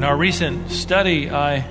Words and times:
In 0.00 0.04
our 0.04 0.16
recent 0.16 0.70
study, 0.70 1.30
I 1.30 1.66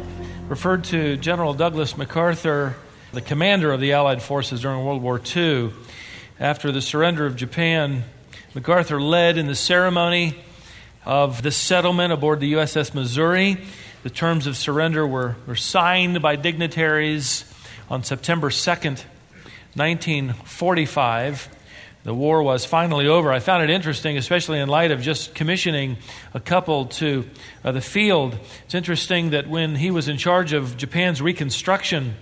referred 0.50 0.84
to 0.84 1.18
General 1.18 1.55
Douglas 1.55 1.97
MacArthur, 1.97 2.75
the 3.12 3.21
commander 3.21 3.71
of 3.71 3.82
the 3.82 3.94
Allied 3.94 4.21
forces 4.21 4.62
during 4.62 4.86
World 4.86 5.02
War 5.02 5.20
II. 5.36 5.71
After 6.39 6.71
the 6.71 6.80
surrender 6.80 7.26
of 7.26 7.36
Japan, 7.36 8.04
MacArthur 8.54 9.02
led 9.02 9.39
in 9.39 9.48
the 9.48 9.55
ceremony 9.55 10.36
of 11.05 11.41
the 11.41 11.50
settlement 11.50 12.13
aboard 12.13 12.39
the 12.39 12.54
USS 12.54 12.94
Missouri. 12.94 13.57
The 14.04 14.12
terms 14.12 14.46
of 14.46 14.55
surrender 14.55 15.07
were, 15.07 15.36
were 15.48 15.55
signed 15.55 16.21
by 16.21 16.36
dignitaries 16.36 17.52
on 17.89 18.04
September 18.04 18.52
2nd, 18.52 19.05
1945. 19.73 21.49
The 22.03 22.13
war 22.13 22.41
was 22.41 22.63
finally 22.63 23.08
over. 23.08 23.31
I 23.31 23.39
found 23.39 23.63
it 23.63 23.70
interesting, 23.70 24.17
especially 24.17 24.59
in 24.59 24.70
light 24.70 24.91
of 24.91 25.02
just 25.02 25.35
commissioning 25.35 25.98
a 26.34 26.40
couple 26.40 26.85
to 26.85 27.30
uh, 27.63 27.73
the 27.73 27.81
field. 27.81 28.40
It's 28.66 28.73
interesting 28.73 29.31
that 29.31 29.49
when 29.49 29.76
he 29.76 29.91
was 29.91 30.07
in 30.07 30.17
charge 30.17 30.54
of 30.54 30.77
Japan's 30.77 31.21
reconstruction, 31.21 32.16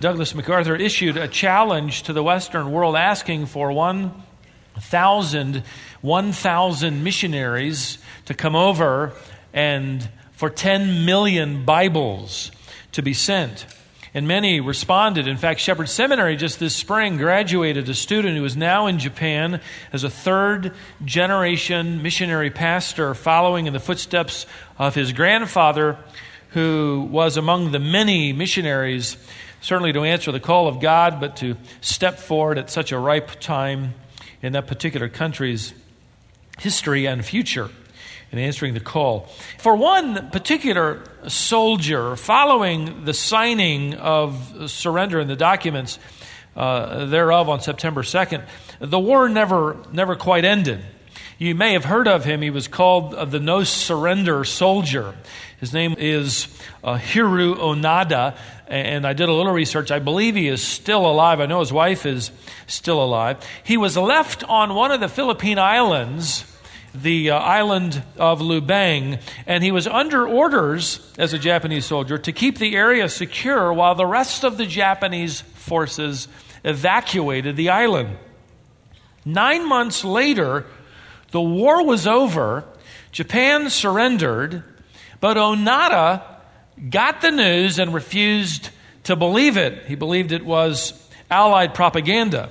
Douglas 0.00 0.34
MacArthur 0.34 0.74
issued 0.74 1.16
a 1.16 1.28
challenge 1.28 2.02
to 2.04 2.12
the 2.12 2.24
Western 2.24 2.72
world 2.72 2.96
asking 2.96 3.46
for 3.46 3.70
1,000 3.70 5.62
1,000 6.00 7.04
missionaries 7.04 7.98
to 8.24 8.34
come 8.34 8.56
over 8.56 9.12
and 9.52 10.08
for 10.32 10.48
10 10.48 11.04
million 11.04 11.64
Bibles 11.64 12.50
to 12.92 13.02
be 13.02 13.12
sent. 13.12 13.66
And 14.12 14.26
many 14.26 14.58
responded. 14.58 15.28
In 15.28 15.36
fact, 15.36 15.60
Shepherd 15.60 15.88
Seminary 15.88 16.34
just 16.36 16.58
this 16.58 16.74
spring 16.74 17.16
graduated 17.16 17.88
a 17.88 17.94
student 17.94 18.36
who 18.36 18.44
is 18.44 18.56
now 18.56 18.88
in 18.88 18.98
Japan 18.98 19.60
as 19.92 20.02
a 20.02 20.10
third 20.10 20.74
generation 21.04 22.02
missionary 22.02 22.50
pastor, 22.50 23.14
following 23.14 23.66
in 23.66 23.72
the 23.72 23.78
footsteps 23.78 24.46
of 24.78 24.96
his 24.96 25.12
grandfather, 25.12 25.96
who 26.50 27.08
was 27.10 27.36
among 27.36 27.70
the 27.70 27.78
many 27.78 28.32
missionaries, 28.32 29.16
certainly 29.60 29.92
to 29.92 30.02
answer 30.02 30.32
the 30.32 30.40
call 30.40 30.66
of 30.66 30.80
God, 30.80 31.20
but 31.20 31.36
to 31.36 31.56
step 31.80 32.18
forward 32.18 32.58
at 32.58 32.68
such 32.68 32.90
a 32.90 32.98
ripe 32.98 33.38
time 33.38 33.94
in 34.42 34.54
that 34.54 34.66
particular 34.66 35.08
country's 35.08 35.72
history 36.58 37.06
and 37.06 37.24
future 37.24 37.70
in 38.32 38.38
answering 38.38 38.74
the 38.74 38.80
call. 38.80 39.28
For 39.58 39.74
one 39.74 40.30
particular 40.30 41.02
soldier, 41.28 42.16
following 42.16 43.04
the 43.04 43.14
signing 43.14 43.94
of 43.94 44.70
surrender 44.70 45.18
and 45.18 45.28
the 45.28 45.36
documents 45.36 45.98
uh, 46.56 47.06
thereof 47.06 47.48
on 47.48 47.60
September 47.60 48.02
2nd, 48.02 48.46
the 48.80 48.98
war 48.98 49.28
never, 49.28 49.76
never 49.92 50.16
quite 50.16 50.44
ended. 50.44 50.80
You 51.38 51.54
may 51.54 51.72
have 51.72 51.84
heard 51.84 52.06
of 52.06 52.24
him. 52.24 52.42
He 52.42 52.50
was 52.50 52.68
called 52.68 53.14
uh, 53.14 53.24
the 53.24 53.40
No 53.40 53.64
Surrender 53.64 54.44
Soldier. 54.44 55.14
His 55.58 55.72
name 55.72 55.94
is 55.98 56.48
uh, 56.84 56.98
Hiroo 56.98 57.56
Onoda, 57.56 58.36
and 58.66 59.06
I 59.06 59.14
did 59.14 59.28
a 59.28 59.32
little 59.32 59.52
research. 59.52 59.90
I 59.90 60.00
believe 60.00 60.34
he 60.34 60.48
is 60.48 60.62
still 60.62 61.06
alive. 61.06 61.40
I 61.40 61.46
know 61.46 61.60
his 61.60 61.72
wife 61.72 62.04
is 62.04 62.30
still 62.66 63.02
alive. 63.02 63.38
He 63.64 63.78
was 63.78 63.96
left 63.96 64.44
on 64.44 64.74
one 64.74 64.92
of 64.92 65.00
the 65.00 65.08
Philippine 65.08 65.58
Islands 65.58 66.44
the 66.94 67.30
uh, 67.30 67.38
island 67.38 68.02
of 68.16 68.40
Lubang, 68.40 69.20
and 69.46 69.62
he 69.62 69.70
was 69.70 69.86
under 69.86 70.26
orders 70.26 71.00
as 71.18 71.32
a 71.32 71.38
Japanese 71.38 71.86
soldier 71.86 72.18
to 72.18 72.32
keep 72.32 72.58
the 72.58 72.74
area 72.76 73.08
secure 73.08 73.72
while 73.72 73.94
the 73.94 74.06
rest 74.06 74.44
of 74.44 74.56
the 74.56 74.66
Japanese 74.66 75.40
forces 75.40 76.28
evacuated 76.64 77.56
the 77.56 77.70
island. 77.70 78.16
Nine 79.24 79.68
months 79.68 80.04
later, 80.04 80.66
the 81.30 81.40
war 81.40 81.84
was 81.84 82.06
over, 82.06 82.64
Japan 83.12 83.70
surrendered, 83.70 84.64
but 85.20 85.36
Onoda 85.36 86.22
got 86.88 87.20
the 87.20 87.30
news 87.30 87.78
and 87.78 87.92
refused 87.92 88.70
to 89.04 89.16
believe 89.16 89.56
it. 89.56 89.86
He 89.86 89.94
believed 89.94 90.32
it 90.32 90.44
was 90.44 91.08
Allied 91.30 91.74
propaganda. 91.74 92.50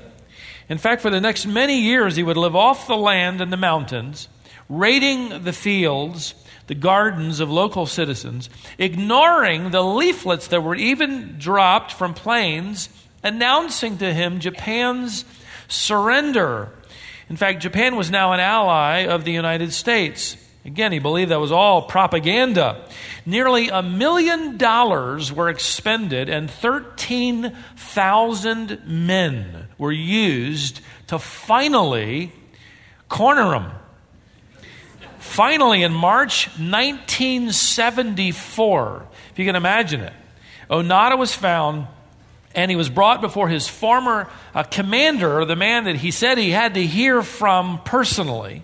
In 0.69 0.77
fact, 0.77 1.01
for 1.01 1.09
the 1.09 1.19
next 1.19 1.47
many 1.47 1.81
years, 1.81 2.15
he 2.15 2.21
would 2.21 2.37
live 2.37 2.55
off 2.55 2.85
the 2.87 2.95
land 2.95 3.41
and 3.41 3.51
the 3.51 3.57
mountains, 3.57 4.29
raiding 4.69 5.43
the 5.43 5.51
fields, 5.51 6.35
the 6.67 6.75
gardens 6.75 7.39
of 7.39 7.49
local 7.49 7.87
citizens, 7.87 8.51
ignoring 8.77 9.71
the 9.71 9.81
leaflets 9.81 10.49
that 10.49 10.61
were 10.61 10.75
even 10.75 11.39
dropped 11.39 11.91
from 11.91 12.13
planes 12.13 12.89
announcing 13.23 13.97
to 13.97 14.13
him 14.13 14.39
Japan's 14.39 15.25
surrender. 15.67 16.71
In 17.29 17.35
fact, 17.35 17.63
Japan 17.63 17.95
was 17.95 18.11
now 18.11 18.33
an 18.33 18.39
ally 18.39 19.07
of 19.07 19.25
the 19.25 19.31
United 19.31 19.73
States. 19.73 20.37
Again, 20.65 20.91
he 20.91 20.99
believed 20.99 21.31
that 21.31 21.39
was 21.39 21.51
all 21.51 21.81
propaganda. 21.83 22.85
Nearly 23.25 23.69
a 23.69 23.81
million 23.81 24.57
dollars 24.57 25.33
were 25.33 25.49
expended, 25.49 26.29
and 26.29 26.51
13,000 26.51 28.81
men 28.85 29.68
were 29.79 29.91
used 29.91 30.81
to 31.07 31.17
finally 31.17 32.31
corner 33.07 33.55
him. 33.55 33.71
Finally, 35.17 35.81
in 35.81 35.93
March 35.93 36.47
1974, 36.59 39.07
if 39.31 39.39
you 39.39 39.45
can 39.45 39.55
imagine 39.55 40.01
it, 40.01 40.13
Onoda 40.69 41.17
was 41.17 41.33
found 41.33 41.87
and 42.55 42.69
he 42.69 42.77
was 42.77 42.89
brought 42.89 43.21
before 43.21 43.47
his 43.47 43.67
former 43.67 44.27
uh, 44.53 44.63
commander, 44.63 45.45
the 45.45 45.55
man 45.55 45.85
that 45.85 45.95
he 45.95 46.11
said 46.11 46.37
he 46.37 46.51
had 46.51 46.75
to 46.75 46.85
hear 46.85 47.21
from 47.21 47.81
personally. 47.83 48.63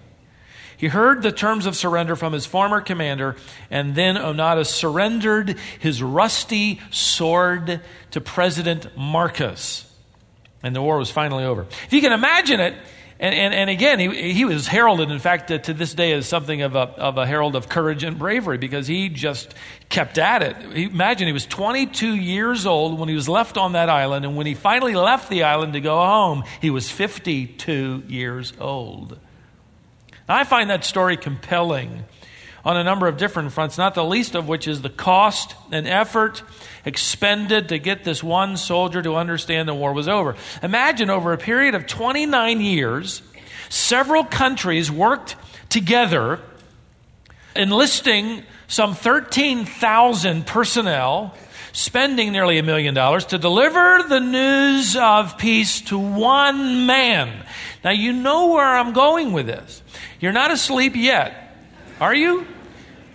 He 0.78 0.88
heard 0.88 1.22
the 1.22 1.32
terms 1.32 1.66
of 1.66 1.76
surrender 1.76 2.16
from 2.16 2.34
his 2.34 2.46
former 2.46 2.82
commander, 2.82 3.36
and 3.70 3.96
then 3.96 4.16
Onoda 4.16 4.66
surrendered 4.66 5.58
his 5.80 6.04
rusty 6.04 6.82
sword 6.92 7.82
to 8.12 8.22
President 8.22 8.98
Marcos. 8.98 9.86
And 10.66 10.76
the 10.76 10.82
war 10.82 10.98
was 10.98 11.12
finally 11.12 11.46
over. 11.46 11.62
If 11.62 11.94
you 11.94 12.02
can 12.02 12.12
imagine 12.12 12.60
it, 12.60 12.74
and, 13.20 13.36
and, 13.36 13.54
and 13.54 13.70
again, 13.70 14.00
he, 14.00 14.34
he 14.34 14.46
was 14.46 14.68
heralded, 14.68 15.12
in 15.12 15.20
fact, 15.20 15.48
to, 15.64 15.74
this 15.74 15.94
day 15.94 16.12
as 16.14 16.28
something 16.28 16.64
of 16.64 16.76
a, 16.76 16.80
of 16.80 17.20
a 17.20 17.28
herald 17.28 17.56
of 17.56 17.70
courage 17.70 18.04
and 18.04 18.18
bravery 18.18 18.58
because 18.58 18.88
he 18.88 19.08
just 19.08 19.54
kept 19.90 20.18
at 20.18 20.42
it. 20.42 20.58
Imagine 20.76 21.28
he 21.28 21.34
was 21.34 21.46
22 21.46 22.16
years 22.16 22.66
old 22.66 23.00
when 23.00 23.08
he 23.08 23.14
was 23.14 23.30
left 23.30 23.58
on 23.58 23.74
that 23.74 23.90
island, 23.90 24.26
and 24.26 24.36
when 24.36 24.48
he 24.48 24.56
finally 24.56 24.96
left 24.96 25.30
the 25.30 25.44
island 25.44 25.74
to 25.74 25.82
go 25.82 25.98
home, 25.98 26.44
he 26.62 26.72
was 26.72 26.90
52 26.90 28.04
years 28.08 28.52
old. 28.60 29.20
I 30.28 30.46
find 30.46 30.72
that 30.72 30.84
story 30.84 31.16
compelling 31.16 32.06
on 32.66 32.76
a 32.76 32.84
number 32.84 33.08
of 33.08 33.18
different 33.18 33.52
fronts, 33.52 33.78
not 33.78 33.94
the 33.94 34.04
least 34.04 34.34
of 34.34 34.48
which 34.48 34.68
is 34.68 34.82
the 34.82 34.90
cost 34.90 35.56
and 35.72 35.88
effort 35.88 36.42
expended 36.84 37.70
to 37.70 37.78
get 37.78 38.04
this 38.04 38.24
one 38.24 38.58
soldier 38.58 39.02
to 39.02 39.16
understand 39.16 39.70
the 39.70 39.76
war 39.76 39.94
was 39.94 40.08
over. 40.08 40.36
Imagine 40.64 41.10
over 41.10 41.32
a 41.32 41.38
period 41.38 41.76
of 41.76 41.86
29 41.86 42.62
years, 42.62 43.22
several 43.70 44.24
countries 44.24 44.92
worked 44.92 45.36
together, 45.70 46.40
enlisting 47.56 48.44
some 48.68 48.96
13,000 48.96 50.46
personnel 50.46 51.36
spending 51.72 52.32
nearly 52.32 52.58
a 52.58 52.64
million 52.64 52.94
dollars 52.94 53.26
to 53.26 53.38
deliver 53.38 54.02
the 54.08 54.20
news 54.20 54.96
of 54.96 55.38
peace 55.38 55.82
to 55.82 56.00
one 56.00 56.86
man. 56.86 57.46
Now, 57.84 57.92
you 57.92 58.14
know 58.14 58.48
where 58.48 58.66
I'm 58.66 58.94
going 58.94 59.34
with 59.34 59.48
this. 59.48 59.84
You're 60.22 60.32
not 60.32 60.52
asleep 60.52 60.96
yet, 60.96 61.56
are 62.00 62.16
you? 62.16 62.48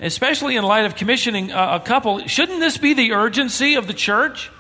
Especially 0.01 0.57
in 0.57 0.65
light 0.65 0.87
of 0.87 0.97
commissioning 0.97 1.51
a, 1.51 1.81
couple. 1.85 2.27
Shouldn't 2.27 2.61
this 2.61 2.79
be 2.79 2.95
the 2.95 3.13
urgency 3.13 3.75
of 3.75 3.87
the 3.87 3.93
church? 3.93 4.51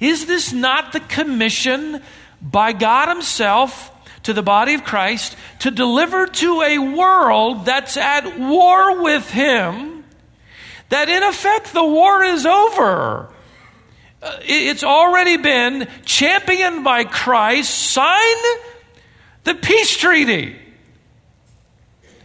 Is 0.00 0.26
this 0.26 0.52
not 0.52 0.92
the 0.92 1.00
commission 1.00 2.02
by 2.42 2.72
God 2.72 3.08
Himself 3.08 3.90
to 4.24 4.34
the 4.34 4.42
body 4.42 4.74
of 4.74 4.84
Christ 4.84 5.34
to 5.60 5.70
deliver 5.70 6.26
to 6.26 6.60
a 6.60 6.78
world 6.78 7.64
that's 7.64 7.96
at 7.96 8.38
war 8.38 9.02
with 9.02 9.30
Him? 9.30 10.04
That 10.90 11.08
in 11.08 11.22
effect 11.22 11.72
the 11.72 11.84
war 11.84 12.22
is 12.22 12.44
over. 12.44 13.30
Uh, 14.22 14.38
it's 14.42 14.84
already 14.84 15.38
been 15.38 15.88
championed 16.04 16.84
by 16.84 17.04
Christ. 17.04 17.70
Sign 17.70 18.36
the 19.44 19.54
peace 19.54 19.96
treaty. 19.96 20.56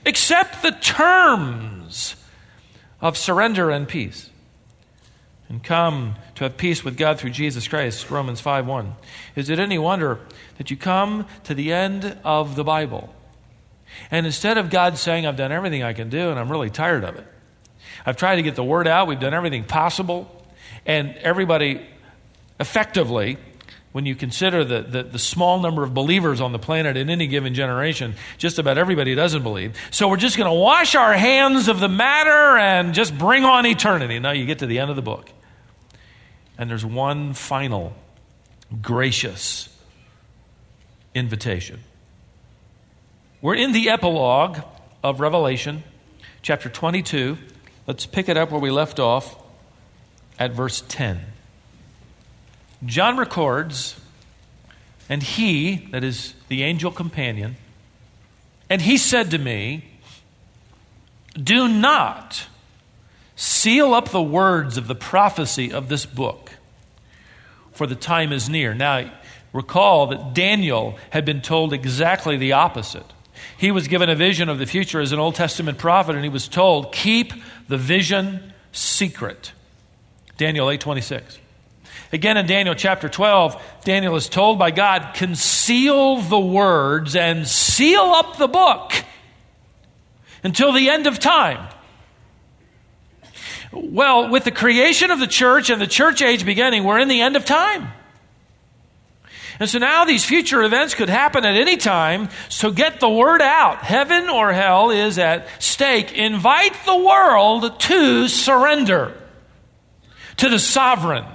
Accept 0.06 0.62
the 0.62 0.72
terms 0.72 2.16
of 3.02 3.18
surrender 3.18 3.70
and 3.70 3.88
peace. 3.88 4.30
And 5.50 5.62
come 5.62 6.16
to 6.36 6.46
have 6.46 6.56
peace 6.56 6.82
with 6.82 6.96
God 6.96 7.20
through 7.20 7.32
Jesus 7.32 7.68
Christ, 7.68 8.10
Romans 8.10 8.40
5 8.40 8.66
1. 8.66 8.94
Is 9.36 9.50
it 9.50 9.60
any 9.60 9.78
wonder 9.78 10.20
that 10.58 10.72
you 10.72 10.78
come 10.78 11.26
to 11.44 11.54
the 11.54 11.74
end 11.74 12.18
of 12.24 12.56
the 12.56 12.64
Bible? 12.64 13.14
And 14.10 14.26
instead 14.26 14.58
of 14.58 14.70
God 14.70 14.98
saying, 14.98 15.26
I've 15.26 15.36
done 15.36 15.52
everything 15.52 15.84
I 15.84 15.92
can 15.92 16.10
do 16.10 16.30
and 16.30 16.40
I'm 16.40 16.50
really 16.50 16.70
tired 16.70 17.04
of 17.04 17.18
it, 17.18 17.28
I've 18.06 18.16
tried 18.16 18.38
to 18.38 18.44
get 18.44 18.56
the 18.56 18.64
word 18.64 18.88
out, 18.88 19.08
we've 19.08 19.20
done 19.20 19.34
everything 19.34 19.66
possible, 19.66 20.46
and 20.86 21.16
everybody 21.18 21.86
effectively 22.60 23.38
when 23.92 24.06
you 24.06 24.16
consider 24.16 24.64
the, 24.64 24.82
the, 24.82 25.04
the, 25.04 25.20
small 25.20 25.60
number 25.60 25.84
of 25.84 25.94
believers 25.94 26.40
on 26.40 26.54
the 26.54 26.60
planet 26.60 26.96
in 26.96 27.10
any 27.10 27.28
given 27.28 27.54
generation, 27.54 28.16
just 28.38 28.58
about 28.58 28.78
everybody 28.78 29.16
doesn't 29.16 29.44
believe. 29.44 29.78
So 29.92 30.08
we're 30.08 30.18
just 30.18 30.38
going 30.38 30.50
to 30.50 30.58
wash 30.58 30.96
our 30.96 31.14
hands 31.14 31.68
of 31.68 31.80
the 31.80 31.90
matter 31.90 32.58
and 32.58 32.94
just 32.94 33.18
bring 33.18 33.44
on 33.44 33.66
eternity. 33.66 34.20
Now 34.20 34.32
you 34.32 34.46
get 34.46 34.60
to 34.60 34.66
the 34.66 34.80
end 34.80 34.90
of 34.90 34.96
the 34.96 35.02
book. 35.02 35.30
And 36.58 36.70
there's 36.70 36.86
one 36.86 37.34
final 37.34 37.94
gracious 38.82 39.68
invitation. 41.14 41.80
We're 43.42 43.56
in 43.56 43.74
the 43.74 43.90
epilogue 43.90 44.60
of 45.04 45.20
Revelation, 45.20 45.84
chapter 46.42 46.70
22. 46.70 47.38
Let's 47.88 48.06
pick 48.06 48.30
it 48.30 48.38
up 48.38 48.52
where 48.52 48.62
we 48.62 48.72
left 48.72 49.00
off 49.00 49.36
at 50.40 50.52
verse 50.52 50.84
10. 50.88 51.20
John 52.86 53.18
records, 53.18 54.00
and 55.08 55.22
he, 55.22 55.88
that 55.92 56.04
is 56.04 56.34
the 56.48 56.64
angel 56.64 56.92
companion, 56.92 57.58
and 58.70 58.82
he 58.82 58.98
said 58.98 59.32
to 59.32 59.38
me, 59.38 59.86
Do 61.36 61.68
not 61.68 62.48
seal 63.36 63.94
up 63.94 64.10
the 64.10 64.22
words 64.22 64.78
of 64.78 64.88
the 64.88 64.96
prophecy 64.96 65.72
of 65.72 65.90
this 65.90 66.06
book, 66.06 66.52
for 67.72 67.86
the 67.86 67.96
time 67.96 68.32
is 68.32 68.50
near. 68.50 68.74
Now, 68.74 69.12
recall 69.54 70.08
that 70.08 70.34
Daniel 70.34 70.98
had 71.12 71.26
been 71.26 71.42
told 71.42 71.74
exactly 71.74 72.38
the 72.38 72.54
opposite. 72.54 73.06
He 73.58 73.72
was 73.72 73.88
given 73.88 74.10
a 74.10 74.16
vision 74.16 74.50
of 74.50 74.60
the 74.60 74.66
future 74.66 75.00
as 75.00 75.12
an 75.12 75.20
Old 75.20 75.36
Testament 75.36 75.78
prophet, 75.78 76.16
and 76.16 76.24
he 76.24 76.30
was 76.30 76.48
told, 76.48 76.94
Keep 76.94 77.34
the 77.68 77.78
vision 77.78 78.54
secret. 78.72 79.52
Daniel 80.38 80.70
8 80.70 80.82
26. 80.82 81.40
Again, 82.14 82.36
in 82.36 82.46
Daniel 82.46 82.76
chapter 82.76 83.08
12, 83.08 83.62
Daniel 83.86 84.16
is 84.16 84.28
told 84.28 84.60
by 84.60 84.72
God, 84.72 85.14
conceal 85.14 86.18
the 86.18 86.40
words 86.40 87.16
and 87.16 87.48
seal 87.48 88.02
up 88.02 88.38
the 88.38 88.50
book 88.50 88.92
until 90.44 90.74
the 90.74 90.90
end 90.90 91.08
of 91.08 91.20
time. 91.20 91.70
Well, 93.72 94.30
with 94.30 94.44
the 94.44 94.52
creation 94.52 95.12
of 95.12 95.20
the 95.20 95.28
church 95.28 95.70
and 95.70 95.82
the 95.82 95.88
church 95.88 96.22
age 96.22 96.46
beginning, 96.46 96.84
we're 96.84 97.00
in 97.00 97.08
the 97.08 97.22
end 97.22 97.38
of 97.38 97.46
time. 97.46 97.88
And 99.60 99.70
so 99.70 99.80
now 99.80 100.04
these 100.04 100.26
future 100.26 100.64
events 100.64 100.96
could 100.96 101.08
happen 101.08 101.46
at 101.46 101.56
any 101.56 101.78
time. 101.78 102.30
So 102.50 102.72
get 102.72 103.00
the 103.00 103.10
word 103.10 103.42
out. 103.42 103.84
Heaven 103.84 104.28
or 104.28 104.52
hell 104.52 104.90
is 104.90 105.18
at 105.18 105.48
stake. 105.60 106.14
Invite 106.14 106.76
the 106.86 106.98
world 106.98 107.80
to 107.80 108.28
surrender 108.28 109.16
to 110.38 110.50
the 110.50 110.60
sovereign 110.60 111.26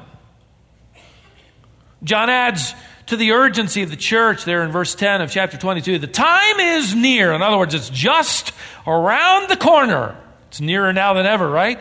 John 2.07 2.31
adds 2.31 2.73
to 3.07 3.17
the 3.17 3.33
urgency 3.33 3.83
of 3.83 3.91
the 3.91 3.97
church 3.97 4.45
there 4.45 4.63
in 4.63 4.71
verse 4.71 4.95
10 4.95 5.23
of 5.23 5.31
chapter 5.31 5.57
22 5.57 5.99
the 5.99 6.07
time 6.07 6.61
is 6.61 6.95
near. 6.95 7.33
In 7.33 7.43
other 7.43 7.59
words, 7.59 7.75
it's 7.75 7.91
just 7.91 8.53
around 8.87 9.51
the 9.51 9.57
corner. 9.57 10.17
It's 10.49 10.61
nearer 10.61 10.93
now 10.93 11.15
than 11.15 11.27
ever, 11.27 11.49
right? 11.49 11.81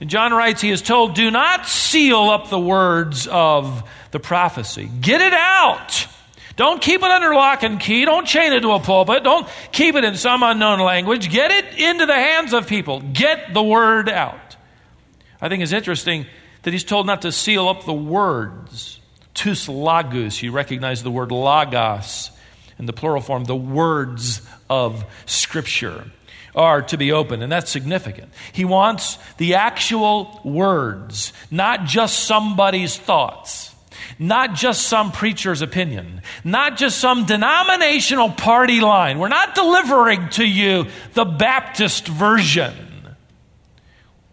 And 0.00 0.08
John 0.08 0.32
writes, 0.32 0.60
he 0.60 0.70
is 0.70 0.80
told, 0.80 1.16
do 1.16 1.28
not 1.32 1.66
seal 1.66 2.30
up 2.30 2.50
the 2.50 2.58
words 2.58 3.26
of 3.26 3.82
the 4.12 4.20
prophecy. 4.20 4.88
Get 5.00 5.20
it 5.20 5.34
out. 5.34 6.06
Don't 6.54 6.80
keep 6.80 7.02
it 7.02 7.10
under 7.10 7.34
lock 7.34 7.64
and 7.64 7.80
key. 7.80 8.04
Don't 8.04 8.26
chain 8.26 8.52
it 8.52 8.60
to 8.60 8.70
a 8.72 8.80
pulpit. 8.80 9.24
Don't 9.24 9.48
keep 9.72 9.96
it 9.96 10.04
in 10.04 10.14
some 10.14 10.44
unknown 10.44 10.78
language. 10.78 11.30
Get 11.30 11.50
it 11.50 11.78
into 11.78 12.06
the 12.06 12.14
hands 12.14 12.52
of 12.52 12.68
people. 12.68 13.00
Get 13.00 13.54
the 13.54 13.62
word 13.62 14.08
out. 14.08 14.56
I 15.40 15.48
think 15.48 15.64
it's 15.64 15.72
interesting 15.72 16.26
that 16.62 16.72
he's 16.72 16.84
told 16.84 17.06
not 17.06 17.22
to 17.22 17.32
seal 17.32 17.68
up 17.68 17.84
the 17.84 17.92
words 17.92 18.97
tus. 19.38 20.42
You 20.42 20.52
recognize 20.52 21.02
the 21.02 21.10
word 21.10 21.32
logos 21.32 22.30
in 22.78 22.86
the 22.86 22.92
plural 22.92 23.20
form, 23.20 23.44
the 23.44 23.56
words 23.56 24.40
of 24.70 25.04
Scripture 25.26 26.04
are 26.54 26.82
to 26.82 26.96
be 26.96 27.12
open, 27.12 27.42
and 27.42 27.50
that's 27.50 27.70
significant. 27.70 28.32
He 28.52 28.64
wants 28.64 29.18
the 29.36 29.54
actual 29.54 30.40
words, 30.44 31.32
not 31.50 31.84
just 31.84 32.24
somebody's 32.24 32.96
thoughts, 32.96 33.74
not 34.18 34.54
just 34.54 34.88
some 34.88 35.12
preacher's 35.12 35.62
opinion, 35.62 36.22
not 36.44 36.76
just 36.76 36.98
some 36.98 37.26
denominational 37.26 38.30
party 38.30 38.80
line. 38.80 39.18
We're 39.18 39.28
not 39.28 39.54
delivering 39.54 40.28
to 40.30 40.44
you 40.44 40.86
the 41.14 41.24
Baptist 41.24 42.08
version. 42.08 42.74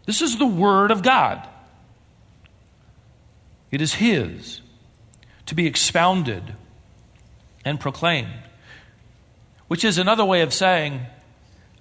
This 0.05 0.21
is 0.21 0.37
the 0.37 0.45
Word 0.45 0.91
of 0.91 1.01
God, 1.01 1.47
it 3.71 3.81
is 3.81 3.93
His 3.93 4.61
to 5.45 5.55
be 5.55 5.67
expounded 5.67 6.55
and 7.63 7.79
proclaimed. 7.79 8.33
Which 9.67 9.83
is 9.83 9.97
another 9.97 10.23
way 10.23 10.41
of 10.41 10.53
saying, 10.53 11.01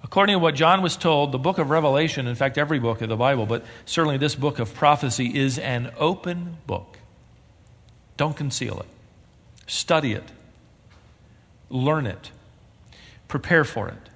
according 0.03 0.33
to 0.33 0.39
what 0.39 0.55
John 0.55 0.81
was 0.81 0.97
told, 0.97 1.31
the 1.31 1.37
book 1.37 1.57
of 1.57 1.69
Revelation, 1.69 2.27
in 2.27 2.35
fact, 2.35 2.57
every 2.57 2.79
book 2.79 3.01
of 3.01 3.09
the 3.09 3.15
Bible, 3.15 3.45
but 3.45 3.63
certainly 3.85 4.17
this 4.17 4.35
book 4.35 4.59
of 4.59 4.73
prophecy, 4.73 5.37
is 5.37 5.59
an 5.59 5.91
open 5.97 6.57
book. 6.65 6.97
Don't 8.17 8.35
conceal 8.35 8.79
it. 8.79 8.87
Study 9.67 10.13
it. 10.13 10.31
Learn 11.69 12.07
it. 12.07 12.31
Prepare 13.27 13.63
for 13.63 13.89
it. 13.89 14.09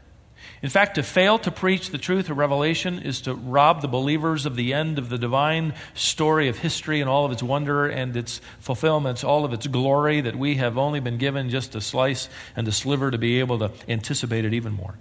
In 0.62 0.70
fact, 0.70 0.96
to 0.96 1.04
fail 1.04 1.40
to 1.40 1.52
preach 1.52 1.90
the 1.90 1.98
truth 1.98 2.30
of 2.30 2.38
Revelation 2.38 3.00
is 3.00 3.22
to 3.22 3.34
rob 3.34 3.82
the 3.82 3.88
believers 3.88 4.46
of 4.46 4.58
the 4.58 4.74
end 4.74 5.00
of 5.00 5.08
the 5.08 5.18
divine 5.18 5.74
story 5.94 6.50
of 6.50 6.58
history 6.58 7.00
and 7.00 7.10
all 7.10 7.24
of 7.24 7.32
its 7.32 7.42
wonder 7.42 7.88
and 7.88 8.16
its 8.18 8.42
fulfillments, 8.60 9.24
all 9.24 9.46
of 9.46 9.54
its 9.54 9.68
glory 9.68 10.20
that 10.20 10.36
we 10.36 10.56
have 10.56 10.78
only 10.78 11.00
been 11.00 11.18
given 11.18 11.50
just 11.50 11.76
a 11.76 11.82
slice 11.82 12.28
and 12.58 12.68
a 12.68 12.74
sliver 12.74 13.10
to 13.10 13.18
be 13.18 13.40
able 13.40 13.60
to 13.60 13.72
anticipate 13.88 14.44
it 14.44 14.54
even 14.54 14.74
more. 14.74 14.96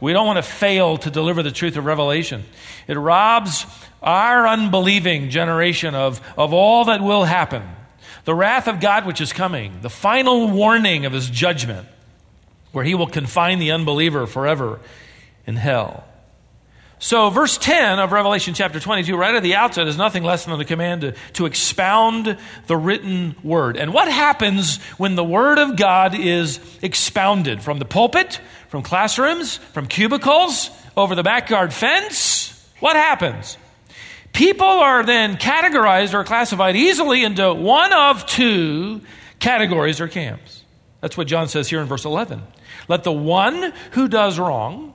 We 0.00 0.12
don't 0.12 0.26
want 0.26 0.38
to 0.38 0.42
fail 0.42 0.98
to 0.98 1.10
deliver 1.10 1.44
the 1.44 1.52
truth 1.52 1.76
of 1.76 1.84
Revelation. 1.84 2.44
It 2.88 2.98
robs 2.98 3.64
our 4.02 4.46
unbelieving 4.46 5.30
generation 5.30 5.94
of, 5.94 6.20
of 6.36 6.52
all 6.52 6.86
that 6.86 7.00
will 7.00 7.24
happen. 7.24 7.62
The 8.24 8.34
wrath 8.34 8.66
of 8.66 8.80
God 8.80 9.06
which 9.06 9.20
is 9.20 9.32
coming, 9.32 9.80
the 9.82 9.88
final 9.88 10.48
warning 10.50 11.06
of 11.06 11.12
his 11.12 11.30
judgment 11.30 11.86
where 12.76 12.84
he 12.84 12.94
will 12.94 13.06
confine 13.06 13.58
the 13.58 13.70
unbeliever 13.70 14.26
forever 14.26 14.80
in 15.46 15.56
hell. 15.56 16.04
So, 16.98 17.30
verse 17.30 17.56
10 17.56 17.98
of 17.98 18.12
Revelation 18.12 18.52
chapter 18.52 18.78
22, 18.78 19.16
right 19.16 19.34
at 19.34 19.42
the 19.42 19.54
outset, 19.54 19.88
is 19.88 19.96
nothing 19.96 20.22
less 20.22 20.44
than 20.44 20.58
the 20.58 20.64
command 20.66 21.00
to, 21.00 21.14
to 21.32 21.46
expound 21.46 22.36
the 22.66 22.76
written 22.76 23.34
word. 23.42 23.78
And 23.78 23.94
what 23.94 24.08
happens 24.08 24.76
when 24.98 25.14
the 25.14 25.24
word 25.24 25.58
of 25.58 25.76
God 25.76 26.14
is 26.14 26.60
expounded? 26.82 27.62
From 27.62 27.78
the 27.78 27.86
pulpit, 27.86 28.42
from 28.68 28.82
classrooms, 28.82 29.56
from 29.56 29.86
cubicles, 29.86 30.68
over 30.98 31.14
the 31.14 31.22
backyard 31.22 31.72
fence? 31.72 32.52
What 32.80 32.94
happens? 32.94 33.56
People 34.34 34.66
are 34.66 35.02
then 35.02 35.38
categorized 35.38 36.12
or 36.12 36.24
classified 36.24 36.76
easily 36.76 37.24
into 37.24 37.54
one 37.54 37.94
of 37.94 38.26
two 38.26 39.00
categories 39.38 39.98
or 39.98 40.08
camps. 40.08 40.62
That's 41.00 41.16
what 41.16 41.26
John 41.26 41.48
says 41.48 41.70
here 41.70 41.80
in 41.80 41.86
verse 41.86 42.04
11. 42.04 42.42
Let 42.88 43.04
the 43.04 43.12
one 43.12 43.72
who 43.92 44.08
does 44.08 44.38
wrong 44.38 44.94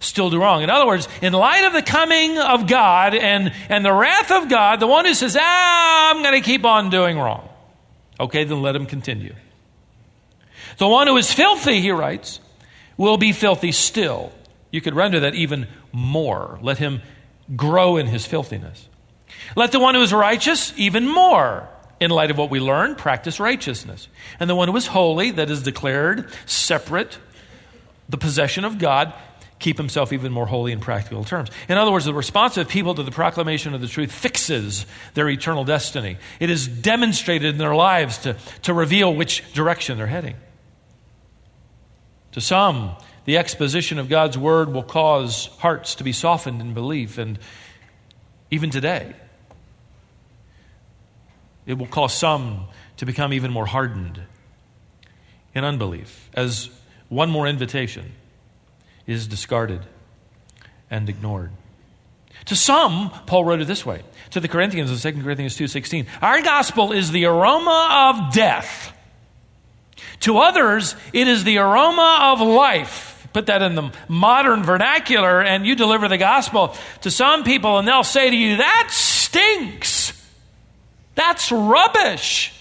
still 0.00 0.30
do 0.30 0.40
wrong. 0.40 0.62
In 0.62 0.70
other 0.70 0.86
words, 0.86 1.08
in 1.20 1.32
light 1.32 1.64
of 1.64 1.72
the 1.72 1.82
coming 1.82 2.38
of 2.38 2.66
God 2.66 3.14
and, 3.14 3.52
and 3.68 3.84
the 3.84 3.92
wrath 3.92 4.30
of 4.30 4.48
God, 4.48 4.80
the 4.80 4.86
one 4.86 5.04
who 5.04 5.14
says, 5.14 5.36
ah, 5.38 6.10
I'm 6.10 6.22
going 6.22 6.34
to 6.34 6.40
keep 6.40 6.64
on 6.64 6.90
doing 6.90 7.18
wrong. 7.18 7.48
Okay, 8.18 8.44
then 8.44 8.62
let 8.62 8.74
him 8.74 8.86
continue. 8.86 9.34
The 10.78 10.88
one 10.88 11.06
who 11.06 11.16
is 11.16 11.32
filthy, 11.32 11.80
he 11.80 11.90
writes, 11.90 12.40
will 12.96 13.16
be 13.16 13.32
filthy 13.32 13.72
still. 13.72 14.32
You 14.70 14.80
could 14.80 14.94
render 14.94 15.20
that 15.20 15.34
even 15.34 15.68
more. 15.92 16.58
Let 16.62 16.78
him 16.78 17.02
grow 17.54 17.96
in 17.96 18.06
his 18.06 18.26
filthiness. 18.26 18.88
Let 19.56 19.72
the 19.72 19.80
one 19.80 19.94
who 19.94 20.02
is 20.02 20.12
righteous 20.12 20.72
even 20.76 21.06
more 21.06 21.68
in 22.02 22.10
light 22.10 22.30
of 22.30 22.38
what 22.38 22.50
we 22.50 22.60
learn, 22.60 22.94
practice 22.94 23.40
righteousness. 23.40 24.08
And 24.40 24.50
the 24.50 24.54
one 24.54 24.68
who 24.68 24.76
is 24.76 24.86
holy, 24.86 25.30
that 25.32 25.50
is 25.50 25.62
declared 25.62 26.30
separate, 26.46 27.18
the 28.08 28.18
possession 28.18 28.64
of 28.64 28.78
God, 28.78 29.14
keep 29.58 29.78
himself 29.78 30.12
even 30.12 30.32
more 30.32 30.46
holy 30.46 30.72
in 30.72 30.80
practical 30.80 31.24
terms. 31.24 31.48
In 31.68 31.78
other 31.78 31.92
words, 31.92 32.04
the 32.04 32.12
response 32.12 32.56
of 32.56 32.68
people 32.68 32.94
to 32.96 33.02
the 33.02 33.12
proclamation 33.12 33.74
of 33.74 33.80
the 33.80 33.86
truth 33.86 34.12
fixes 34.12 34.84
their 35.14 35.28
eternal 35.28 35.64
destiny. 35.64 36.18
It 36.40 36.50
is 36.50 36.66
demonstrated 36.66 37.54
in 37.54 37.58
their 37.58 37.74
lives 37.74 38.18
to, 38.18 38.36
to 38.62 38.74
reveal 38.74 39.14
which 39.14 39.52
direction 39.54 39.96
they're 39.96 40.06
heading. 40.06 40.34
To 42.32 42.40
some, 42.40 42.96
the 43.24 43.38
exposition 43.38 43.98
of 43.98 44.08
God's 44.08 44.36
word 44.36 44.72
will 44.72 44.82
cause 44.82 45.46
hearts 45.58 45.94
to 45.96 46.04
be 46.04 46.12
softened 46.12 46.60
in 46.60 46.74
belief, 46.74 47.18
and 47.18 47.38
even 48.50 48.70
today, 48.70 49.14
it 51.66 51.78
will 51.78 51.86
cause 51.86 52.14
some 52.14 52.66
to 52.96 53.06
become 53.06 53.32
even 53.32 53.50
more 53.50 53.66
hardened 53.66 54.20
in 55.54 55.64
unbelief 55.64 56.30
as 56.34 56.70
one 57.08 57.30
more 57.30 57.46
invitation 57.46 58.12
is 59.06 59.26
discarded 59.26 59.82
and 60.90 61.08
ignored. 61.08 61.50
To 62.46 62.56
some, 62.56 63.10
Paul 63.26 63.44
wrote 63.44 63.60
it 63.60 63.66
this 63.66 63.86
way 63.86 64.02
to 64.30 64.40
the 64.40 64.48
Corinthians 64.48 64.90
in 64.90 65.14
2 65.14 65.22
Corinthians 65.22 65.56
2:16. 65.56 66.06
Our 66.20 66.42
gospel 66.42 66.92
is 66.92 67.10
the 67.10 67.26
aroma 67.26 68.14
of 68.14 68.32
death. 68.32 68.92
To 70.20 70.38
others, 70.38 70.96
it 71.12 71.28
is 71.28 71.44
the 71.44 71.58
aroma 71.58 72.32
of 72.32 72.40
life. 72.40 73.28
Put 73.32 73.46
that 73.46 73.62
in 73.62 73.74
the 73.74 73.90
modern 74.08 74.62
vernacular, 74.62 75.40
and 75.40 75.66
you 75.66 75.74
deliver 75.74 76.08
the 76.08 76.18
gospel 76.18 76.76
to 77.00 77.10
some 77.10 77.44
people, 77.44 77.78
and 77.78 77.88
they'll 77.88 78.04
say 78.04 78.28
to 78.28 78.36
you, 78.36 78.56
That 78.56 78.88
stinks. 78.90 79.91
That's 81.14 81.52
rubbish. 81.52 82.52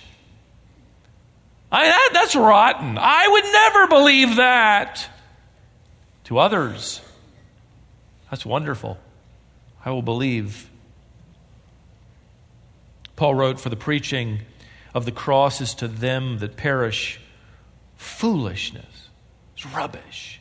I, 1.72 1.86
that, 1.86 2.10
that's 2.14 2.36
rotten. 2.36 2.98
I 2.98 3.28
would 3.28 3.44
never 3.46 3.88
believe 3.88 4.36
that. 4.36 5.08
To 6.26 6.38
others, 6.38 7.02
that's 8.30 8.46
wonderful. 8.46 8.98
I 9.84 9.92
will 9.92 10.02
believe. 10.02 10.70
Paul 13.16 13.36
wrote, 13.36 13.60
For 13.60 13.70
the 13.70 13.76
preaching 13.76 14.42
of 14.94 15.06
the 15.06 15.12
cross 15.12 15.62
is 15.62 15.74
to 15.76 15.88
them 15.88 16.40
that 16.40 16.58
perish 16.58 17.20
foolishness. 17.96 19.10
It's 19.54 19.66
rubbish. 19.66 20.41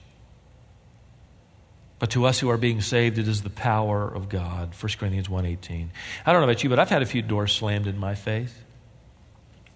But 2.00 2.10
to 2.12 2.24
us 2.24 2.40
who 2.40 2.48
are 2.48 2.56
being 2.56 2.80
saved, 2.80 3.18
it 3.18 3.28
is 3.28 3.42
the 3.42 3.50
power 3.50 4.08
of 4.08 4.30
God. 4.30 4.74
1 4.74 4.92
Corinthians 4.98 5.28
1.18. 5.28 5.88
I 6.24 6.32
don't 6.32 6.40
know 6.40 6.48
about 6.48 6.64
you, 6.64 6.70
but 6.70 6.78
I've 6.78 6.88
had 6.88 7.02
a 7.02 7.06
few 7.06 7.20
doors 7.20 7.52
slammed 7.52 7.86
in 7.86 7.98
my 7.98 8.14
face. 8.14 8.52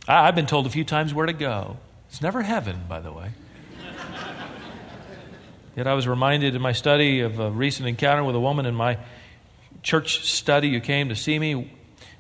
I've 0.09 0.35
been 0.35 0.47
told 0.47 0.67
a 0.67 0.71
few 0.71 0.85
times 0.85 1.13
where 1.15 1.27
to 1.27 1.35
go. 1.35 1.77
It's 2.09 2.23
never 2.23 2.43
heaven, 2.43 2.81
by 2.89 3.01
the 3.01 3.13
way. 3.13 3.31
Yet 5.77 5.87
I 5.87 5.95
was 5.95 6.09
reminded 6.09 6.55
in 6.55 6.63
my 6.63 6.73
study 6.73 7.21
of 7.21 7.41
a 7.41 7.51
recent 7.51 7.89
encounter 7.89 8.25
with 8.25 8.37
a 8.37 8.41
woman 8.41 8.65
in 8.65 8.75
my 8.75 8.99
church 9.83 10.25
study 10.27 10.73
who 10.73 10.81
came 10.81 11.11
to 11.11 11.17
see 11.17 11.39
me 11.39 11.73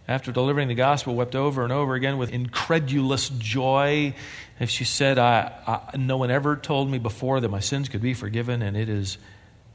after 0.07 0.33
delivering 0.33 0.69
the 0.69 0.75
gospel, 0.75 1.15
wept 1.15 1.35
over 1.35 1.65
and 1.65 1.73
over 1.73 1.95
again 1.95 2.19
with 2.19 2.31
incredulous 2.31 3.31
joy. 3.31 4.15
And 4.61 4.69
she 4.69 4.85
said, 4.85 5.19
I, 5.19 5.53
I, 5.67 5.97
No 5.97 6.19
one 6.19 6.31
ever 6.31 6.57
told 6.57 6.91
me 6.91 6.99
before 6.99 7.41
that 7.41 7.49
my 7.49 7.61
sins 7.61 7.89
could 7.89 8.03
be 8.03 8.13
forgiven, 8.13 8.61
and 8.61 8.77
it 8.77 8.91
is 8.91 9.17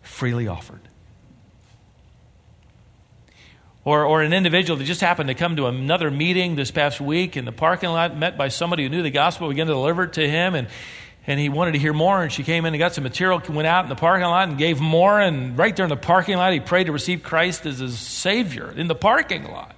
freely 0.01 0.47
offered. 0.47 0.81
Or, 3.85 4.03
or 4.03 4.21
an 4.21 4.33
individual 4.33 4.77
that 4.77 4.83
just 4.83 5.01
happened 5.01 5.29
to 5.29 5.33
come 5.33 5.55
to 5.55 5.67
another 5.67 6.11
meeting 6.11 6.55
this 6.55 6.69
past 6.69 6.99
week 6.99 7.37
in 7.37 7.45
the 7.45 7.51
parking 7.51 7.89
lot, 7.89 8.15
met 8.15 8.37
by 8.37 8.49
somebody 8.49 8.83
who 8.83 8.89
knew 8.89 9.01
the 9.01 9.09
gospel, 9.09 9.49
began 9.49 9.67
to 9.67 9.73
deliver 9.73 10.03
it 10.03 10.13
to 10.13 10.29
him, 10.29 10.53
and, 10.53 10.67
and 11.25 11.39
he 11.39 11.49
wanted 11.49 11.71
to 11.71 11.79
hear 11.79 11.93
more. 11.93 12.21
And 12.21 12.31
she 12.31 12.43
came 12.43 12.65
in 12.65 12.73
and 12.73 12.79
got 12.79 12.93
some 12.93 13.03
material, 13.03 13.41
went 13.49 13.67
out 13.67 13.85
in 13.85 13.89
the 13.89 13.95
parking 13.95 14.27
lot 14.27 14.49
and 14.49 14.57
gave 14.57 14.79
more. 14.79 15.19
And 15.19 15.57
right 15.57 15.75
there 15.75 15.85
in 15.85 15.89
the 15.89 15.95
parking 15.97 16.37
lot, 16.37 16.53
he 16.53 16.59
prayed 16.59 16.85
to 16.85 16.91
receive 16.91 17.23
Christ 17.23 17.65
as 17.65 17.79
his 17.79 17.97
Savior 17.97 18.71
in 18.71 18.87
the 18.87 18.95
parking 18.95 19.45
lot. 19.45 19.75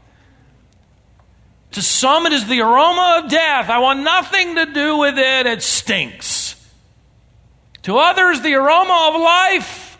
To 1.74 1.82
some, 1.82 2.26
it 2.26 2.34
is 2.34 2.48
the 2.48 2.60
aroma 2.62 3.22
of 3.24 3.32
death. 3.32 3.70
I 3.70 3.80
want 3.80 4.02
nothing 4.02 4.56
to 4.56 4.66
do 4.66 4.98
with 4.98 5.18
it. 5.18 5.46
It 5.46 5.62
stinks. 5.62 6.56
To 7.84 7.98
others, 7.98 8.42
the 8.42 8.56
aroma 8.56 9.14
of 9.14 9.22
life. 9.22 9.91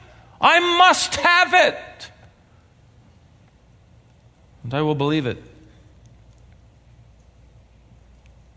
I 0.42 0.60
must 0.78 1.16
have 1.16 1.54
it 1.54 2.12
and 4.64 4.74
I 4.74 4.82
will 4.82 4.96
believe 4.96 5.26
it. 5.26 5.42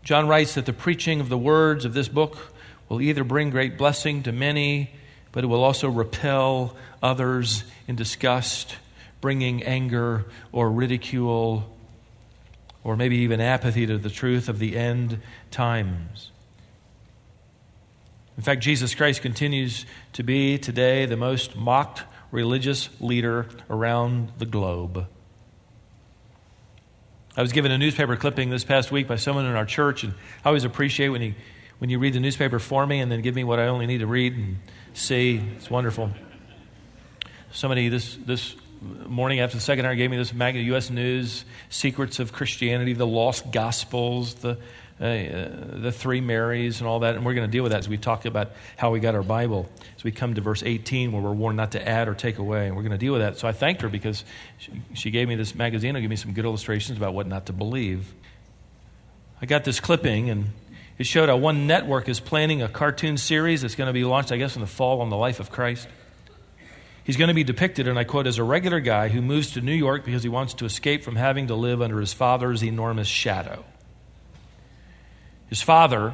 John 0.03 0.27
writes 0.27 0.53
that 0.55 0.65
the 0.65 0.73
preaching 0.73 1.19
of 1.19 1.29
the 1.29 1.37
words 1.37 1.83
of 1.83 1.93
this 1.93 2.07
book 2.07 2.37
will 2.89 3.01
either 3.01 3.23
bring 3.23 3.49
great 3.49 3.77
blessing 3.77 4.23
to 4.23 4.31
many, 4.31 4.91
but 5.31 5.43
it 5.43 5.47
will 5.47 5.63
also 5.63 5.89
repel 5.89 6.75
others 7.01 7.63
in 7.87 7.95
disgust, 7.95 8.75
bringing 9.19 9.63
anger 9.63 10.25
or 10.51 10.71
ridicule 10.71 11.69
or 12.83 12.95
maybe 12.95 13.17
even 13.17 13.41
apathy 13.41 13.87
to 13.87 13.97
the 13.97 14.11
truth 14.11 14.47
of 14.47 14.59
the 14.59 14.77
end 14.77 15.19
times. 15.49 16.31
In 18.37 18.43
fact, 18.43 18.61
Jesus 18.61 18.93
Christ 18.93 19.21
continues 19.21 19.85
to 20.13 20.23
be 20.23 20.57
today 20.57 21.05
the 21.05 21.15
most 21.15 21.55
mocked 21.55 22.03
religious 22.31 22.89
leader 22.99 23.47
around 23.69 24.33
the 24.37 24.45
globe. 24.45 25.07
I 27.37 27.41
was 27.41 27.53
given 27.53 27.71
a 27.71 27.77
newspaper 27.77 28.17
clipping 28.17 28.49
this 28.49 28.65
past 28.65 28.91
week 28.91 29.07
by 29.07 29.15
someone 29.15 29.45
in 29.45 29.55
our 29.55 29.65
church, 29.65 30.03
and 30.03 30.13
I 30.43 30.49
always 30.49 30.65
appreciate 30.65 31.09
when 31.09 31.21
you, 31.21 31.33
when 31.77 31.89
you 31.89 31.97
read 31.97 32.13
the 32.13 32.19
newspaper 32.19 32.59
for 32.59 32.85
me 32.85 32.99
and 32.99 33.09
then 33.09 33.21
give 33.21 33.35
me 33.35 33.45
what 33.45 33.59
I 33.59 33.67
only 33.67 33.87
need 33.87 33.99
to 33.99 34.07
read 34.07 34.33
and 34.33 34.57
see. 34.93 35.41
It's 35.55 35.69
wonderful. 35.69 36.11
Somebody 37.51 37.87
this, 37.87 38.17
this 38.25 38.55
morning 38.81 39.39
after 39.39 39.55
the 39.55 39.61
second 39.61 39.85
hour 39.85 39.95
gave 39.95 40.11
me 40.11 40.17
this 40.17 40.33
magazine, 40.33 40.67
U.S. 40.67 40.89
News, 40.89 41.45
Secrets 41.69 42.19
of 42.19 42.33
Christianity, 42.33 42.93
the 42.93 43.07
Lost 43.07 43.51
Gospels, 43.51 44.35
the 44.35 44.57
uh, 44.99 45.03
the 45.03 45.91
three 45.91 46.21
Marys 46.21 46.79
and 46.79 46.87
all 46.87 46.99
that. 46.99 47.15
And 47.15 47.25
we're 47.25 47.33
going 47.33 47.47
to 47.47 47.51
deal 47.51 47.63
with 47.63 47.73
that 47.73 47.79
as 47.79 47.89
we 47.89 47.97
talk 47.97 48.25
about 48.25 48.51
how 48.77 48.91
we 48.91 48.99
got 48.99 49.13
our 49.13 49.23
Bible. 49.23 49.69
As 49.97 50.03
we 50.03 50.11
come 50.11 50.35
to 50.35 50.41
verse 50.41 50.63
18, 50.63 51.11
where 51.11 51.21
we're 51.21 51.33
warned 51.33 51.57
not 51.57 51.71
to 51.71 51.87
add 51.87 52.07
or 52.07 52.13
take 52.13 52.37
away. 52.37 52.67
And 52.67 52.75
we're 52.75 52.83
going 52.83 52.93
to 52.93 52.97
deal 52.97 53.11
with 53.11 53.21
that. 53.21 53.37
So 53.37 53.47
I 53.47 53.51
thanked 53.51 53.81
her 53.81 53.89
because 53.89 54.23
she, 54.57 54.71
she 54.93 55.11
gave 55.11 55.27
me 55.27 55.35
this 55.35 55.53
magazine 55.53 55.95
and 55.95 56.03
gave 56.03 56.09
me 56.09 56.15
some 56.15 56.33
good 56.33 56.45
illustrations 56.45 56.97
about 56.97 57.13
what 57.13 57.27
not 57.27 57.47
to 57.47 57.53
believe. 57.53 58.13
I 59.41 59.45
got 59.45 59.65
this 59.65 59.81
clipping, 59.81 60.29
and 60.29 60.45
it 60.97 61.05
showed 61.05 61.27
how 61.27 61.35
one 61.35 61.67
network 61.67 62.07
is 62.07 62.21
planning 62.21 62.61
a 62.61 62.69
cartoon 62.69 63.17
series 63.17 63.63
that's 63.63 63.75
going 63.75 63.87
to 63.87 63.93
be 63.93 64.05
launched, 64.05 64.31
I 64.31 64.37
guess, 64.37 64.55
in 64.55 64.61
the 64.61 64.67
fall 64.67 65.01
on 65.01 65.09
the 65.09 65.17
life 65.17 65.41
of 65.41 65.51
Christ. 65.51 65.89
He's 67.03 67.17
going 67.17 67.27
to 67.27 67.33
be 67.33 67.43
depicted, 67.43 67.87
and 67.89 67.99
I 67.99 68.05
quote, 68.05 68.27
as 68.27 68.37
a 68.37 68.43
regular 68.43 68.79
guy 68.79 69.09
who 69.09 69.21
moves 69.21 69.51
to 69.51 69.61
New 69.61 69.73
York 69.73 70.05
because 70.05 70.23
he 70.23 70.29
wants 70.29 70.53
to 70.55 70.65
escape 70.65 71.03
from 71.03 71.17
having 71.17 71.47
to 71.47 71.55
live 71.55 71.81
under 71.81 71.99
his 71.99 72.13
father's 72.13 72.63
enormous 72.63 73.07
shadow. 73.07 73.65
His 75.47 75.61
father, 75.61 76.13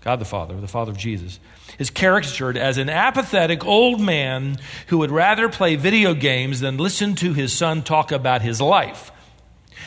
God 0.00 0.18
the 0.18 0.24
Father, 0.24 0.60
the 0.60 0.68
Father 0.68 0.90
of 0.90 0.98
Jesus, 0.98 1.38
is 1.78 1.90
caricatured 1.90 2.56
as 2.56 2.78
an 2.78 2.90
apathetic 2.90 3.64
old 3.64 4.00
man 4.00 4.58
who 4.88 4.98
would 4.98 5.10
rather 5.10 5.48
play 5.48 5.76
video 5.76 6.14
games 6.14 6.60
than 6.60 6.76
listen 6.76 7.14
to 7.16 7.32
his 7.32 7.52
son 7.52 7.82
talk 7.82 8.12
about 8.12 8.42
his 8.42 8.60
life. 8.60 9.10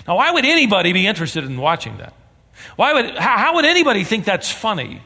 Now, 0.08 0.18
why 0.18 0.32
would 0.32 0.46
anybody 0.46 0.94
be 0.94 1.06
interested 1.06 1.44
in 1.44 1.58
watching 1.58 1.98
that? 1.98 2.14
Why 2.76 2.94
would, 2.94 3.18
how, 3.18 3.38
how 3.38 3.56
would 3.56 3.66
anybody 3.66 4.04
think 4.04 4.26
that's 4.26 4.52
funny? 4.52 5.02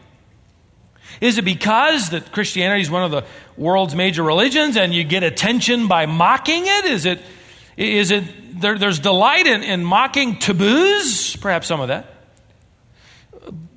Is 1.21 1.37
it 1.37 1.43
because 1.43 2.11
that 2.11 2.31
Christianity 2.31 2.81
is 2.81 2.91
one 2.91 3.03
of 3.03 3.11
the 3.11 3.25
world's 3.57 3.95
major 3.95 4.23
religions 4.23 4.77
and 4.77 4.93
you 4.93 5.03
get 5.03 5.23
attention 5.23 5.87
by 5.87 6.05
mocking 6.05 6.63
it? 6.65 6.85
Is 6.85 7.05
it, 7.05 7.19
is 7.75 8.11
it 8.11 8.61
there, 8.61 8.77
there's 8.77 8.99
delight 8.99 9.47
in, 9.47 9.63
in 9.63 9.83
mocking 9.83 10.39
taboos? 10.39 11.35
Perhaps 11.35 11.67
some 11.67 11.81
of 11.81 11.89
that. 11.89 12.18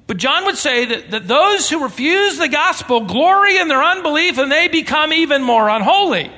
But 0.06 0.16
John 0.16 0.44
would 0.46 0.58
say 0.58 0.84
that, 0.86 1.10
that 1.12 1.28
those 1.28 1.70
who 1.70 1.82
refuse 1.82 2.38
the 2.38 2.48
gospel 2.48 3.00
glory 3.00 3.58
in 3.58 3.68
their 3.68 3.82
unbelief 3.82 4.38
and 4.38 4.50
they 4.50 4.68
become 4.68 5.12
even 5.12 5.42
more 5.42 5.68
unholy. 5.68 6.30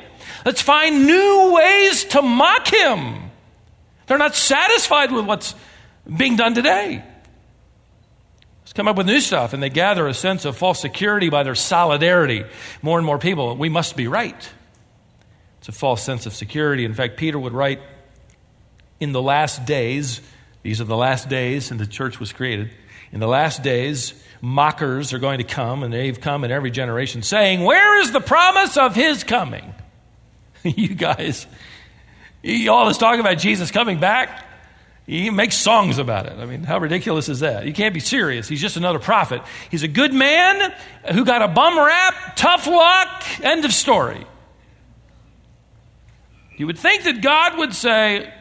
Let's 0.44 0.60
find 0.60 1.06
new 1.06 1.54
ways 1.54 2.04
to 2.06 2.22
mock 2.22 2.68
him. 2.68 3.30
They're 4.06 4.18
not 4.18 4.34
satisfied 4.34 5.10
with 5.10 5.24
what's 5.24 5.54
being 6.14 6.36
done 6.36 6.54
today. 6.54 7.02
Let's 8.62 8.74
come 8.74 8.88
up 8.88 8.96
with 8.96 9.06
new 9.06 9.20
stuff, 9.20 9.54
and 9.54 9.62
they 9.62 9.70
gather 9.70 10.06
a 10.06 10.14
sense 10.14 10.44
of 10.44 10.56
false 10.56 10.80
security 10.80 11.30
by 11.30 11.42
their 11.42 11.54
solidarity. 11.54 12.44
More 12.82 12.98
and 12.98 13.06
more 13.06 13.18
people, 13.18 13.56
we 13.56 13.70
must 13.70 13.96
be 13.96 14.08
right. 14.08 14.50
It's 15.58 15.68
a 15.68 15.72
false 15.72 16.02
sense 16.02 16.26
of 16.26 16.34
security. 16.34 16.84
In 16.84 16.92
fact, 16.92 17.16
Peter 17.16 17.38
would 17.38 17.54
write, 17.54 17.80
in 19.00 19.12
the 19.12 19.22
last 19.22 19.64
days, 19.64 20.20
these 20.62 20.80
are 20.80 20.84
the 20.84 20.96
last 20.96 21.28
days, 21.30 21.70
and 21.70 21.80
the 21.80 21.86
church 21.86 22.20
was 22.20 22.32
created. 22.32 22.70
In 23.14 23.20
the 23.20 23.28
last 23.28 23.62
days, 23.62 24.12
mockers 24.40 25.12
are 25.12 25.20
going 25.20 25.38
to 25.38 25.44
come, 25.44 25.84
and 25.84 25.94
they've 25.94 26.20
come 26.20 26.42
in 26.42 26.50
every 26.50 26.72
generation, 26.72 27.22
saying, 27.22 27.62
Where 27.62 28.00
is 28.00 28.10
the 28.10 28.20
promise 28.20 28.76
of 28.76 28.96
his 28.96 29.22
coming? 29.22 29.72
you 30.64 30.96
guys, 30.96 31.46
you 32.42 32.86
this 32.86 32.98
talk 32.98 33.20
about 33.20 33.38
Jesus 33.38 33.70
coming 33.70 34.00
back. 34.00 34.44
He 35.06 35.30
makes 35.30 35.54
songs 35.54 35.98
about 35.98 36.26
it. 36.26 36.32
I 36.40 36.46
mean, 36.46 36.64
how 36.64 36.78
ridiculous 36.78 37.28
is 37.28 37.38
that? 37.38 37.66
You 37.66 37.72
can't 37.72 37.94
be 37.94 38.00
serious. 38.00 38.48
He's 38.48 38.60
just 38.60 38.76
another 38.76 38.98
prophet. 38.98 39.42
He's 39.70 39.84
a 39.84 39.88
good 39.88 40.12
man 40.12 40.74
who 41.12 41.24
got 41.24 41.40
a 41.40 41.46
bum 41.46 41.78
rap, 41.78 42.34
tough 42.34 42.66
luck, 42.66 43.44
end 43.44 43.64
of 43.64 43.72
story. 43.72 44.26
You 46.56 46.66
would 46.66 46.78
think 46.78 47.04
that 47.04 47.20
God 47.20 47.58
would 47.58 47.74
say, 47.74 48.34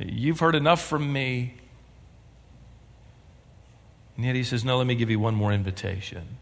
You've 0.00 0.40
heard 0.40 0.54
enough 0.54 0.80
from 0.80 1.12
me. 1.12 1.57
And 4.18 4.26
yet 4.26 4.34
he 4.34 4.42
says, 4.42 4.64
No, 4.64 4.76
let 4.76 4.86
me 4.86 4.96
give 4.96 5.08
you 5.08 5.20
one 5.20 5.36
more 5.36 5.52
invitation 5.52 6.36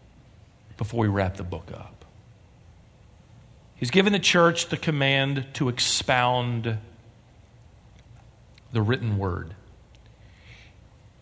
before 0.79 1.01
we 1.01 1.09
wrap 1.09 1.37
the 1.37 1.45
book 1.45 1.71
up. 1.73 2.07
He's 3.75 3.91
given 3.91 4.15
the 4.15 4.19
church 4.19 4.69
the 4.69 4.79
command 4.79 5.47
to 5.55 5.69
expound 5.69 6.79
the 8.73 8.81
written 8.81 9.19
word. 9.19 9.55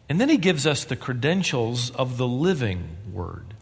And 0.09 0.21
then 0.21 0.29
he 0.29 0.37
gives 0.37 0.65
us 0.65 0.85
the 0.85 0.95
credentials 0.95 1.91
of 1.91 2.19
the 2.19 2.27
living 2.29 2.97
word. 3.13 3.55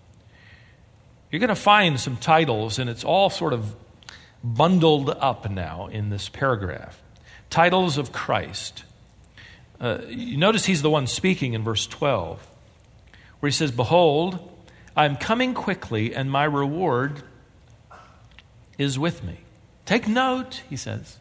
You're 1.30 1.40
going 1.40 1.48
to 1.48 1.54
find 1.54 1.98
some 1.98 2.18
titles, 2.18 2.78
and 2.78 2.90
it's 2.90 3.04
all 3.04 3.30
sort 3.30 3.54
of 3.54 3.74
bundled 4.44 5.08
up 5.08 5.50
now 5.50 5.86
in 5.86 6.10
this 6.10 6.28
paragraph. 6.28 7.00
Titles 7.48 7.96
of 7.96 8.12
Christ. 8.12 8.84
Uh, 9.80 10.00
you 10.08 10.36
notice 10.36 10.66
he's 10.66 10.82
the 10.82 10.90
one 10.90 11.06
speaking 11.06 11.54
in 11.54 11.62
verse 11.62 11.86
12, 11.86 12.46
where 13.42 13.48
he 13.48 13.52
says, 13.52 13.72
Behold, 13.72 14.38
I'm 14.94 15.16
coming 15.16 15.52
quickly, 15.52 16.14
and 16.14 16.30
my 16.30 16.44
reward 16.44 17.24
is 18.78 19.00
with 19.00 19.24
me. 19.24 19.38
Take 19.84 20.06
note, 20.06 20.62
he 20.70 20.76
says. 20.76 21.18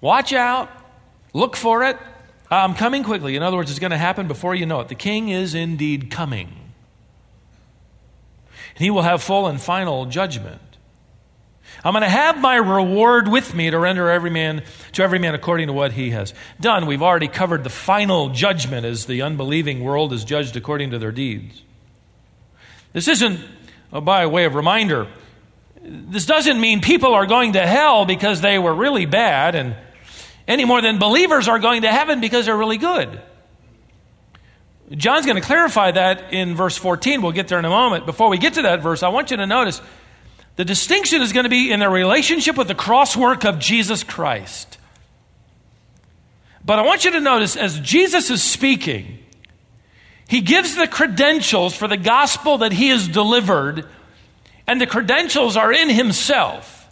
Watch 0.00 0.32
out. 0.32 0.68
Look 1.32 1.54
for 1.54 1.84
it. 1.84 1.96
I'm 2.50 2.74
coming 2.74 3.04
quickly. 3.04 3.36
In 3.36 3.44
other 3.44 3.56
words, 3.56 3.70
it's 3.70 3.78
going 3.78 3.92
to 3.92 3.98
happen 3.98 4.26
before 4.26 4.52
you 4.52 4.66
know 4.66 4.80
it. 4.80 4.88
The 4.88 4.96
king 4.96 5.28
is 5.28 5.54
indeed 5.54 6.10
coming. 6.10 6.48
And 8.74 8.84
he 8.84 8.90
will 8.90 9.02
have 9.02 9.22
full 9.22 9.46
and 9.46 9.60
final 9.60 10.06
judgment. 10.06 10.60
I'm 11.84 11.92
going 11.92 12.02
to 12.02 12.08
have 12.08 12.40
my 12.40 12.56
reward 12.56 13.28
with 13.28 13.54
me 13.54 13.70
to 13.70 13.78
render 13.78 14.10
every 14.10 14.30
man 14.30 14.64
to 14.92 15.02
every 15.02 15.18
man 15.18 15.34
according 15.34 15.68
to 15.68 15.72
what 15.72 15.92
he 15.92 16.10
has 16.10 16.34
done. 16.60 16.86
We've 16.86 17.02
already 17.02 17.28
covered 17.28 17.64
the 17.64 17.70
final 17.70 18.30
judgment 18.30 18.86
as 18.86 19.06
the 19.06 19.22
unbelieving 19.22 19.82
world 19.82 20.12
is 20.12 20.24
judged 20.24 20.56
according 20.56 20.90
to 20.90 20.98
their 20.98 21.12
deeds. 21.12 21.62
This 22.92 23.08
isn't 23.08 23.40
uh, 23.92 24.00
by 24.00 24.26
way 24.26 24.44
of 24.44 24.54
reminder. 24.54 25.06
This 25.82 26.26
doesn't 26.26 26.60
mean 26.60 26.80
people 26.80 27.14
are 27.14 27.26
going 27.26 27.54
to 27.54 27.66
hell 27.66 28.04
because 28.04 28.40
they 28.40 28.58
were 28.58 28.74
really 28.74 29.06
bad 29.06 29.54
and 29.54 29.76
any 30.46 30.64
more 30.64 30.82
than 30.82 30.98
believers 30.98 31.48
are 31.48 31.58
going 31.58 31.82
to 31.82 31.92
heaven 31.92 32.20
because 32.20 32.46
they're 32.46 32.56
really 32.56 32.78
good. 32.78 33.20
John's 34.90 35.24
going 35.24 35.40
to 35.40 35.46
clarify 35.46 35.92
that 35.92 36.32
in 36.32 36.56
verse 36.56 36.76
14. 36.76 37.22
We'll 37.22 37.32
get 37.32 37.46
there 37.46 37.60
in 37.60 37.64
a 37.64 37.70
moment. 37.70 38.06
Before 38.06 38.28
we 38.28 38.38
get 38.38 38.54
to 38.54 38.62
that 38.62 38.82
verse, 38.82 39.04
I 39.04 39.08
want 39.08 39.30
you 39.30 39.36
to 39.36 39.46
notice 39.46 39.80
the 40.56 40.64
distinction 40.64 41.22
is 41.22 41.32
going 41.32 41.44
to 41.44 41.50
be 41.50 41.70
in 41.70 41.78
their 41.78 41.90
relationship 41.90 42.56
with 42.56 42.66
the 42.66 42.74
cross 42.74 43.16
work 43.16 43.44
of 43.44 43.60
Jesus 43.60 44.02
Christ. 44.02 44.78
But 46.64 46.78
I 46.78 46.82
want 46.82 47.04
you 47.04 47.12
to 47.12 47.20
notice 47.20 47.56
as 47.56 47.80
Jesus 47.80 48.30
is 48.30 48.42
speaking, 48.42 49.18
he 50.28 50.40
gives 50.40 50.76
the 50.76 50.86
credentials 50.86 51.74
for 51.74 51.88
the 51.88 51.96
gospel 51.96 52.58
that 52.58 52.72
he 52.72 52.88
has 52.88 53.08
delivered, 53.08 53.86
and 54.66 54.80
the 54.80 54.86
credentials 54.86 55.56
are 55.56 55.72
in 55.72 55.88
himself. 55.88 56.88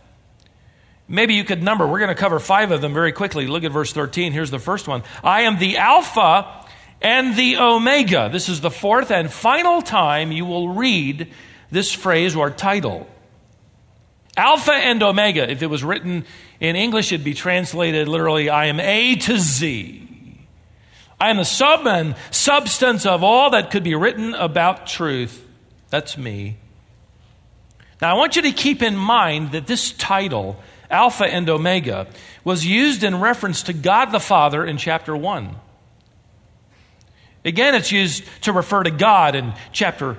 Maybe 1.07 1.35
you 1.35 1.45
could 1.45 1.63
number, 1.63 1.87
we're 1.87 2.01
going 2.01 2.15
to 2.15 2.15
cover 2.15 2.39
five 2.39 2.71
of 2.71 2.81
them 2.81 2.93
very 2.93 3.13
quickly. 3.13 3.47
Look 3.47 3.65
at 3.65 3.73
verse 3.73 3.93
13. 3.93 4.33
Here's 4.33 4.51
the 4.51 4.59
first 4.59 4.89
one 4.89 5.03
I 5.23 5.43
am 5.43 5.59
the 5.59 5.79
Alpha 5.79 6.67
and 7.01 7.37
the 7.37 7.57
Omega. 7.59 8.29
This 8.31 8.49
is 8.49 8.61
the 8.61 8.71
fourth 8.71 9.11
and 9.11 9.33
final 9.33 9.81
time 9.81 10.33
you 10.33 10.45
will 10.45 10.71
read 10.71 11.33
this 11.71 11.93
phrase 11.93 12.35
or 12.35 12.51
title. 12.51 13.07
Alpha 14.39 14.73
and 14.73 15.03
Omega. 15.03 15.51
If 15.51 15.63
it 15.63 15.67
was 15.67 15.85
written 15.85 16.25
in 16.61 16.77
English, 16.77 17.13
it'd 17.13 17.25
be 17.25 17.35
translated 17.35 18.09
literally 18.09 18.49
I 18.49 18.67
am 18.67 18.81
A 18.81 19.17
to 19.17 19.39
Z. 19.39 20.09
I 21.21 21.31
am 21.31 21.37
the 21.37 21.45
sub 21.45 21.87
and 21.87 22.15
substance 22.31 23.05
of 23.05 23.23
all 23.23 23.51
that 23.51 23.71
could 23.71 23.83
be 23.83 23.95
written 23.95 24.35
about 24.35 24.87
truth. 24.87 25.45
That's 25.91 26.17
me. 26.17 26.57
Now, 28.01 28.15
I 28.15 28.19
want 28.19 28.37
you 28.37 28.43
to 28.43 28.53
keep 28.53 28.81
in 28.81 28.97
mind 28.97 29.53
that 29.53 29.67
this 29.67 29.91
title 29.93 30.63
Alpha 30.91 31.27
and 31.27 31.49
Omega, 31.49 32.07
was 32.45 32.65
used 32.65 33.05
in 33.05 33.21
reference 33.21 33.65
to 33.65 33.73
God 33.73 34.07
the 34.07 34.21
Father 34.21 34.65
in 34.65 34.79
chapter 34.79 35.17
1. 35.17 35.55
Again, 37.45 37.75
it's 37.75 37.93
used 37.93 38.25
to 38.43 38.53
refer 38.53 38.83
to 38.83 38.91
God 38.91 39.35
in 39.35 39.53
chapter 39.73 40.17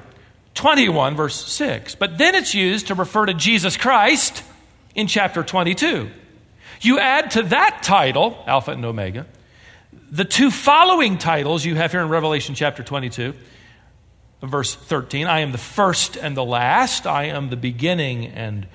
21, 0.55 1.15
verse 1.15 1.45
6. 1.45 1.95
But 1.95 2.17
then 2.17 2.35
it's 2.35 2.53
used 2.53 2.87
to 2.87 2.95
refer 2.95 3.25
to 3.25 3.33
Jesus 3.33 3.77
Christ 3.77 4.43
in 4.95 5.07
chapter 5.07 5.43
22. 5.43 6.09
You 6.81 6.99
add 6.99 7.31
to 7.31 7.43
that 7.43 7.83
title, 7.83 8.41
Alpha 8.47 8.71
and 8.71 8.85
Omega, 8.85 9.25
the 10.11 10.25
two 10.25 10.51
following 10.51 11.17
titles 11.17 11.65
you 11.65 11.75
have 11.75 11.91
here 11.91 12.01
in 12.01 12.09
Revelation 12.09 12.55
chapter 12.55 12.83
22, 12.83 13.33
verse 14.41 14.75
13 14.75 15.27
I 15.27 15.41
am 15.41 15.51
the 15.51 15.57
first 15.57 16.15
and 16.15 16.35
the 16.35 16.43
last, 16.43 17.05
I 17.05 17.25
am 17.25 17.49
the 17.49 17.57
beginning 17.57 18.27
and 18.27 18.67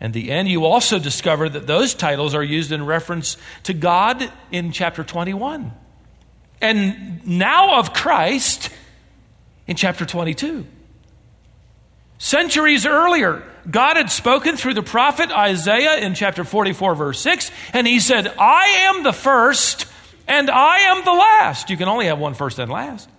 and 0.00 0.12
the 0.12 0.30
end, 0.30 0.48
you 0.48 0.66
also 0.66 0.98
discover 0.98 1.48
that 1.48 1.66
those 1.66 1.94
titles 1.94 2.34
are 2.34 2.42
used 2.42 2.72
in 2.72 2.84
reference 2.84 3.38
to 3.62 3.72
God 3.72 4.30
in 4.50 4.70
chapter 4.70 5.02
21. 5.02 5.72
And 6.60 7.26
now 7.26 7.78
of 7.78 7.94
Christ 7.94 8.68
in 9.66 9.76
chapter 9.76 10.04
22. 10.04 10.66
Centuries 12.24 12.86
earlier, 12.86 13.42
God 13.70 13.98
had 13.98 14.10
spoken 14.10 14.56
through 14.56 14.72
the 14.72 14.82
prophet 14.82 15.30
Isaiah 15.30 15.98
in 15.98 16.14
chapter 16.14 16.42
44, 16.42 16.94
verse 16.94 17.20
6, 17.20 17.50
and 17.74 17.86
he 17.86 18.00
said, 18.00 18.26
I 18.38 18.88
am 18.88 19.02
the 19.02 19.12
first 19.12 19.84
and 20.26 20.48
I 20.48 20.78
am 20.78 21.04
the 21.04 21.12
last. 21.12 21.68
You 21.68 21.76
can 21.76 21.86
only 21.86 22.06
have 22.06 22.18
one 22.18 22.32
first 22.32 22.58
and 22.58 22.72
last. 22.72 23.10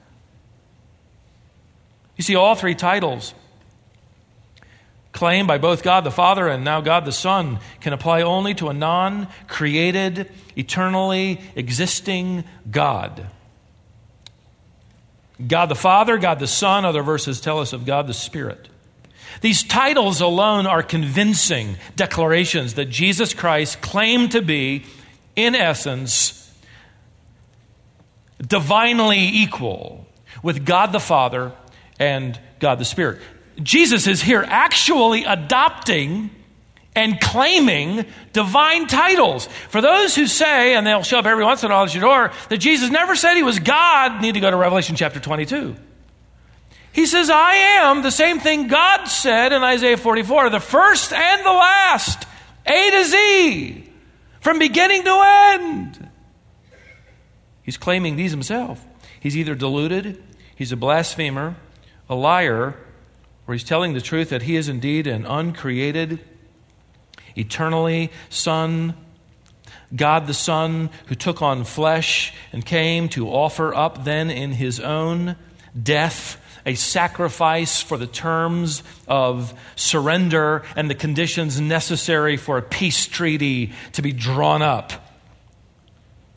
You 2.18 2.24
see, 2.24 2.34
all 2.34 2.56
three 2.56 2.74
titles 2.74 3.36
claimed 5.12 5.48
by 5.48 5.60
both 5.60 5.84
God 5.84 6.04
the 6.04 6.10
Father 6.10 6.48
and 6.48 6.63
now 6.63 6.82
God 6.82 7.06
the 7.06 7.12
Son 7.12 7.60
can 7.82 7.94
apply 7.94 8.24
only 8.24 8.56
to 8.56 8.70
a 8.70 8.74
non 8.74 9.28
created, 9.48 10.32
eternally 10.56 11.41
existing 11.56 12.44
God. 12.72 13.28
God 15.46 15.68
the 15.68 15.76
Father, 15.76 16.18
God 16.18 16.39
the 16.39 16.48
Son, 16.48 16.86
other 16.86 17.04
verses 17.04 17.39
tell 17.39 17.60
us 17.60 17.72
of 17.72 17.86
God 17.86 18.08
the 18.08 18.13
Spirit. 18.15 18.70
These 19.41 19.63
titles 19.63 20.21
alone 20.21 20.65
are 20.65 20.84
convincing 20.84 21.78
declarations 21.95 22.76
that 22.76 22.86
Jesus 22.86 23.34
Christ 23.34 23.82
claimed 23.82 24.32
to 24.32 24.41
be, 24.41 24.86
in 25.36 25.56
essence, 25.56 26.41
divinely 28.39 29.19
equal 29.19 30.08
with 30.43 30.65
God 30.65 30.91
the 30.91 31.00
Father 31.00 31.52
and 32.00 32.39
God 32.60 32.80
the 32.80 32.86
Spirit. 32.86 33.21
Jesus 33.62 34.08
is 34.08 34.21
here 34.21 34.43
actually 34.45 35.24
adopting 35.24 36.30
and 36.95 37.19
claiming 37.19 38.06
divine 38.32 38.88
titles. 38.88 39.48
For 39.69 39.82
those 39.82 40.15
who 40.15 40.28
say, 40.28 40.76
and 40.76 40.88
they'll 40.88 41.04
show 41.04 41.19
up 41.19 41.26
every 41.26 41.43
once 41.43 41.63
in 41.63 41.71
a 41.71 41.74
while 41.74 41.84
at 41.84 41.93
your 41.93 42.02
door, 42.02 42.32
that 42.50 42.58
Jesus 42.58 42.89
never 42.89 43.15
said 43.15 43.36
he 43.36 43.43
was 43.43 43.60
God, 43.60 44.21
need 44.21 44.34
to 44.34 44.39
go 44.39 44.50
to 44.50 44.58
Revelation 44.58 44.95
chapter 44.95 45.19
22. 45.19 45.76
He 46.95 47.05
says, 47.05 47.29
I 47.29 47.55
am 47.81 48.03
the 48.03 48.10
same 48.10 48.39
thing 48.39 48.69
God 48.69 49.08
said 49.08 49.51
in 49.51 49.62
Isaiah 49.62 49.97
44, 49.97 50.49
the 50.49 50.62
first 50.62 51.12
and 51.12 51.45
the 51.45 51.51
last, 51.51 52.25
A 52.65 52.91
to 52.91 53.03
Z, 53.03 53.91
from 54.39 54.60
beginning 54.60 55.03
to 55.03 55.21
end. 55.25 56.10
He's 57.63 57.75
claiming 57.75 58.15
these 58.15 58.31
himself. 58.31 58.81
He's 59.19 59.36
either 59.36 59.55
deluded, 59.55 60.23
he's 60.55 60.71
a 60.71 60.77
blasphemer, 60.77 61.58
a 62.08 62.15
liar, 62.15 62.77
or 63.45 63.53
he's 63.53 63.65
telling 63.65 63.93
the 63.93 63.99
truth 63.99 64.29
that 64.29 64.43
he 64.43 64.55
is 64.55 64.69
indeed 64.69 65.05
an 65.05 65.25
uncreated, 65.25 66.21
eternally 67.36 68.10
Son, 68.29 68.95
God 69.93 70.27
the 70.27 70.34
Son, 70.34 70.89
who 71.08 71.15
took 71.15 71.41
on 71.41 71.65
flesh 71.65 72.34
and 72.53 72.65
came 72.65 73.10
to 73.10 73.27
offer 73.27 73.75
up 73.75 74.05
then 74.05 74.29
in 74.29 74.53
his 74.53 74.79
own 74.79 75.36
death 75.77 76.39
a 76.65 76.75
sacrifice 76.75 77.82
for 77.82 77.97
the 77.97 78.08
terms 78.08 78.84
of 79.08 79.54
surrender 79.75 80.63
and 80.75 80.89
the 80.89 80.95
conditions 80.95 81.60
necessary 81.62 82.38
for 82.38 82.58
a 82.58 82.62
peace 82.62 83.06
treaty 83.06 83.73
to 83.93 84.01
be 84.01 84.12
drawn 84.12 84.62
up 84.62 84.91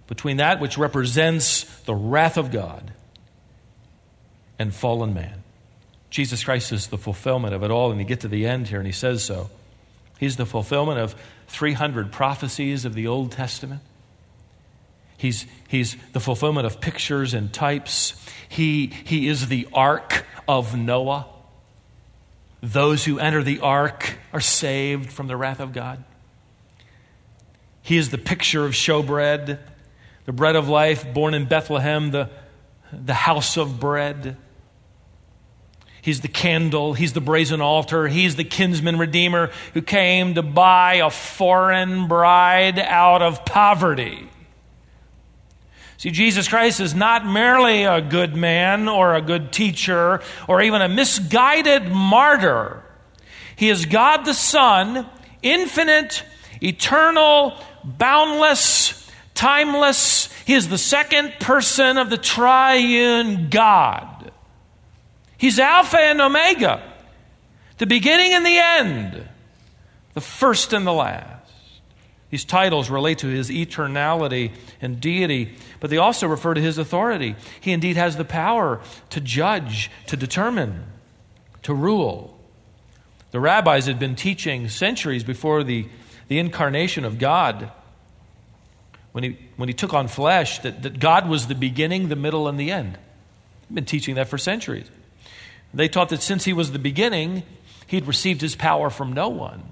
between 0.07 0.39
that 0.39 0.61
which 0.61 0.77
represents 0.79 1.65
the 1.83 1.95
wrath 1.95 2.37
of 2.37 2.51
God 2.51 2.93
and 4.59 4.75
fallen 4.75 5.15
man. 5.15 5.43
Jesus 6.11 6.43
Christ 6.43 6.73
is 6.73 6.89
the 6.89 6.99
fulfillment 6.99 7.55
of 7.55 7.63
it 7.63 7.71
all. 7.71 7.91
And 7.91 8.01
you 8.01 8.07
get 8.07 8.21
to 8.21 8.29
the 8.29 8.47
end 8.47 8.69
here, 8.69 8.79
and 8.79 8.87
he 8.87 8.93
says 8.93 9.23
so. 9.23 9.51
He's 10.19 10.37
the 10.37 10.47
fulfillment 10.47 10.99
of 10.99 11.15
300 11.49 12.11
prophecies 12.11 12.85
of 12.85 12.95
the 12.95 13.07
Old 13.07 13.33
Testament. 13.33 13.83
He's, 15.19 15.47
he's 15.67 15.97
the 16.13 16.21
fulfillment 16.21 16.65
of 16.65 16.81
pictures 16.81 17.35
and 17.35 17.53
types. 17.53 18.15
He, 18.49 18.87
he 19.05 19.27
is 19.29 19.49
the 19.49 19.69
ark 19.75 20.25
of 20.47 20.77
Noah. 20.77 21.27
Those 22.63 23.05
who 23.05 23.19
enter 23.19 23.43
the 23.43 23.61
ark 23.61 24.17
are 24.33 24.41
saved 24.41 25.13
from 25.13 25.27
the 25.27 25.37
wrath 25.37 25.61
of 25.61 25.73
God. 25.73 26.05
He 27.83 27.97
is 27.97 28.11
the 28.11 28.19
picture 28.19 28.65
of 28.65 28.73
showbread, 28.73 29.59
the 30.25 30.33
bread 30.33 30.55
of 30.55 30.69
life 30.69 31.13
born 31.13 31.35
in 31.35 31.47
Bethlehem, 31.47 32.13
the, 32.13 32.31
the 32.93 33.15
house 33.15 33.57
of 33.57 33.81
bread. 33.81 34.37
He's 36.01 36.21
the 36.21 36.29
candle. 36.29 36.95
He's 36.95 37.13
the 37.13 37.21
brazen 37.21 37.61
altar. 37.61 38.07
He's 38.07 38.37
the 38.37 38.45
kinsman 38.45 38.99
redeemer 38.99 39.51
who 39.75 39.83
came 39.83 40.35
to 40.35 40.43
buy 40.43 40.97
a 40.97 41.11
foreign 41.11 42.07
bride 42.07 42.79
out 42.79 43.21
of 43.21 43.45
poverty. 43.45 44.29
See, 45.99 46.11
Jesus 46.11 46.47
Christ 46.47 46.79
is 46.79 46.95
not 46.95 47.27
merely 47.27 47.83
a 47.83 48.01
good 48.01 48.37
man 48.37 48.89
or 48.89 49.17
a 49.17 49.21
good 49.21 49.53
teacher 49.53 50.23
or 50.47 50.63
even 50.63 50.81
a 50.81 50.89
misguided 50.89 51.91
martyr. 51.91 52.85
He 53.57 53.69
is 53.69 53.85
God 53.85 54.25
the 54.25 54.33
Son 54.33 55.07
infinite, 55.43 56.25
eternal, 56.63 57.61
boundless, 57.85 59.11
timeless. 59.35 60.33
He 60.45 60.55
is 60.55 60.69
the 60.69 60.79
second 60.79 61.35
person 61.41 61.97
of 61.97 62.11
the 62.11 62.17
triune 62.17 63.51
God. 63.51 64.31
He's 65.37 65.59
Alpha 65.59 65.99
and 65.99 66.21
Omega, 66.21 66.83
the 67.79 67.87
beginning 67.87 68.35
and 68.35 68.47
the 68.47 68.59
end, 68.59 69.29
the 70.15 70.21
first 70.21 70.73
and 70.73 70.87
the 70.87 70.93
last. 70.93 71.39
These 72.31 72.45
titles 72.45 72.91
relate 72.91 73.19
to 73.19 73.29
his 73.29 73.49
eternality 73.49 74.53
and 74.81 75.01
deity, 75.01 75.57
but 75.81 75.91
they 75.91 75.97
also 75.97 76.27
refer 76.27 76.55
to 76.55 76.61
his 76.61 76.79
authority. 76.79 77.37
He 77.61 77.73
indeed 77.73 77.97
has 77.97 78.17
the 78.17 78.25
power 78.25 78.81
to 79.11 79.21
judge, 79.21 79.91
to 80.07 80.17
determine, 80.17 80.85
to 81.63 81.75
rule. 81.75 82.39
The 83.31 83.41
rabbis 83.41 83.87
had 83.87 83.99
been 83.99 84.17
teaching 84.17 84.69
centuries 84.69 85.25
before 85.25 85.63
the, 85.63 85.87
the 86.29 86.39
incarnation 86.39 87.05
of 87.05 87.19
God, 87.19 87.71
when 89.13 89.25
he, 89.25 89.39
when 89.57 89.69
he 89.69 89.75
took 89.75 89.95
on 89.95 90.09
flesh, 90.09 90.61
that, 90.61 90.83
that 90.83 91.01
God 91.01 91.29
was 91.29 91.47
the 91.47 91.55
beginning, 91.55 92.09
the 92.09 92.17
middle, 92.17 92.49
and 92.49 92.59
the 92.59 92.71
end. 92.71 92.95
They've 93.63 93.75
been 93.75 93.85
teaching 93.85 94.15
that 94.17 94.29
for 94.29 94.39
centuries. 94.39 94.91
They 95.75 95.89
taught 95.89 96.09
that 96.11 96.23
since 96.23 96.45
he 96.45 96.53
was 96.53 96.73
the 96.73 96.79
beginning, 96.79 97.43
he'd 97.87 98.07
received 98.07 98.41
his 98.41 98.57
power 98.57 98.91
from 98.91 99.13
no 99.13 99.29
one. 99.29 99.63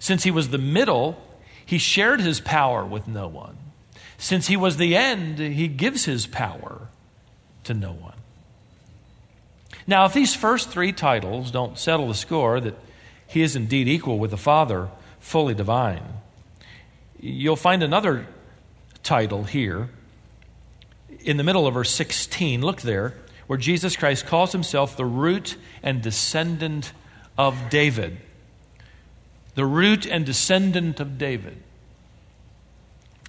Since 0.00 0.22
he 0.24 0.30
was 0.30 0.48
the 0.48 0.58
middle, 0.58 1.20
he 1.66 1.78
shared 1.78 2.20
his 2.20 2.40
power 2.40 2.84
with 2.84 3.06
no 3.06 3.28
one. 3.28 3.56
Since 4.24 4.46
he 4.46 4.56
was 4.56 4.78
the 4.78 4.96
end, 4.96 5.38
he 5.38 5.68
gives 5.68 6.06
his 6.06 6.26
power 6.26 6.88
to 7.64 7.74
no 7.74 7.92
one. 7.92 8.16
Now, 9.86 10.06
if 10.06 10.14
these 10.14 10.34
first 10.34 10.70
three 10.70 10.92
titles 10.92 11.50
don't 11.50 11.76
settle 11.76 12.08
the 12.08 12.14
score 12.14 12.58
that 12.58 12.74
he 13.26 13.42
is 13.42 13.54
indeed 13.54 13.86
equal 13.86 14.18
with 14.18 14.30
the 14.30 14.38
Father, 14.38 14.88
fully 15.20 15.52
divine, 15.52 16.02
you'll 17.20 17.54
find 17.54 17.82
another 17.82 18.26
title 19.02 19.44
here 19.44 19.90
in 21.20 21.36
the 21.36 21.44
middle 21.44 21.66
of 21.66 21.74
verse 21.74 21.90
16. 21.90 22.62
Look 22.62 22.80
there, 22.80 23.12
where 23.46 23.58
Jesus 23.58 23.94
Christ 23.94 24.24
calls 24.24 24.52
himself 24.52 24.96
the 24.96 25.04
root 25.04 25.58
and 25.82 26.00
descendant 26.00 26.94
of 27.36 27.68
David 27.68 28.16
the 29.54 29.66
root 29.66 30.06
and 30.06 30.26
descendant 30.26 30.98
of 30.98 31.18
David. 31.18 31.62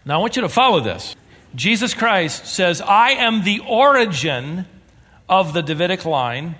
Now, 0.05 0.15
I 0.15 0.17
want 0.21 0.35
you 0.35 0.43
to 0.43 0.49
follow 0.49 0.79
this. 0.81 1.15
Jesus 1.55 1.93
Christ 1.93 2.45
says, 2.45 2.81
I 2.81 3.11
am 3.11 3.43
the 3.43 3.59
origin 3.67 4.65
of 5.27 5.53
the 5.53 5.63
Davidic 5.63 6.05
line, 6.05 6.55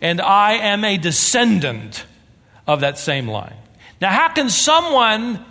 and 0.00 0.20
I 0.20 0.52
am 0.52 0.84
a 0.84 0.96
descendant 0.96 2.04
of 2.66 2.80
that 2.80 2.98
same 2.98 3.26
line. 3.26 3.56
Now, 4.00 4.10
how 4.10 4.28
can 4.28 4.48
someone 4.48 5.44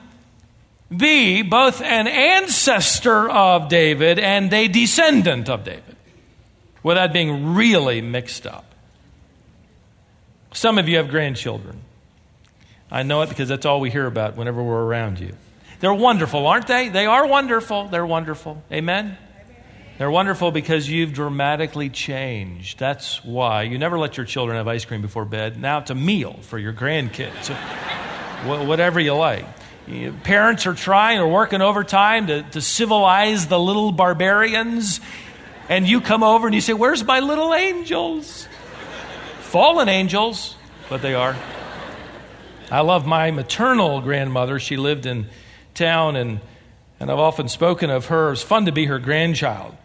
be 0.95 1.41
both 1.41 1.82
an 1.82 2.08
ancestor 2.08 3.29
of 3.29 3.67
David 3.67 4.19
and 4.19 4.53
a 4.53 4.67
descendant 4.67 5.49
of 5.49 5.63
David 5.63 5.95
without 6.82 7.12
being 7.12 7.56
really 7.56 7.99
mixed 8.01 8.45
up? 8.45 8.65
Some 10.53 10.77
of 10.77 10.88
you 10.88 10.97
have 10.97 11.10
grandchildren. 11.10 11.82
I 12.91 13.01
know 13.03 13.23
it 13.23 13.29
because 13.29 13.49
that's 13.49 13.65
all 13.65 13.79
we 13.79 13.89
hear 13.89 14.06
about 14.06 14.38
whenever 14.38 14.62
we're 14.62 14.84
around 14.84 15.19
you. 15.19 15.36
They're 15.84 15.93
wonderful, 15.93 16.48
aren't 16.48 16.67
they? 16.67 16.88
They 16.88 17.08
are 17.08 17.28
wonderful. 17.28 17.89
They're 17.89 18.06
wonderful. 18.06 18.63
Amen? 18.72 19.17
They're 19.98 20.10
wonderful 20.10 20.50
because 20.50 20.89
you've 20.89 21.12
dramatically 21.12 21.89
changed. 21.89 22.80
That's 22.80 23.22
why. 23.22 23.63
You 23.63 23.78
never 23.78 24.00
let 24.00 24.15
your 24.15 24.26
children 24.26 24.56
have 24.56 24.65
ice 24.65 24.86
cream 24.86 25.02
before 25.02 25.26
bed. 25.26 25.60
Now 25.60 25.80
it's 25.80 25.91
a 25.91 25.96
meal 25.96 26.39
for 26.43 26.58
your 26.58 26.72
grandkids. 26.72 27.50
Whatever 28.65 29.02
you 29.02 29.13
like. 29.13 29.46
Parents 30.24 30.65
are 30.67 30.74
trying 30.74 31.19
or 31.19 31.28
working 31.28 31.62
overtime 31.62 32.28
to, 32.28 32.43
to 32.43 32.62
civilize 32.62 33.48
the 33.48 33.60
little 33.60 33.91
barbarians. 33.91 35.02
And 35.67 35.86
you 35.86 36.00
come 36.00 36.24
over 36.24 36.48
and 36.48 36.56
you 36.56 36.62
say, 36.62 36.72
Where's 36.72 37.04
my 37.04 37.19
little 37.19 37.54
angels? 37.54 38.48
Fallen 39.41 39.89
angels, 39.89 40.56
but 40.88 41.02
they 41.02 41.13
are. 41.13 41.36
I 42.72 42.80
love 42.80 43.06
my 43.06 43.32
maternal 43.32 44.00
grandmother. 44.00 44.60
She 44.60 44.78
lived 44.78 45.06
in 45.06 45.28
town, 45.73 46.15
and, 46.15 46.39
and 46.99 47.12
I've 47.12 47.19
often 47.19 47.47
spoken 47.47 47.89
of 47.89 48.07
her. 48.07 48.31
It's 48.31 48.41
fun 48.41 48.65
to 48.65 48.71
be 48.71 48.86
her 48.86 48.99
grandchild. 48.99 49.75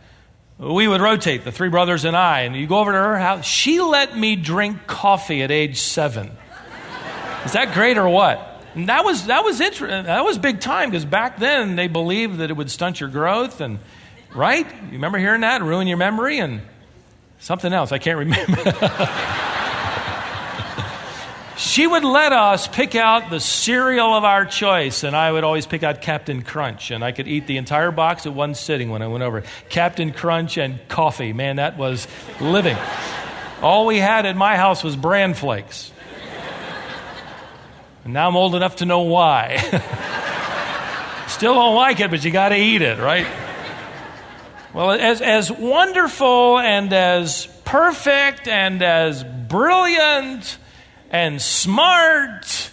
We 0.58 0.88
would 0.88 1.00
rotate, 1.00 1.44
the 1.44 1.52
three 1.52 1.68
brothers 1.68 2.04
and 2.04 2.16
I, 2.16 2.40
and 2.40 2.56
you 2.56 2.66
go 2.66 2.78
over 2.80 2.90
to 2.90 2.98
her 2.98 3.18
house. 3.18 3.44
She 3.44 3.80
let 3.80 4.16
me 4.16 4.34
drink 4.34 4.86
coffee 4.86 5.42
at 5.42 5.50
age 5.50 5.78
seven. 5.78 6.32
Is 7.44 7.52
that 7.52 7.74
great 7.74 7.96
or 7.96 8.08
what? 8.08 8.44
And 8.74 8.88
that 8.88 9.04
was 9.04 9.26
that 9.26 9.44
was 9.44 9.60
interesting. 9.60 10.04
That 10.04 10.24
was 10.24 10.36
big 10.36 10.60
time 10.60 10.90
because 10.90 11.04
back 11.04 11.38
then 11.38 11.76
they 11.76 11.88
believed 11.88 12.38
that 12.38 12.50
it 12.50 12.56
would 12.56 12.70
stunt 12.70 13.00
your 13.00 13.08
growth 13.08 13.60
and 13.60 13.78
right. 14.34 14.66
You 14.66 14.92
remember 14.92 15.18
hearing 15.18 15.42
that 15.42 15.62
ruin 15.62 15.86
your 15.86 15.96
memory 15.96 16.38
and 16.38 16.60
something 17.38 17.72
else 17.72 17.92
I 17.92 17.98
can't 17.98 18.18
remember. 18.18 18.56
she 21.58 21.88
would 21.88 22.04
let 22.04 22.32
us 22.32 22.68
pick 22.68 22.94
out 22.94 23.30
the 23.30 23.40
cereal 23.40 24.14
of 24.14 24.22
our 24.22 24.44
choice, 24.44 25.02
and 25.02 25.16
I 25.16 25.32
would 25.32 25.42
always 25.42 25.66
pick 25.66 25.82
out 25.82 26.00
Captain 26.00 26.42
Crunch, 26.42 26.92
and 26.92 27.02
I 27.02 27.10
could 27.10 27.26
eat 27.26 27.48
the 27.48 27.56
entire 27.56 27.90
box 27.90 28.26
at 28.26 28.32
one 28.32 28.54
sitting 28.54 28.90
when 28.90 29.02
I 29.02 29.08
went 29.08 29.24
over. 29.24 29.42
Captain 29.68 30.12
Crunch 30.12 30.56
and 30.56 30.78
coffee, 30.86 31.32
man, 31.32 31.56
that 31.56 31.76
was 31.76 32.06
living. 32.40 32.76
All 33.60 33.86
we 33.86 33.98
had 33.98 34.24
at 34.24 34.36
my 34.36 34.56
house 34.56 34.84
was 34.84 34.94
bran 34.94 35.34
flakes. 35.34 35.90
And 38.04 38.12
now 38.12 38.28
I'm 38.28 38.36
old 38.36 38.54
enough 38.54 38.76
to 38.76 38.86
know 38.86 39.00
why. 39.00 39.56
Still 41.26 41.54
don't 41.54 41.74
like 41.74 41.98
it, 41.98 42.08
but 42.08 42.24
you 42.24 42.30
got 42.30 42.50
to 42.50 42.56
eat 42.56 42.82
it, 42.82 43.00
right? 43.00 43.26
Well, 44.72 44.92
as, 44.92 45.20
as 45.20 45.50
wonderful 45.50 46.60
and 46.60 46.92
as 46.92 47.48
perfect 47.64 48.46
and 48.46 48.80
as 48.80 49.24
brilliant 49.24 50.56
and 51.10 51.40
smart 51.40 52.70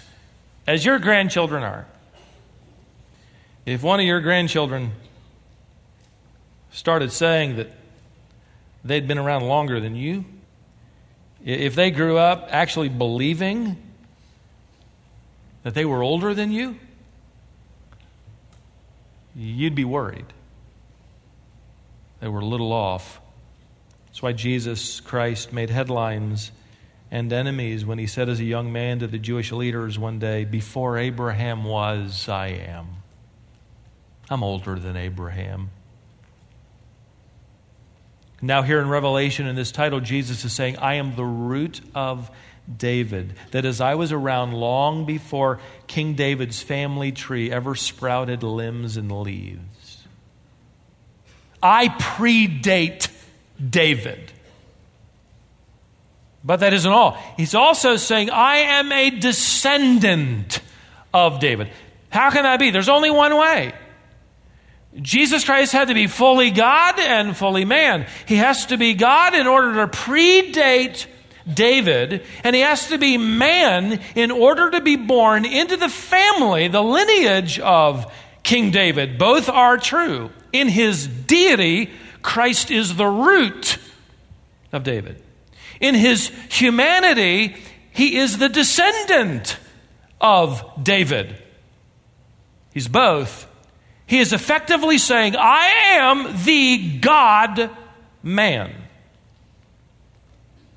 as 0.67 0.83
your 0.83 0.99
grandchildren 0.99 1.63
are, 1.63 1.85
if 3.65 3.81
one 3.81 3.99
of 3.99 4.05
your 4.05 4.21
grandchildren 4.21 4.91
started 6.71 7.11
saying 7.11 7.55
that 7.55 7.71
they'd 8.83 9.07
been 9.07 9.17
around 9.17 9.43
longer 9.43 9.79
than 9.79 9.95
you, 9.95 10.25
if 11.43 11.75
they 11.75 11.91
grew 11.91 12.17
up 12.17 12.47
actually 12.51 12.89
believing 12.89 13.77
that 15.63 15.73
they 15.73 15.85
were 15.85 16.03
older 16.03 16.33
than 16.33 16.51
you, 16.51 16.77
you'd 19.35 19.75
be 19.75 19.85
worried. 19.85 20.25
They 22.19 22.27
were 22.27 22.39
a 22.39 22.45
little 22.45 22.71
off. 22.71 23.19
That's 24.07 24.21
why 24.21 24.31
Jesus 24.31 24.99
Christ 24.99 25.51
made 25.51 25.69
headlines 25.69 26.51
and 27.15 27.31
enemies 27.31 27.85
when 27.85 27.97
he 27.97 28.07
said 28.07 28.27
as 28.27 28.41
a 28.41 28.43
young 28.43 28.73
man 28.73 28.99
to 28.99 29.07
the 29.07 29.17
Jewish 29.17 29.53
leaders 29.53 29.97
one 29.97 30.19
day, 30.19 30.43
Before 30.43 30.97
Abraham 30.97 31.63
was, 31.63 32.27
I 32.27 32.47
am. 32.47 32.87
I'm 34.29 34.43
older 34.43 34.77
than 34.77 34.97
Abraham. 34.97 35.69
Now, 38.41 38.63
here 38.63 38.81
in 38.81 38.89
Revelation, 38.89 39.47
in 39.47 39.55
this 39.55 39.71
title, 39.71 40.01
Jesus 40.01 40.43
is 40.43 40.51
saying, 40.51 40.75
I 40.75 40.95
am 40.95 41.15
the 41.15 41.23
root 41.23 41.79
of 41.95 42.29
David. 42.77 43.35
That 43.51 43.63
as 43.63 43.79
I 43.79 43.95
was 43.95 44.11
around 44.11 44.51
long 44.51 45.05
before 45.05 45.61
King 45.87 46.15
David's 46.15 46.61
family 46.61 47.13
tree 47.13 47.49
ever 47.49 47.75
sprouted 47.75 48.43
limbs 48.43 48.97
and 48.97 49.09
leaves, 49.09 50.03
I 51.63 51.87
predate 51.87 53.09
David. 53.69 54.33
But 56.45 56.57
that 56.57 56.73
isn't 56.73 56.91
all. 56.91 57.17
He's 57.37 57.55
also 57.55 57.97
saying, 57.97 58.29
I 58.29 58.57
am 58.57 58.91
a 58.91 59.09
descendant 59.09 60.59
of 61.11 61.39
David. 61.39 61.69
How 62.09 62.29
can 62.29 62.43
that 62.43 62.59
be? 62.59 62.69
There's 62.69 62.87
only 62.87 63.09
one 63.09 63.35
way. 63.35 63.73
Jesus 65.01 65.43
Christ 65.43 65.73
had 65.73 65.87
to 65.89 65.93
be 65.95 66.07
fully 66.07 66.51
God 66.51 66.99
and 66.99 67.35
fully 67.35 67.65
man. 67.65 68.05
He 68.27 68.35
has 68.35 68.67
to 68.67 68.77
be 68.77 68.93
God 68.93 69.33
in 69.33 69.47
order 69.47 69.73
to 69.73 69.87
predate 69.87 71.07
David, 71.51 72.23
and 72.43 72.55
he 72.55 72.61
has 72.61 72.87
to 72.87 72.97
be 72.97 73.17
man 73.17 73.99
in 74.15 74.31
order 74.31 74.71
to 74.71 74.81
be 74.81 74.95
born 74.95 75.45
into 75.45 75.77
the 75.77 75.89
family, 75.89 76.67
the 76.67 76.81
lineage 76.81 77.59
of 77.59 78.11
King 78.43 78.71
David. 78.71 79.17
Both 79.17 79.49
are 79.49 79.77
true. 79.77 80.29
In 80.53 80.69
his 80.69 81.07
deity, 81.07 81.89
Christ 82.21 82.71
is 82.71 82.95
the 82.95 83.07
root 83.07 83.77
of 84.71 84.83
David. 84.83 85.21
In 85.79 85.95
his 85.95 86.31
humanity, 86.49 87.55
he 87.91 88.17
is 88.17 88.37
the 88.37 88.49
descendant 88.49 89.57
of 90.19 90.63
David. 90.81 91.41
He's 92.73 92.87
both. 92.87 93.47
He 94.05 94.19
is 94.19 94.33
effectively 94.33 94.97
saying, 94.97 95.35
I 95.35 95.67
am 95.93 96.43
the 96.43 96.99
God 96.99 97.69
man. 98.21 98.73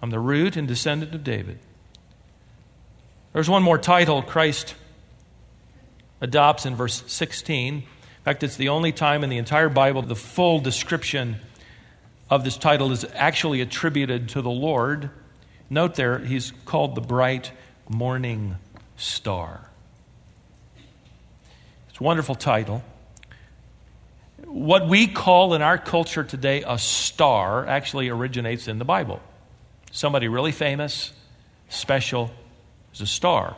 I'm 0.00 0.10
the 0.10 0.20
root 0.20 0.56
and 0.56 0.68
descendant 0.68 1.14
of 1.14 1.24
David. 1.24 1.58
There's 3.32 3.50
one 3.50 3.62
more 3.62 3.78
title 3.78 4.22
Christ 4.22 4.74
adopts 6.20 6.66
in 6.66 6.76
verse 6.76 7.02
16. 7.06 7.74
In 7.74 7.82
fact, 8.24 8.42
it's 8.42 8.56
the 8.56 8.68
only 8.68 8.92
time 8.92 9.24
in 9.24 9.30
the 9.30 9.38
entire 9.38 9.68
Bible 9.68 10.02
the 10.02 10.16
full 10.16 10.60
description 10.60 11.36
of 12.30 12.44
this 12.44 12.56
title 12.56 12.92
is 12.92 13.06
actually 13.14 13.60
attributed 13.60 14.30
to 14.30 14.42
the 14.42 14.50
Lord. 14.50 15.10
Note 15.70 15.94
there, 15.94 16.18
he's 16.18 16.52
called 16.64 16.94
the 16.94 17.00
bright 17.00 17.52
morning 17.88 18.56
star. 18.96 19.68
It's 21.88 22.00
a 22.00 22.04
wonderful 22.04 22.34
title. 22.34 22.82
What 24.44 24.88
we 24.88 25.06
call 25.08 25.54
in 25.54 25.62
our 25.62 25.78
culture 25.78 26.24
today 26.24 26.62
a 26.66 26.78
star 26.78 27.66
actually 27.66 28.08
originates 28.08 28.68
in 28.68 28.78
the 28.78 28.84
Bible. 28.84 29.20
Somebody 29.90 30.28
really 30.28 30.52
famous, 30.52 31.12
special, 31.68 32.30
is 32.94 33.00
a 33.00 33.06
star. 33.06 33.56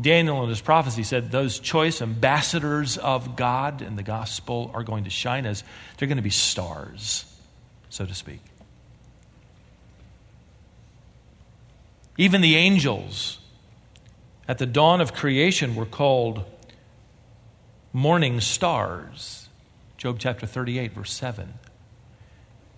Daniel 0.00 0.42
in 0.42 0.48
his 0.48 0.60
prophecy 0.60 1.02
said 1.02 1.30
those 1.30 1.58
choice 1.58 2.00
ambassadors 2.00 2.96
of 2.96 3.36
God 3.36 3.82
in 3.82 3.96
the 3.96 4.02
gospel 4.02 4.70
are 4.74 4.82
going 4.82 5.04
to 5.04 5.10
shine 5.10 5.44
as 5.44 5.64
they're 5.98 6.08
going 6.08 6.16
to 6.16 6.22
be 6.22 6.30
stars, 6.30 7.24
so 7.92 8.06
to 8.06 8.14
speak. 8.14 8.40
Even 12.16 12.40
the 12.40 12.56
angels 12.56 13.38
at 14.48 14.56
the 14.56 14.64
dawn 14.64 15.02
of 15.02 15.12
creation 15.12 15.74
were 15.74 15.84
called 15.84 16.44
morning 17.92 18.40
stars. 18.40 19.50
Job 19.98 20.16
chapter 20.18 20.46
38, 20.46 20.92
verse 20.92 21.12
7. 21.12 21.52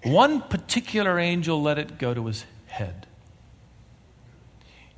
One 0.02 0.42
particular 0.42 1.20
angel 1.20 1.62
let 1.62 1.78
it 1.78 1.96
go 1.96 2.12
to 2.12 2.26
his 2.26 2.44
head. 2.66 3.06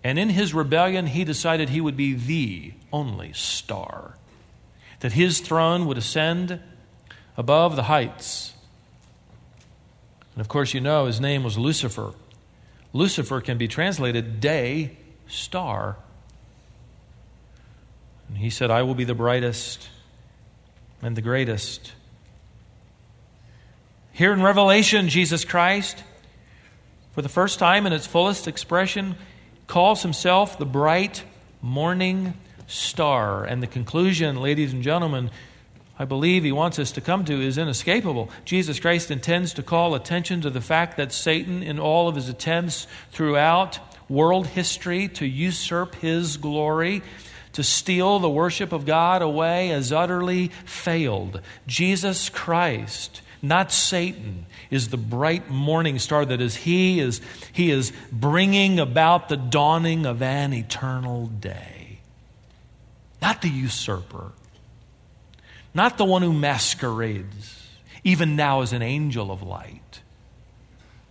And 0.02 0.18
in 0.18 0.30
his 0.30 0.54
rebellion, 0.54 1.08
he 1.08 1.24
decided 1.24 1.68
he 1.68 1.82
would 1.82 1.96
be 1.96 2.14
the 2.14 2.72
only 2.90 3.34
star, 3.34 4.16
that 5.00 5.12
his 5.12 5.40
throne 5.40 5.84
would 5.86 5.98
ascend 5.98 6.58
above 7.36 7.76
the 7.76 7.82
heights. 7.84 8.54
And 10.36 10.42
of 10.42 10.48
course, 10.48 10.74
you 10.74 10.82
know 10.82 11.06
his 11.06 11.20
name 11.20 11.42
was 11.42 11.56
Lucifer. 11.56 12.12
Lucifer 12.92 13.40
can 13.40 13.56
be 13.56 13.66
translated 13.66 14.38
day 14.38 14.98
star. 15.26 15.96
And 18.28 18.36
he 18.36 18.50
said, 18.50 18.70
I 18.70 18.82
will 18.82 18.94
be 18.94 19.04
the 19.04 19.14
brightest 19.14 19.88
and 21.00 21.16
the 21.16 21.22
greatest. 21.22 21.92
Here 24.12 24.32
in 24.32 24.42
Revelation, 24.42 25.08
Jesus 25.08 25.44
Christ, 25.44 26.02
for 27.12 27.22
the 27.22 27.28
first 27.30 27.58
time 27.58 27.86
in 27.86 27.94
its 27.94 28.06
fullest 28.06 28.46
expression, 28.46 29.16
calls 29.66 30.02
himself 30.02 30.58
the 30.58 30.66
bright 30.66 31.24
morning 31.62 32.34
star. 32.66 33.44
And 33.44 33.62
the 33.62 33.66
conclusion, 33.66 34.42
ladies 34.42 34.74
and 34.74 34.82
gentlemen, 34.82 35.30
I 35.98 36.04
believe 36.04 36.44
he 36.44 36.52
wants 36.52 36.78
us 36.78 36.92
to 36.92 37.00
come 37.00 37.24
to 37.24 37.40
is 37.40 37.56
inescapable. 37.56 38.30
Jesus 38.44 38.78
Christ 38.78 39.10
intends 39.10 39.54
to 39.54 39.62
call 39.62 39.94
attention 39.94 40.42
to 40.42 40.50
the 40.50 40.60
fact 40.60 40.96
that 40.98 41.12
Satan, 41.12 41.62
in 41.62 41.78
all 41.78 42.08
of 42.08 42.16
his 42.16 42.28
attempts 42.28 42.86
throughout 43.12 43.78
world 44.08 44.46
history 44.48 45.08
to 45.08 45.26
usurp 45.26 45.94
his 45.96 46.36
glory, 46.36 47.02
to 47.52 47.62
steal 47.62 48.18
the 48.18 48.28
worship 48.28 48.72
of 48.72 48.84
God 48.84 49.22
away, 49.22 49.68
has 49.68 49.90
utterly 49.90 50.48
failed. 50.64 51.40
Jesus 51.66 52.28
Christ 52.28 53.22
not 53.42 53.70
Satan, 53.72 54.46
is 54.70 54.88
the 54.88 54.96
bright 54.96 55.50
morning 55.50 55.98
star 55.98 56.24
that 56.24 56.40
is 56.40 56.56
he 56.56 57.00
is 57.00 57.20
he 57.52 57.70
is 57.70 57.92
bringing 58.10 58.80
about 58.80 59.28
the 59.28 59.36
dawning 59.36 60.06
of 60.06 60.22
an 60.22 60.52
eternal 60.52 61.26
day. 61.26 62.00
Not 63.22 63.42
the 63.42 63.48
usurper. 63.48 64.32
Not 65.76 65.98
the 65.98 66.06
one 66.06 66.22
who 66.22 66.32
masquerades 66.32 67.68
even 68.02 68.34
now 68.34 68.62
as 68.62 68.72
an 68.72 68.80
angel 68.80 69.30
of 69.30 69.42
light, 69.42 70.00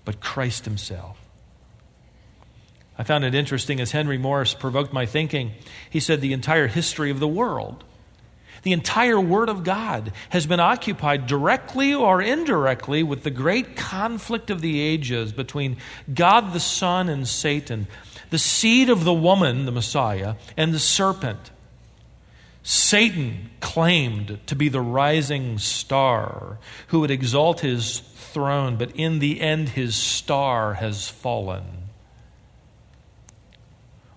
but 0.03 0.19
Christ 0.19 0.65
himself. 0.65 1.19
I 2.97 3.03
found 3.03 3.25
it 3.25 3.35
interesting 3.35 3.79
as 3.79 3.91
Henry 3.91 4.17
Morris 4.17 4.55
provoked 4.55 4.91
my 4.91 5.05
thinking. 5.05 5.51
He 5.89 5.99
said 5.99 6.19
the 6.19 6.33
entire 6.33 6.65
history 6.65 7.11
of 7.11 7.19
the 7.19 7.27
world 7.27 7.83
the 8.63 8.73
entire 8.73 9.21
Word 9.21 9.47
of 9.49 9.63
God 9.63 10.11
has 10.29 10.47
been 10.47 10.59
occupied 10.59 11.27
directly 11.27 11.93
or 11.93 12.19
indirectly 12.19 13.03
with 13.03 13.21
the 13.21 13.29
great 13.29 13.75
conflict 13.75 14.49
of 14.49 14.59
the 14.59 14.79
ages 14.79 15.31
between 15.31 15.77
God 16.11 16.51
the 16.51 16.59
Son 16.59 17.07
and 17.07 17.27
Satan, 17.27 17.85
the 18.31 18.39
seed 18.39 18.89
of 18.89 19.03
the 19.03 19.13
woman, 19.13 19.65
the 19.65 19.71
Messiah, 19.71 20.33
and 20.57 20.73
the 20.73 20.79
serpent. 20.79 21.51
Satan 22.67 23.51
claimed 23.59 24.39
to 24.47 24.55
be 24.55 24.69
the 24.69 24.81
rising 24.81 25.59
star 25.59 26.57
who 26.87 27.01
would 27.01 27.11
exalt 27.11 27.59
his 27.59 27.99
throne, 27.99 28.75
but 28.75 28.95
in 28.95 29.19
the 29.19 29.39
end, 29.39 29.69
his 29.69 29.95
star 29.95 30.73
has 30.73 31.07
fallen. 31.07 31.63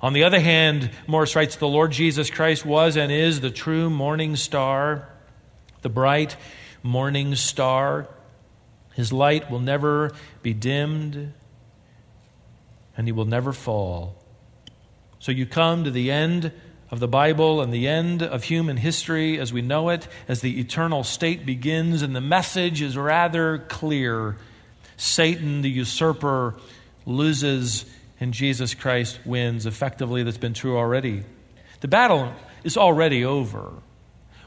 On 0.00 0.14
the 0.14 0.24
other 0.24 0.40
hand, 0.40 0.90
Morris 1.06 1.37
writes, 1.37 1.56
the 1.56 1.68
Lord 1.68 1.92
Jesus 1.92 2.30
Christ 2.30 2.64
was 2.64 2.96
and 2.96 3.12
is 3.12 3.42
the 3.42 3.50
true 3.50 3.90
morning 3.90 4.34
star, 4.34 5.06
the 5.82 5.90
bright 5.90 6.34
morning 6.82 7.34
star. 7.34 8.08
His 8.94 9.12
light 9.12 9.50
will 9.50 9.61
never 9.61 10.12
be 10.40 10.54
dimmed, 10.54 11.34
and 12.96 13.06
he 13.06 13.12
will 13.12 13.26
never 13.26 13.52
fall. 13.52 14.16
So 15.18 15.32
you 15.32 15.44
come 15.44 15.84
to 15.84 15.90
the 15.90 16.11
end 16.11 16.50
of 16.90 17.01
the 17.01 17.09
Bible 17.09 17.61
and 17.61 17.72
the 17.72 17.87
end 17.87 18.22
of 18.22 18.44
human 18.44 18.77
history 18.77 19.38
as 19.38 19.53
we 19.53 19.62
know 19.62 19.90
it, 19.90 20.09
as 20.27 20.40
the 20.40 20.59
eternal 20.61 21.05
state 21.05 21.44
begins, 21.44 22.03
and 22.03 22.16
the 22.16 22.20
message 22.20 22.81
is 22.81 22.96
rather 22.96 23.59
clear. 23.59 24.37
Satan, 24.96 25.62
the 25.62 25.70
usurper, 25.70 26.55
loses 27.07 27.85
and 28.20 28.35
Jesus 28.35 28.74
Christ 28.74 29.20
wins 29.24 29.66
effectively. 29.66 30.22
That's 30.22 30.38
been 30.38 30.55
true 30.55 30.77
already. 30.77 31.22
The 31.81 31.88
battle 31.88 32.33
is 32.64 32.77
already 32.77 33.24
over. 33.24 33.72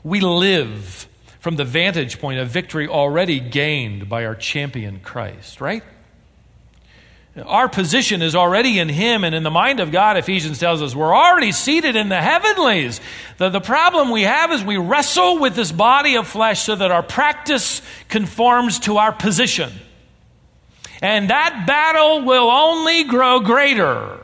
We 0.03 0.19
live 0.19 1.07
from 1.39 1.55
the 1.55 1.65
vantage 1.65 2.19
point 2.19 2.39
of 2.39 2.49
victory 2.49 2.87
already 2.87 3.39
gained 3.39 4.09
by 4.09 4.25
our 4.25 4.35
champion 4.35 4.99
Christ, 4.99 5.61
right? 5.61 5.83
Our 7.37 7.69
position 7.69 8.21
is 8.21 8.35
already 8.35 8.77
in 8.77 8.89
Him 8.89 9.23
and 9.23 9.33
in 9.33 9.43
the 9.43 9.51
mind 9.51 9.79
of 9.79 9.91
God, 9.91 10.17
Ephesians 10.17 10.59
tells 10.59 10.81
us, 10.81 10.93
we're 10.93 11.15
already 11.15 11.53
seated 11.53 11.95
in 11.95 12.09
the 12.09 12.21
heavenlies. 12.21 12.99
The, 13.37 13.47
the 13.47 13.61
problem 13.61 14.11
we 14.11 14.23
have 14.23 14.51
is 14.51 14.63
we 14.63 14.75
wrestle 14.75 15.39
with 15.39 15.55
this 15.55 15.71
body 15.71 16.17
of 16.17 16.27
flesh 16.27 16.61
so 16.63 16.75
that 16.75 16.91
our 16.91 17.03
practice 17.03 17.81
conforms 18.09 18.79
to 18.79 18.97
our 18.97 19.13
position. 19.13 19.71
And 21.01 21.29
that 21.29 21.63
battle 21.65 22.25
will 22.25 22.49
only 22.51 23.05
grow 23.05 23.39
greater. 23.39 24.19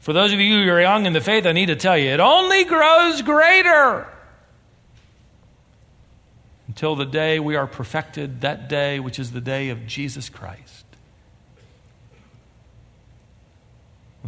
For 0.00 0.14
those 0.14 0.32
of 0.32 0.40
you 0.40 0.64
who 0.64 0.70
are 0.70 0.80
young 0.80 1.04
in 1.04 1.12
the 1.12 1.20
faith, 1.20 1.44
I 1.44 1.52
need 1.52 1.66
to 1.66 1.76
tell 1.76 1.98
you, 1.98 2.08
it 2.08 2.20
only 2.20 2.64
grows 2.64 3.20
greater 3.20 4.08
until 6.66 6.96
the 6.96 7.04
day 7.04 7.38
we 7.38 7.56
are 7.56 7.66
perfected, 7.66 8.40
that 8.40 8.70
day 8.70 9.00
which 9.00 9.18
is 9.18 9.32
the 9.32 9.40
day 9.42 9.68
of 9.68 9.86
Jesus 9.86 10.30
Christ. 10.30 10.77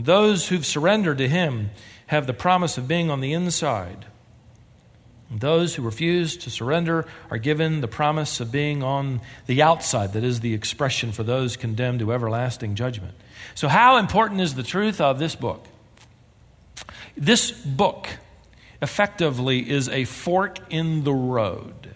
Those 0.04 0.48
who've 0.48 0.66
surrendered 0.66 1.18
to 1.18 1.28
Him 1.28 1.70
have 2.06 2.26
the 2.26 2.34
promise 2.34 2.78
of 2.78 2.88
being 2.88 3.10
on 3.10 3.20
the 3.20 3.32
inside. 3.32 4.06
Those 5.30 5.76
who 5.76 5.82
refuse 5.82 6.36
to 6.38 6.50
surrender 6.50 7.06
are 7.30 7.38
given 7.38 7.80
the 7.80 7.88
promise 7.88 8.40
of 8.40 8.50
being 8.50 8.82
on 8.82 9.20
the 9.46 9.62
outside, 9.62 10.14
that 10.14 10.24
is 10.24 10.40
the 10.40 10.54
expression 10.54 11.12
for 11.12 11.22
those 11.22 11.56
condemned 11.56 12.00
to 12.00 12.12
everlasting 12.12 12.74
judgment. 12.74 13.14
So, 13.54 13.68
how 13.68 13.98
important 13.98 14.40
is 14.40 14.56
the 14.56 14.64
truth 14.64 15.00
of 15.00 15.20
this 15.20 15.36
book? 15.36 15.64
This 17.16 17.52
book 17.52 18.08
effectively 18.82 19.70
is 19.70 19.88
a 19.88 20.04
fork 20.04 20.58
in 20.70 21.04
the 21.04 21.14
road. 21.14 21.94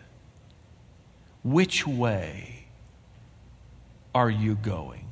Which 1.43 1.87
way 1.87 2.67
are 4.14 4.31
you 4.31 4.55
going? 4.55 5.04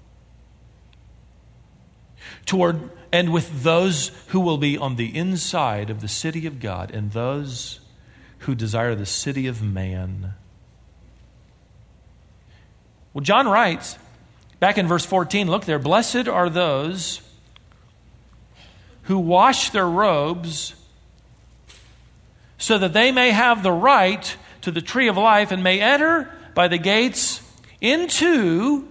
Toward 2.46 2.90
and 3.12 3.33
with 3.33 3.62
those 3.62 4.11
who 4.28 4.40
will 4.40 4.57
be 4.57 4.78
on 4.78 4.96
the 4.96 5.16
inside 5.16 5.90
of 5.90 6.00
the 6.00 6.09
city 6.09 6.46
of 6.46 6.61
God 6.61 6.90
and 6.90 7.12
those 7.12 7.81
who 8.40 8.55
desire 8.55 8.94
the 8.94 9.07
city 9.07 9.46
of 9.46 9.62
man. 9.62 10.35
Well, 13.12 13.22
John 13.22 13.46
writes 13.46 13.98
back 14.59 14.78
in 14.78 14.87
verse 14.87 15.05
14 15.05 15.48
look 15.48 15.66
there, 15.66 15.78
blessed 15.78 16.26
are 16.26 16.48
those 16.48 17.20
who 19.02 19.18
wash 19.18 19.70
their 19.70 19.88
robes 19.88 20.74
so 22.57 22.78
that 22.78 22.92
they 22.92 23.12
may 23.12 23.31
have 23.33 23.62
the 23.62 23.72
right 23.72 24.37
to 24.62 24.70
the 24.70 24.81
tree 24.81 25.09
of 25.09 25.16
life 25.16 25.50
and 25.50 25.62
may 25.62 25.81
enter 25.81 26.33
by 26.55 26.68
the 26.68 26.78
gates 26.78 27.42
into, 27.81 28.88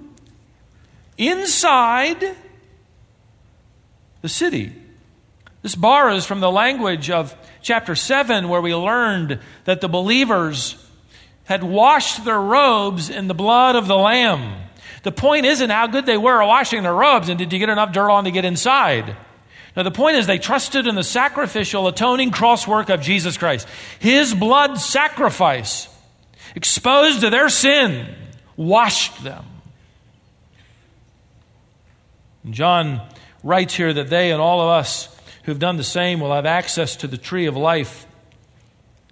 inside 1.17 2.35
the 4.21 4.29
city. 4.29 4.73
This 5.61 5.75
borrows 5.75 6.25
from 6.25 6.39
the 6.39 6.51
language 6.51 7.09
of 7.09 7.35
chapter 7.61 7.95
7, 7.95 8.49
where 8.49 8.61
we 8.61 8.73
learned 8.73 9.39
that 9.65 9.81
the 9.81 9.89
believers 9.89 10.75
had 11.43 11.63
washed 11.63 12.25
their 12.25 12.39
robes 12.39 13.09
in 13.09 13.27
the 13.27 13.33
blood 13.33 13.75
of 13.75 13.87
the 13.87 13.97
Lamb. 13.97 14.55
The 15.03 15.11
point 15.11 15.45
isn't 15.45 15.69
how 15.69 15.87
good 15.87 16.05
they 16.05 16.17
were 16.17 16.41
at 16.41 16.47
washing 16.47 16.83
their 16.83 16.93
robes 16.93 17.29
and 17.29 17.37
did 17.37 17.51
you 17.51 17.59
get 17.59 17.69
enough 17.69 17.91
dirt 17.91 18.09
on 18.09 18.25
to 18.25 18.31
get 18.31 18.45
inside. 18.45 19.15
Now, 19.75 19.83
the 19.83 19.91
point 19.91 20.17
is 20.17 20.27
they 20.27 20.37
trusted 20.37 20.85
in 20.85 20.95
the 20.95 21.03
sacrificial, 21.03 21.87
atoning 21.87 22.31
cross 22.31 22.67
work 22.67 22.89
of 22.89 23.01
Jesus 23.01 23.37
Christ. 23.37 23.67
His 23.99 24.33
blood 24.33 24.77
sacrifice, 24.79 25.87
exposed 26.55 27.21
to 27.21 27.29
their 27.29 27.49
sin, 27.49 28.13
washed 28.57 29.23
them. 29.23 29.45
John 32.49 33.01
writes 33.43 33.73
here 33.73 33.93
that 33.93 34.09
they 34.09 34.31
and 34.31 34.41
all 34.41 34.61
of 34.61 34.69
us 34.69 35.07
who've 35.43 35.59
done 35.59 35.77
the 35.77 35.83
same 35.83 36.19
will 36.19 36.33
have 36.33 36.45
access 36.45 36.95
to 36.97 37.07
the 37.07 37.17
tree 37.17 37.45
of 37.45 37.57
life. 37.57 38.05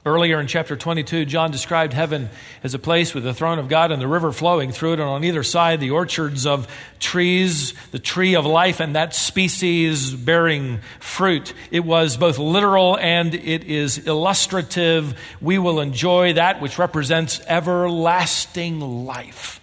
Earlier 0.05 0.39
in 0.39 0.47
chapter 0.47 0.77
22, 0.77 1.25
John 1.25 1.51
described 1.51 1.91
heaven 1.91 2.29
as 2.63 2.73
a 2.73 2.79
place 2.79 3.13
with 3.13 3.25
the 3.25 3.33
throne 3.33 3.59
of 3.59 3.67
God 3.67 3.91
and 3.91 4.01
the 4.01 4.07
river 4.07 4.31
flowing 4.31 4.71
through 4.71 4.93
it, 4.93 4.99
and 5.01 5.09
on 5.09 5.25
either 5.25 5.43
side, 5.43 5.81
the 5.81 5.91
orchards 5.91 6.45
of 6.45 6.73
trees, 6.99 7.73
the 7.91 7.99
tree 7.99 8.35
of 8.35 8.45
life, 8.45 8.79
and 8.79 8.95
that 8.95 9.13
species 9.13 10.13
bearing 10.13 10.79
fruit. 11.01 11.53
It 11.69 11.81
was 11.81 12.15
both 12.15 12.39
literal 12.39 12.97
and 12.97 13.35
it 13.35 13.65
is 13.65 14.07
illustrative. 14.07 15.19
We 15.41 15.59
will 15.59 15.81
enjoy 15.81 16.33
that 16.33 16.61
which 16.61 16.79
represents 16.79 17.41
everlasting 17.45 18.79
life. 19.05 19.58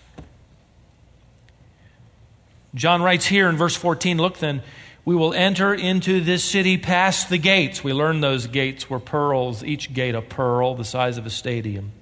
John 2.77 3.03
writes 3.03 3.25
here 3.27 3.49
in 3.49 3.57
verse 3.57 3.75
14 3.75 4.19
Look 4.19 4.39
then, 4.39 4.63
we 5.05 5.17
will 5.17 5.33
enter 5.33 5.73
into 5.73 6.21
this 6.21 6.45
city 6.45 6.77
past 6.77 7.31
the 7.31 7.39
gates. 7.39 7.83
We 7.83 7.93
learned 7.93 8.23
those 8.23 8.47
gates 8.47 8.91
were 8.91 9.01
pearls, 9.01 9.65
each 9.65 9.95
gate 9.95 10.15
a 10.15 10.23
pearl, 10.23 10.75
the 10.75 10.85
size 10.85 11.17
of 11.17 11.25
a 11.27 11.31
stadium. 11.31 11.93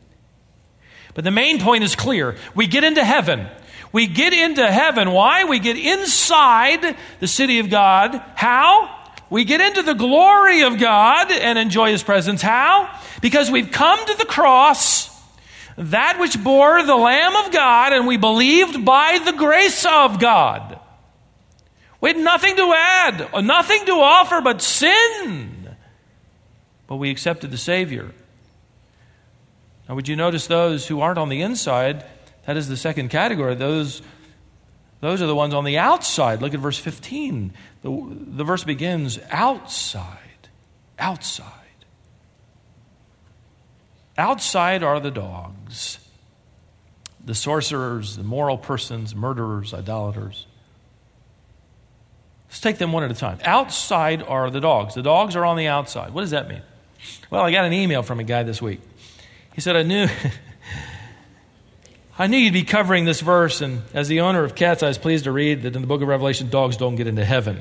But 1.15 1.23
the 1.23 1.31
main 1.31 1.61
point 1.61 1.85
is 1.85 1.95
clear. 1.95 2.37
We 2.57 2.67
get 2.67 2.83
into 2.83 3.05
heaven. 3.05 3.47
We 3.93 4.09
get 4.09 4.33
into 4.33 4.69
heaven. 4.69 5.13
Why? 5.13 5.45
We 5.45 5.61
get 5.61 5.79
inside 5.79 6.97
the 7.21 7.29
city 7.29 7.61
of 7.61 7.71
God. 7.71 8.21
How? 8.35 8.91
We 9.31 9.45
get 9.45 9.61
into 9.61 9.83
the 9.83 9.95
glory 9.95 10.63
of 10.63 10.81
God 10.81 11.31
and 11.31 11.57
enjoy 11.57 11.93
His 11.93 12.03
presence. 12.03 12.43
How? 12.43 12.99
Because 13.23 13.49
we've 13.49 13.71
come 13.71 14.05
to 14.05 14.15
the 14.15 14.25
cross, 14.25 15.09
that 15.77 16.19
which 16.21 16.43
bore 16.43 16.83
the 16.83 16.97
Lamb 16.97 17.37
of 17.37 17.53
God, 17.53 17.93
and 17.93 18.07
we 18.07 18.17
believed 18.17 18.85
by 18.85 19.19
the 19.25 19.33
grace 19.33 19.85
of 19.85 20.21
God. 20.21 20.79
We 22.01 22.11
had 22.11 22.19
nothing 22.19 22.57
to 22.57 22.73
add, 22.77 23.29
uh, 23.33 23.41
nothing 23.41 23.87
to 23.87 23.93
offer 23.93 24.41
but 24.41 24.61
sin. 24.61 25.75
But 26.87 26.97
we 26.97 27.11
accepted 27.11 27.51
the 27.51 27.59
Savior. 27.59 28.13
Now, 29.89 29.95
would 29.95 30.09
you 30.09 30.17
notice 30.17 30.47
those 30.47 30.87
who 30.87 31.01
aren't 31.01 31.19
on 31.19 31.29
the 31.29 31.43
inside? 31.43 32.05
That 32.47 32.57
is 32.57 32.69
the 32.69 32.77
second 32.77 33.09
category. 33.09 33.55
Those, 33.55 34.03
those 35.01 35.23
are 35.23 35.27
the 35.27 35.35
ones 35.35 35.55
on 35.55 35.65
the 35.65 35.79
outside. 35.79 36.43
Look 36.43 36.55
at 36.55 36.61
verse 36.61 36.79
15. 36.79 37.53
The, 37.83 38.07
the 38.11 38.45
verse 38.45 38.65
begins 38.65 39.19
outside. 39.31 40.19
Outside. 40.99 41.64
Outside 44.17 44.83
are 44.83 45.01
the 45.01 45.11
dogs, 45.11 45.99
the 47.25 47.35
sorcerers, 47.35 48.17
the 48.17 48.23
moral 48.23 48.57
persons, 48.57 49.15
murderers, 49.15 49.75
idolaters. 49.75 50.47
Let's 52.49 52.61
take 52.61 52.79
them 52.79 52.93
one 52.93 53.03
at 53.03 53.11
a 53.11 53.15
time. 53.15 53.39
Outside 53.45 54.23
are 54.23 54.51
the 54.51 54.61
dogs. 54.61 54.95
The 54.95 55.03
dogs 55.03 55.35
are 55.35 55.45
on 55.45 55.57
the 55.57 55.67
outside. 55.67 56.15
What 56.15 56.21
does 56.21 56.31
that 56.31 56.49
mean? 56.49 56.63
Well, 57.29 57.43
I 57.43 57.51
got 57.51 57.65
an 57.65 57.73
email 57.73 58.03
from 58.03 58.21
a 58.21 58.25
guy 58.25 58.45
this 58.45 58.63
week. 58.63 58.81
He 59.55 59.61
said, 59.61 59.75
I 59.75 59.83
knew. 59.83 60.07
I 62.19 62.29
knew 62.29 62.37
you'd 62.37 62.53
be 62.53 62.63
covering 62.63 63.05
this 63.05 63.21
verse, 63.21 63.61
and 63.61 63.83
as 63.93 64.07
the 64.07 64.21
owner 64.21 64.45
of 64.45 64.55
cats, 64.55 64.85
I 64.85 64.89
was 64.89 64.99
pleased 64.99 65.25
to 65.25 65.33
read 65.33 65.63
that 65.63 65.75
in 65.75 65.83
the 65.83 65.89
book 65.89 66.01
of 66.01 66.07
Revelation, 66.07 66.49
dogs 66.49 66.77
don't 66.77 66.95
get 66.95 67.09
into 67.09 67.25
heaven. 67.25 67.61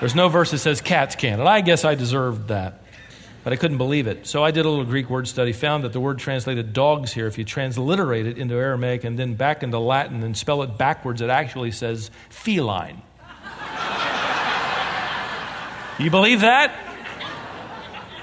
There's 0.00 0.14
no 0.14 0.28
verse 0.28 0.50
that 0.50 0.58
says 0.58 0.82
cats 0.82 1.16
can, 1.16 1.40
and 1.40 1.48
I 1.48 1.62
guess 1.62 1.86
I 1.86 1.94
deserved 1.94 2.48
that, 2.48 2.81
but 3.44 3.52
I 3.52 3.56
couldn't 3.56 3.78
believe 3.78 4.06
it. 4.06 4.26
So 4.26 4.44
I 4.44 4.50
did 4.50 4.64
a 4.64 4.68
little 4.68 4.84
Greek 4.84 5.10
word 5.10 5.26
study, 5.26 5.52
found 5.52 5.84
that 5.84 5.92
the 5.92 6.00
word 6.00 6.18
translated 6.18 6.72
dogs 6.72 7.12
here, 7.12 7.26
if 7.26 7.38
you 7.38 7.44
transliterate 7.44 8.26
it 8.26 8.38
into 8.38 8.54
Aramaic 8.54 9.04
and 9.04 9.18
then 9.18 9.34
back 9.34 9.62
into 9.62 9.78
Latin 9.78 10.22
and 10.22 10.36
spell 10.36 10.62
it 10.62 10.78
backwards, 10.78 11.20
it 11.20 11.30
actually 11.30 11.72
says 11.72 12.10
feline. 12.28 13.02
You 15.98 16.10
believe 16.10 16.40
that? 16.40 16.74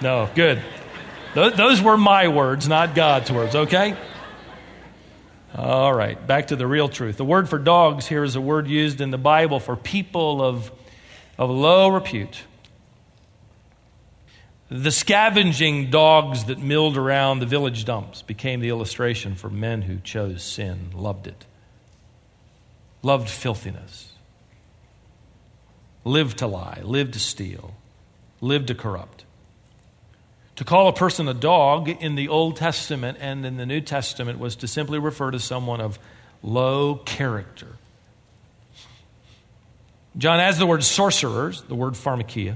No, 0.02 0.30
good. 0.36 0.62
Those 1.34 1.82
were 1.82 1.98
my 1.98 2.28
words, 2.28 2.68
not 2.68 2.96
God's 2.96 3.32
words, 3.32 3.56
okay? 3.56 3.96
All 5.56 5.94
right, 5.94 6.26
back 6.26 6.48
to 6.48 6.56
the 6.56 6.66
real 6.66 6.90
truth. 6.90 7.18
The 7.18 7.26
word 7.26 7.50
for 7.50 7.60
dogs 7.60 8.08
here 8.08 8.24
is 8.24 8.36
a 8.36 8.42
word 8.42 8.68
used 8.68 9.02
in 9.02 9.12
the 9.12 9.18
Bible 9.18 9.60
for 9.60 9.76
people 9.76 10.42
of, 10.42 10.72
of 11.38 11.50
low 11.50 11.90
repute. 11.90 12.44
The 14.70 14.92
scavenging 14.92 15.90
dogs 15.90 16.46
that 16.46 16.60
milled 16.60 16.96
around 16.96 17.40
the 17.40 17.46
village 17.46 17.86
dumps 17.86 18.22
became 18.22 18.60
the 18.60 18.70
illustration 18.70 19.36
for 19.36 19.50
men 19.50 19.82
who 19.82 20.00
chose 20.00 20.44
sin, 20.44 20.92
loved 20.94 21.26
it, 21.26 21.46
loved 23.02 23.30
filthiness 23.30 24.10
lived 26.04 26.40
to 26.40 26.48
lie, 26.48 26.82
lived 26.84 27.14
to 27.14 27.20
steal, 27.20 27.74
lived 28.42 28.68
to 28.68 28.76
corrupt. 28.76 29.26
To 30.58 30.66
call 30.66 30.88
a 30.88 30.94
person 30.94 31.28
a 31.28 31.34
dog 31.34 31.88
in 31.88 32.16
the 32.16 32.28
Old 32.28 32.58
Testament 32.58 33.18
and 33.22 33.46
in 33.46 33.58
the 33.58 33.66
New 33.66 33.80
Testament 33.82 34.40
was 34.40 34.58
to 34.58 34.68
simply 34.68 35.00
refer 35.00 35.32
to 35.32 35.40
someone 35.40 35.80
of 35.80 35.98
low 36.44 36.96
character. 36.96 37.78
John 40.18 40.40
adds 40.40 40.58
the 40.58 40.68
word 40.68 40.84
sorcerers, 40.84 41.62
the 41.62 41.76
word 41.76 41.94
pharmakia, 41.94 42.56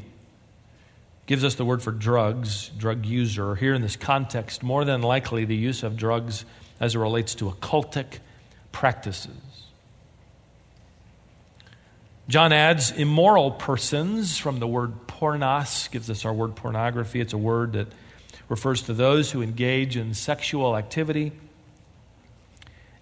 gives 1.26 1.44
us 1.44 1.56
the 1.56 1.66
word 1.66 1.82
for 1.82 1.92
drugs, 1.92 2.70
drug 2.78 3.06
user. 3.06 3.56
Here 3.56 3.74
in 3.74 3.82
this 3.82 3.96
context, 3.96 4.62
more 4.64 4.84
than 4.86 5.02
likely 5.02 5.46
the 5.46 5.56
use 5.56 5.84
of 5.84 5.96
drugs 5.96 6.46
as 6.80 6.96
it 6.96 7.00
relates 7.00 7.36
to 7.36 7.50
occultic 7.50 8.20
practices. 8.72 9.32
John 12.28 12.54
adds 12.54 12.92
immoral 12.92 13.52
persons 13.52 14.38
from 14.38 14.60
the 14.60 14.68
word 14.68 15.08
pornos, 15.08 15.92
gives 15.92 16.10
us 16.10 16.26
our 16.26 16.34
word 16.34 16.56
pornography. 16.56 17.20
It's 17.20 17.34
a 17.34 17.38
word 17.38 17.74
that 17.74 17.88
refers 18.50 18.84
to 18.84 18.94
those 18.94 19.32
who 19.32 19.42
engage 19.42 19.98
in 19.98 20.14
sexual 20.14 20.78
activity 20.78 21.34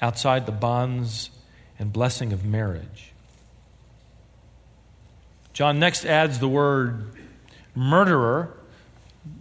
outside 0.02 0.46
the 0.46 0.52
bonds 0.52 1.30
and 1.78 1.94
blessing 1.94 2.34
of 2.34 2.44
marriage. 2.46 3.12
John 5.54 5.80
next 5.80 6.06
adds 6.06 6.40
the 6.40 6.48
word 6.48 7.12
murderer. 7.76 8.56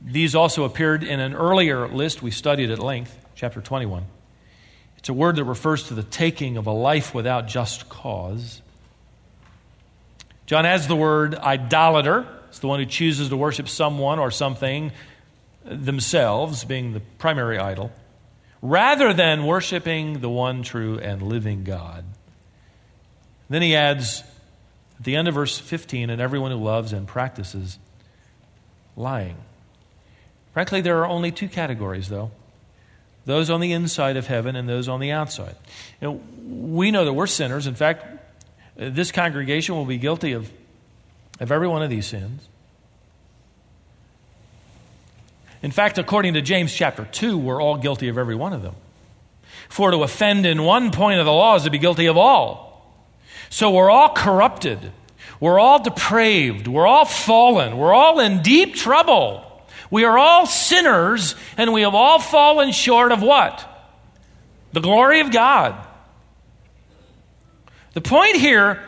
These 0.05 0.35
also 0.35 0.65
appeared 0.65 1.03
in 1.03 1.21
an 1.21 1.35
earlier 1.35 1.89
list 1.89 2.23
we 2.23 2.31
studied 2.31 2.71
at 2.71 2.79
length, 2.79 3.17
chapter 3.35 3.61
21. 3.61 4.05
It's 4.99 5.09
a 5.09 5.15
word 5.15 5.37
that 5.37 5.45
refers 5.45 5.85
to 5.85 5.95
the 5.95 6.03
taking 6.03 6.57
of 6.57 6.67
a 6.67 6.73
life 6.73 7.15
without 7.15 7.49
just 7.49 7.89
cause. 7.89 8.61
John 10.47 10.67
adds 10.67 10.87
the 10.87 10.97
word 10.97 11.35
idolater. 11.35 12.27
It's 12.49 12.59
the 12.59 12.67
one 12.67 12.81
who 12.81 12.87
chooses 12.87 13.29
to 13.31 13.37
worship 13.37 13.69
someone 13.69 14.19
or 14.19 14.31
something 14.31 14.93
themselves, 15.65 16.65
being 16.65 16.93
the 16.93 17.01
primary 17.19 17.59
idol, 17.59 17.93
rather 18.61 19.13
than 19.13 19.47
worshiping 19.47 20.21
the 20.21 20.29
one 20.29 20.63
true 20.63 20.99
and 20.99 21.23
living 21.23 21.65
God. 21.65 22.05
Then 23.49 23.63
he 23.63 23.75
adds 23.77 24.23
at 24.99 25.05
the 25.05 25.17
end 25.17 25.29
of 25.29 25.35
verse 25.35 25.59
15, 25.59 26.11
and 26.11 26.21
everyone 26.21 26.51
who 26.51 26.59
loves 26.59 26.93
and 26.93 27.07
practices 27.07 27.79
lying. 28.97 29.37
Frankly, 30.53 30.81
there 30.81 30.99
are 30.99 31.07
only 31.07 31.31
two 31.31 31.49
categories, 31.49 32.09
though 32.09 32.31
those 33.27 33.51
on 33.51 33.61
the 33.61 33.73
inside 33.73 34.17
of 34.17 34.27
heaven 34.27 34.57
and 34.57 34.69
those 34.69 34.89
on 34.89 35.01
the 35.01 35.13
outside. 35.13 35.55
You 36.01 36.09
know, 36.09 36.21
we 36.47 36.91
know 36.91 37.05
that 37.05 37.13
we're 37.13 37.27
sinners. 37.27 37.67
In 37.67 37.75
fact, 37.75 38.05
this 38.77 39.13
congregation 39.13 39.75
will 39.75 39.85
be 39.85 39.99
guilty 39.99 40.33
of, 40.33 40.51
of 41.39 41.53
every 41.53 41.69
one 41.69 41.83
of 41.83 41.91
these 41.91 42.07
sins. 42.07 42.49
In 45.63 45.71
fact, 45.71 45.99
according 45.99 46.35
to 46.35 46.43
James 46.43 46.75
chapter 46.75 47.05
2, 47.05 47.37
we're 47.37 47.61
all 47.61 47.77
guilty 47.77 48.09
of 48.09 48.17
every 48.17 48.35
one 48.35 48.53
of 48.53 48.63
them. 48.63 48.75
For 49.69 49.91
to 49.91 50.03
offend 50.03 50.47
in 50.47 50.65
one 50.65 50.91
point 50.91 51.21
of 51.21 51.27
the 51.27 51.33
law 51.33 51.57
is 51.57 51.65
to 51.65 51.71
be 51.71 51.79
guilty 51.79 52.07
of 52.07 52.17
all. 52.17 52.69
So 53.51 53.71
we're 53.71 53.91
all 53.91 54.15
corrupted. 54.15 54.93
We're 55.41 55.59
all 55.59 55.83
depraved. 55.83 56.69
We're 56.69 56.87
all 56.87 57.07
fallen. 57.07 57.79
We're 57.79 57.95
all 57.95 58.21
in 58.21 58.43
deep 58.43 58.75
trouble. 58.75 59.45
We 59.91 60.05
are 60.05 60.19
all 60.19 60.47
sinners, 60.47 61.35
and 61.57 61.73
we 61.73 61.83
have 61.83 61.95
all 61.95 62.21
fallen 62.21 62.73
short 62.73 63.11
of 63.11 63.23
what? 63.23 63.67
The 64.73 64.81
glory 64.81 65.21
of 65.21 65.33
God. 65.33 65.75
The 67.95 68.01
point 68.01 68.37
here 68.37 68.83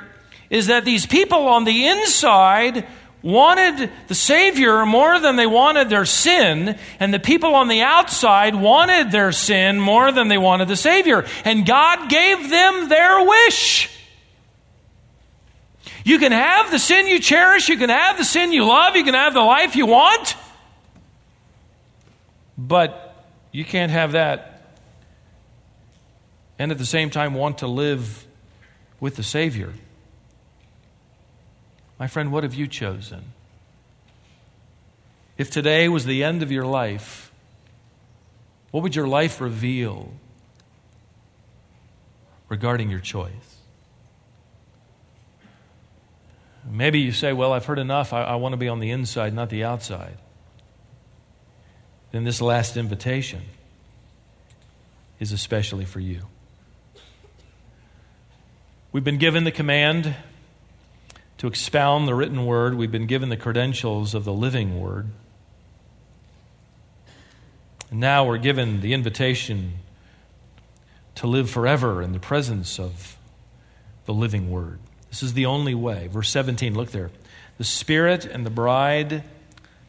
is 0.48 0.66
that 0.68 0.84
these 0.84 1.06
people 1.06 1.48
on 1.48 1.64
the 1.64 1.88
inside 1.88 2.86
wanted 3.22 3.90
the 4.08 4.14
Savior 4.14 4.84
more 4.84 5.18
than 5.18 5.36
they 5.36 5.46
wanted 5.46 5.88
their 5.88 6.04
sin, 6.04 6.78
and 7.00 7.14
the 7.14 7.18
people 7.18 7.54
on 7.54 7.68
the 7.68 7.80
outside 7.80 8.54
wanted 8.54 9.10
their 9.10 9.32
sin 9.32 9.80
more 9.80 10.12
than 10.12 10.28
they 10.28 10.38
wanted 10.38 10.68
the 10.68 10.76
Savior. 10.76 11.24
And 11.44 11.66
God 11.66 12.10
gave 12.10 12.50
them 12.50 12.88
their 12.88 13.24
wish. 13.24 13.88
You 16.04 16.18
can 16.18 16.32
have 16.32 16.70
the 16.70 16.78
sin 16.78 17.06
you 17.06 17.20
cherish, 17.20 17.68
you 17.68 17.76
can 17.76 17.90
have 17.90 18.18
the 18.18 18.24
sin 18.24 18.52
you 18.52 18.64
love, 18.64 18.96
you 18.96 19.04
can 19.04 19.14
have 19.14 19.34
the 19.34 19.40
life 19.40 19.76
you 19.76 19.86
want, 19.86 20.36
but 22.58 23.24
you 23.52 23.64
can't 23.64 23.92
have 23.92 24.12
that 24.12 24.52
and 26.62 26.70
at 26.70 26.78
the 26.78 26.86
same 26.86 27.10
time 27.10 27.34
want 27.34 27.58
to 27.58 27.66
live 27.66 28.24
with 29.00 29.16
the 29.16 29.22
Savior. 29.24 29.72
My 31.98 32.06
friend, 32.06 32.30
what 32.30 32.44
have 32.44 32.54
you 32.54 32.68
chosen? 32.68 33.32
If 35.36 35.50
today 35.50 35.88
was 35.88 36.04
the 36.04 36.22
end 36.22 36.42
of 36.42 36.52
your 36.52 36.64
life, 36.64 37.32
what 38.70 38.84
would 38.84 38.94
your 38.94 39.08
life 39.08 39.40
reveal 39.40 40.12
regarding 42.48 42.90
your 42.90 43.00
choice? 43.00 43.61
Maybe 46.68 47.00
you 47.00 47.12
say, 47.12 47.32
Well, 47.32 47.52
I've 47.52 47.64
heard 47.64 47.78
enough. 47.78 48.12
I, 48.12 48.22
I 48.22 48.34
want 48.36 48.52
to 48.52 48.56
be 48.56 48.68
on 48.68 48.80
the 48.80 48.90
inside, 48.90 49.34
not 49.34 49.50
the 49.50 49.64
outside. 49.64 50.16
Then 52.12 52.24
this 52.24 52.40
last 52.40 52.76
invitation 52.76 53.42
is 55.18 55.32
especially 55.32 55.84
for 55.84 56.00
you. 56.00 56.26
We've 58.92 59.04
been 59.04 59.18
given 59.18 59.44
the 59.44 59.50
command 59.50 60.14
to 61.38 61.46
expound 61.48 62.06
the 62.06 62.14
written 62.14 62.46
word, 62.46 62.74
we've 62.74 62.92
been 62.92 63.06
given 63.06 63.28
the 63.28 63.36
credentials 63.36 64.14
of 64.14 64.24
the 64.24 64.32
living 64.32 64.80
word. 64.80 65.08
And 67.90 67.98
now 67.98 68.24
we're 68.24 68.38
given 68.38 68.80
the 68.80 68.92
invitation 68.92 69.72
to 71.16 71.26
live 71.26 71.50
forever 71.50 72.00
in 72.00 72.12
the 72.12 72.20
presence 72.20 72.78
of 72.78 73.16
the 74.04 74.14
living 74.14 74.50
word. 74.50 74.78
This 75.12 75.22
is 75.22 75.34
the 75.34 75.44
only 75.44 75.74
way. 75.74 76.06
Verse 76.06 76.30
17, 76.30 76.74
look 76.74 76.90
there. 76.90 77.10
The 77.58 77.64
Spirit 77.64 78.24
and 78.24 78.46
the 78.46 78.50
bride 78.50 79.24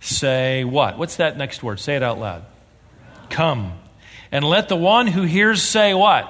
say, 0.01 0.65
What? 0.65 0.97
What's 0.97 1.15
that 1.15 1.37
next 1.37 1.63
word? 1.63 1.79
Say 1.79 1.95
it 1.95 2.03
out 2.03 2.19
loud. 2.19 2.43
Come. 3.29 3.79
And 4.33 4.43
let 4.43 4.67
the 4.67 4.75
one 4.75 5.07
who 5.07 5.21
hears 5.21 5.61
say, 5.61 5.93
What? 5.93 6.29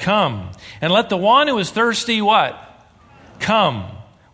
Come. 0.00 0.50
And 0.80 0.92
let 0.92 1.10
the 1.10 1.16
one 1.16 1.46
who 1.46 1.58
is 1.58 1.70
thirsty, 1.70 2.20
what? 2.20 2.58
Come. 3.38 3.84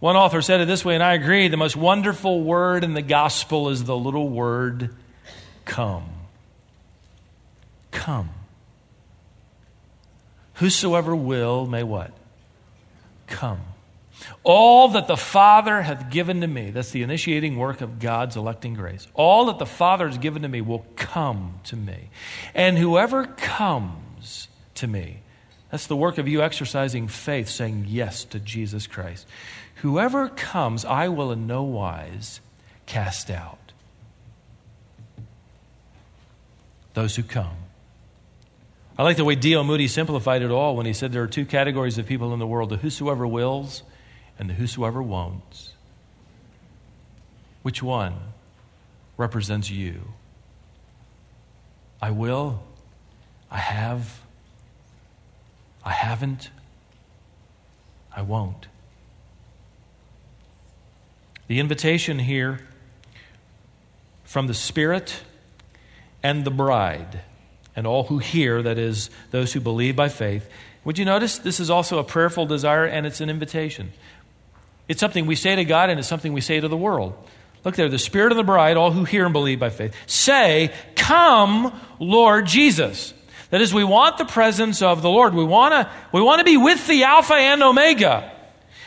One 0.01 0.17
author 0.17 0.41
said 0.41 0.63
it 0.63 0.67
this 0.67 0.83
way, 0.83 0.95
and 0.95 1.03
I 1.03 1.13
agree 1.13 1.49
the 1.49 1.59
most 1.59 1.77
wonderful 1.77 2.43
word 2.43 2.85
in 2.85 2.95
the 2.95 3.03
gospel 3.03 3.69
is 3.69 3.85
the 3.85 3.97
little 3.97 4.31
word 4.31 4.97
come. 5.67 6.09
Come. 7.91 8.31
Whosoever 10.55 11.15
will 11.15 11.67
may 11.67 11.83
what? 11.83 12.13
Come. 13.27 13.61
All 14.43 14.89
that 14.91 15.09
the 15.09 15.17
Father 15.17 15.83
hath 15.83 16.11
given 16.11 16.41
to 16.41 16.47
me, 16.47 16.71
that's 16.71 16.91
the 16.91 17.03
initiating 17.03 17.57
work 17.57 17.81
of 17.81 17.99
God's 17.99 18.37
electing 18.37 18.75
grace. 18.75 19.07
All 19.15 19.47
that 19.47 19.59
the 19.59 19.67
Father 19.67 20.07
has 20.07 20.19
given 20.19 20.43
to 20.43 20.49
me 20.49 20.61
will 20.61 20.87
come 20.97 21.61
to 21.65 21.77
me. 21.77 22.09
And 22.55 22.79
whoever 22.79 23.27
comes 23.27 24.49
to 24.77 24.87
me, 24.87 25.21
that's 25.71 25.87
the 25.87 25.97
work 25.97 26.19
of 26.19 26.29
you 26.29 26.43
exercising 26.43 27.09
faith, 27.09 27.49
saying 27.49 27.87
yes 27.89 28.25
to 28.27 28.41
Jesus 28.41 28.87
Christ. 28.87 29.27
Whoever 29.77 30.29
comes, 30.29 30.85
I 30.85 31.09
will 31.09 31.33
in 31.33 31.47
no 31.47 31.63
wise 31.63 32.41
cast 32.87 33.31
out. 33.31 33.73
Those 36.95 37.17
who 37.17 37.23
come. 37.23 37.57
I 38.99 39.03
like 39.03 39.17
the 39.17 39.25
way 39.25 39.35
D.L. 39.35 39.63
Moody 39.63 39.89
simplified 39.89 40.43
it 40.43 40.51
all 40.51 40.75
when 40.77 40.87
he 40.87 40.93
said 40.93 41.13
there 41.13 41.23
are 41.23 41.29
two 41.29 41.45
categories 41.45 41.99
of 41.99 42.07
people 42.07 42.33
in 42.33 42.39
the 42.39 42.47
world 42.47 42.71
the 42.71 42.79
whosoever 42.79 43.27
wills 43.27 43.83
and 44.39 44.49
the 44.49 44.55
whosoever 44.55 45.03
won't. 45.03 45.73
Which 47.63 47.83
one 47.83 48.15
represents 49.17 49.71
you? 49.71 50.01
I 52.01 52.11
will, 52.11 52.63
I 53.51 53.59
have, 53.59 54.21
I 55.85 55.93
haven't. 55.93 56.51
I 58.15 58.23
won't. 58.23 58.67
The 61.49 61.61
invitation 61.61 62.19
here 62.19 62.61
from 64.25 64.47
the 64.47 64.55
Spirit 64.55 65.23
and 66.23 66.45
the 66.45 66.51
bride, 66.51 67.21
and 67.77 67.87
all 67.87 68.05
who 68.05 68.19
hear, 68.19 68.63
that 68.63 68.79
is, 68.79 69.11
those 69.31 69.53
who 69.53 69.61
believe 69.61 69.95
by 69.95 70.09
faith. 70.09 70.49
Would 70.85 70.99
you 70.99 71.05
notice 71.05 71.39
this 71.39 71.61
is 71.61 71.71
also 71.71 71.99
a 71.99 72.05
prayerful 72.05 72.47
desire 72.47 72.87
and 72.87 73.07
it's 73.07 73.21
an 73.21 73.29
invitation? 73.29 73.93
It's 74.89 75.01
something 75.01 75.27
we 75.27 75.37
say 75.37 75.55
to 75.57 75.65
God 75.65 75.91
and 75.91 75.99
it's 75.99 76.09
something 76.09 76.33
we 76.33 76.41
say 76.41 76.59
to 76.59 76.69
the 76.69 76.77
world. 76.77 77.15
Look 77.65 77.75
there, 77.75 77.89
the 77.89 77.99
Spirit 77.99 78.31
and 78.31 78.39
the 78.39 78.45
bride, 78.45 78.77
all 78.77 78.93
who 78.93 79.05
hear 79.05 79.25
and 79.25 79.33
believe 79.33 79.59
by 79.59 79.71
faith, 79.71 79.95
say, 80.07 80.73
Come, 80.95 81.79
Lord 81.99 82.47
Jesus. 82.47 83.13
That 83.51 83.61
is, 83.61 83.75
we 83.75 83.85
want 83.85 84.19
the 84.19 84.25
presence 84.25 84.83
of 84.83 85.03
the 85.03 85.11
Lord. 85.11 85.35
We 85.35 85.45
want 85.45 85.73
to 85.73 85.91
we 86.13 86.21
want 86.21 86.39
to 86.39 86.45
be 86.45 86.57
with 86.57 86.87
the 86.87 87.05
Alpha 87.05 87.35
and 87.35 87.63
Omega. 87.63 88.33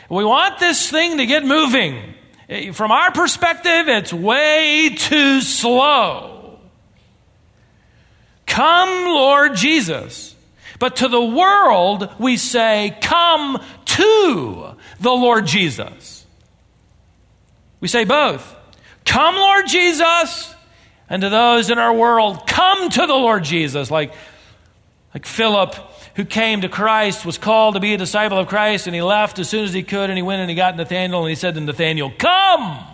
We 0.09 0.23
want 0.23 0.59
this 0.59 0.89
thing 0.89 1.17
to 1.17 1.25
get 1.25 1.45
moving. 1.45 2.15
Eh, 2.47 2.71
from 2.71 2.91
our 2.91 3.11
perspective, 3.11 3.89
it's 3.89 4.13
way 4.13 4.95
too 4.97 5.41
slow. 5.41 6.38
Come, 8.49 9.05
Lord 9.05 9.55
Jesus. 9.55 10.35
But 10.79 10.97
to 10.97 11.07
the 11.07 11.23
world, 11.23 12.09
we 12.19 12.35
say, 12.35 12.97
Come 13.01 13.63
to 13.85 14.75
the 14.99 15.11
Lord 15.11 15.45
Jesus. 15.45 16.25
We 17.79 17.87
say 17.87 18.03
both. 18.03 18.55
Come, 19.05 19.35
Lord 19.35 19.67
Jesus. 19.67 20.53
And 21.09 21.21
to 21.21 21.29
those 21.29 21.69
in 21.69 21.79
our 21.79 21.93
world, 21.93 22.45
come 22.45 22.89
to 22.89 23.07
the 23.07 23.13
Lord 23.13 23.43
Jesus. 23.43 23.89
Like 23.89 24.13
like 25.13 25.25
Philip, 25.25 25.75
who 26.15 26.25
came 26.25 26.61
to 26.61 26.69
Christ, 26.69 27.25
was 27.25 27.37
called 27.37 27.73
to 27.73 27.79
be 27.79 27.93
a 27.93 27.97
disciple 27.97 28.37
of 28.37 28.47
Christ, 28.47 28.85
and 28.85 28.95
he 28.95 29.01
left 29.01 29.39
as 29.39 29.49
soon 29.49 29.65
as 29.65 29.73
he 29.73 29.83
could, 29.83 30.09
and 30.09 30.17
he 30.17 30.21
went 30.21 30.41
and 30.41 30.49
he 30.49 30.55
got 30.55 30.75
Nathanael, 30.75 31.21
and 31.21 31.29
he 31.29 31.35
said 31.35 31.55
to 31.55 31.61
Nathanael, 31.61 32.11
Come! 32.17 32.85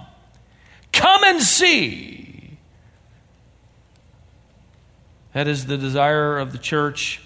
Come 0.94 1.24
and 1.26 1.42
see! 1.42 2.25
That 5.36 5.50
is 5.50 5.66
the 5.66 5.78
desire 5.78 6.38
of 6.38 6.54
the 6.54 6.58
church 6.58 7.22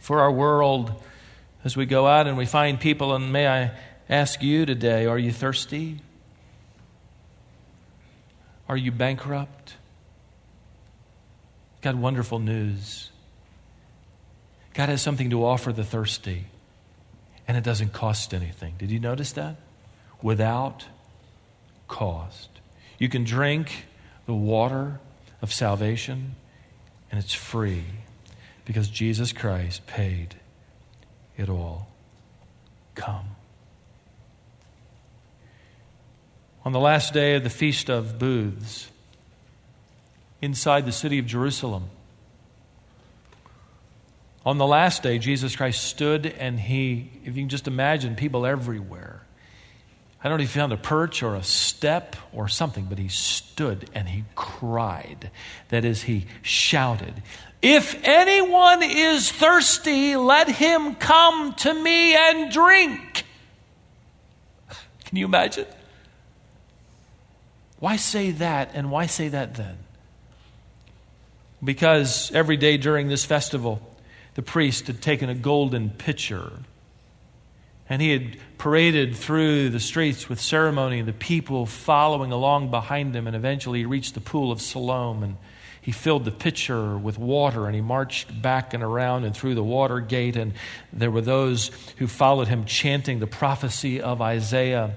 for 0.00 0.18
our 0.18 0.32
world 0.32 0.92
as 1.62 1.76
we 1.76 1.86
go 1.86 2.08
out 2.08 2.26
and 2.26 2.36
we 2.36 2.46
find 2.46 2.80
people. 2.80 3.14
And 3.14 3.32
may 3.32 3.46
I 3.46 3.70
ask 4.08 4.42
you 4.42 4.66
today 4.66 5.06
are 5.06 5.20
you 5.20 5.30
thirsty? 5.30 6.00
Are 8.68 8.76
you 8.76 8.90
bankrupt? 8.90 9.76
God, 11.80 11.94
wonderful 11.94 12.40
news. 12.40 13.10
God 14.74 14.88
has 14.88 15.00
something 15.00 15.30
to 15.30 15.46
offer 15.46 15.72
the 15.72 15.84
thirsty, 15.84 16.46
and 17.46 17.56
it 17.56 17.62
doesn't 17.62 17.92
cost 17.92 18.34
anything. 18.34 18.74
Did 18.78 18.90
you 18.90 18.98
notice 18.98 19.30
that? 19.34 19.58
Without 20.22 20.86
cost. 21.86 22.48
You 22.98 23.08
can 23.08 23.22
drink 23.22 23.86
the 24.26 24.34
water 24.34 24.98
of 25.40 25.52
salvation, 25.52 26.34
and 27.12 27.22
it's 27.22 27.34
free 27.34 27.84
because 28.64 28.88
Jesus 28.88 29.32
Christ 29.32 29.86
paid 29.86 30.34
it 31.36 31.48
all. 31.48 31.88
Come. 32.94 33.36
On 36.64 36.72
the 36.72 36.80
last 36.80 37.12
day 37.12 37.34
of 37.34 37.44
the 37.44 37.50
Feast 37.50 37.90
of 37.90 38.18
Booths, 38.18 38.90
inside 40.40 40.86
the 40.86 40.92
city 40.92 41.18
of 41.18 41.26
Jerusalem, 41.26 41.90
on 44.44 44.58
the 44.58 44.66
last 44.66 45.02
day, 45.02 45.18
Jesus 45.18 45.54
Christ 45.54 45.84
stood 45.84 46.26
and 46.26 46.58
he, 46.58 47.10
if 47.24 47.36
you 47.36 47.42
can 47.42 47.48
just 47.48 47.68
imagine, 47.68 48.16
people 48.16 48.46
everywhere. 48.46 49.21
I 50.24 50.28
don't 50.28 50.38
know 50.38 50.44
if 50.44 50.54
he 50.54 50.58
found 50.60 50.72
a 50.72 50.76
perch 50.76 51.22
or 51.24 51.34
a 51.34 51.42
step 51.42 52.14
or 52.32 52.48
something, 52.48 52.84
but 52.84 52.98
he 52.98 53.08
stood 53.08 53.90
and 53.92 54.08
he 54.08 54.24
cried. 54.36 55.32
That 55.70 55.84
is, 55.84 56.02
he 56.02 56.26
shouted, 56.42 57.22
If 57.60 57.98
anyone 58.04 58.84
is 58.84 59.32
thirsty, 59.32 60.14
let 60.14 60.48
him 60.48 60.94
come 60.94 61.54
to 61.54 61.74
me 61.74 62.14
and 62.14 62.52
drink. 62.52 63.24
Can 65.06 65.18
you 65.18 65.24
imagine? 65.24 65.66
Why 67.80 67.96
say 67.96 68.30
that 68.30 68.70
and 68.74 68.92
why 68.92 69.06
say 69.06 69.26
that 69.28 69.56
then? 69.56 69.76
Because 71.64 72.30
every 72.32 72.56
day 72.56 72.76
during 72.76 73.08
this 73.08 73.24
festival, 73.24 73.82
the 74.34 74.42
priest 74.42 74.86
had 74.86 75.02
taken 75.02 75.28
a 75.28 75.34
golden 75.34 75.90
pitcher 75.90 76.52
and 77.92 78.00
he 78.00 78.08
had 78.08 78.38
paraded 78.56 79.14
through 79.14 79.68
the 79.68 79.78
streets 79.78 80.26
with 80.26 80.40
ceremony, 80.40 81.02
the 81.02 81.12
people 81.12 81.66
following 81.66 82.32
along 82.32 82.70
behind 82.70 83.14
him, 83.14 83.26
and 83.26 83.36
eventually 83.36 83.80
he 83.80 83.84
reached 83.84 84.14
the 84.14 84.20
pool 84.20 84.50
of 84.50 84.62
Siloam 84.62 85.22
and 85.22 85.36
he 85.82 85.92
filled 85.92 86.24
the 86.24 86.30
pitcher 86.30 86.96
with 86.96 87.18
water 87.18 87.66
and 87.66 87.74
he 87.74 87.82
marched 87.82 88.40
back 88.40 88.72
and 88.72 88.82
around 88.82 89.24
and 89.24 89.36
through 89.36 89.54
the 89.54 89.62
water 89.62 90.00
gate. 90.00 90.36
And 90.36 90.54
there 90.90 91.10
were 91.10 91.20
those 91.20 91.70
who 91.98 92.06
followed 92.06 92.48
him 92.48 92.64
chanting 92.64 93.18
the 93.18 93.26
prophecy 93.26 94.00
of 94.00 94.22
Isaiah. 94.22 94.96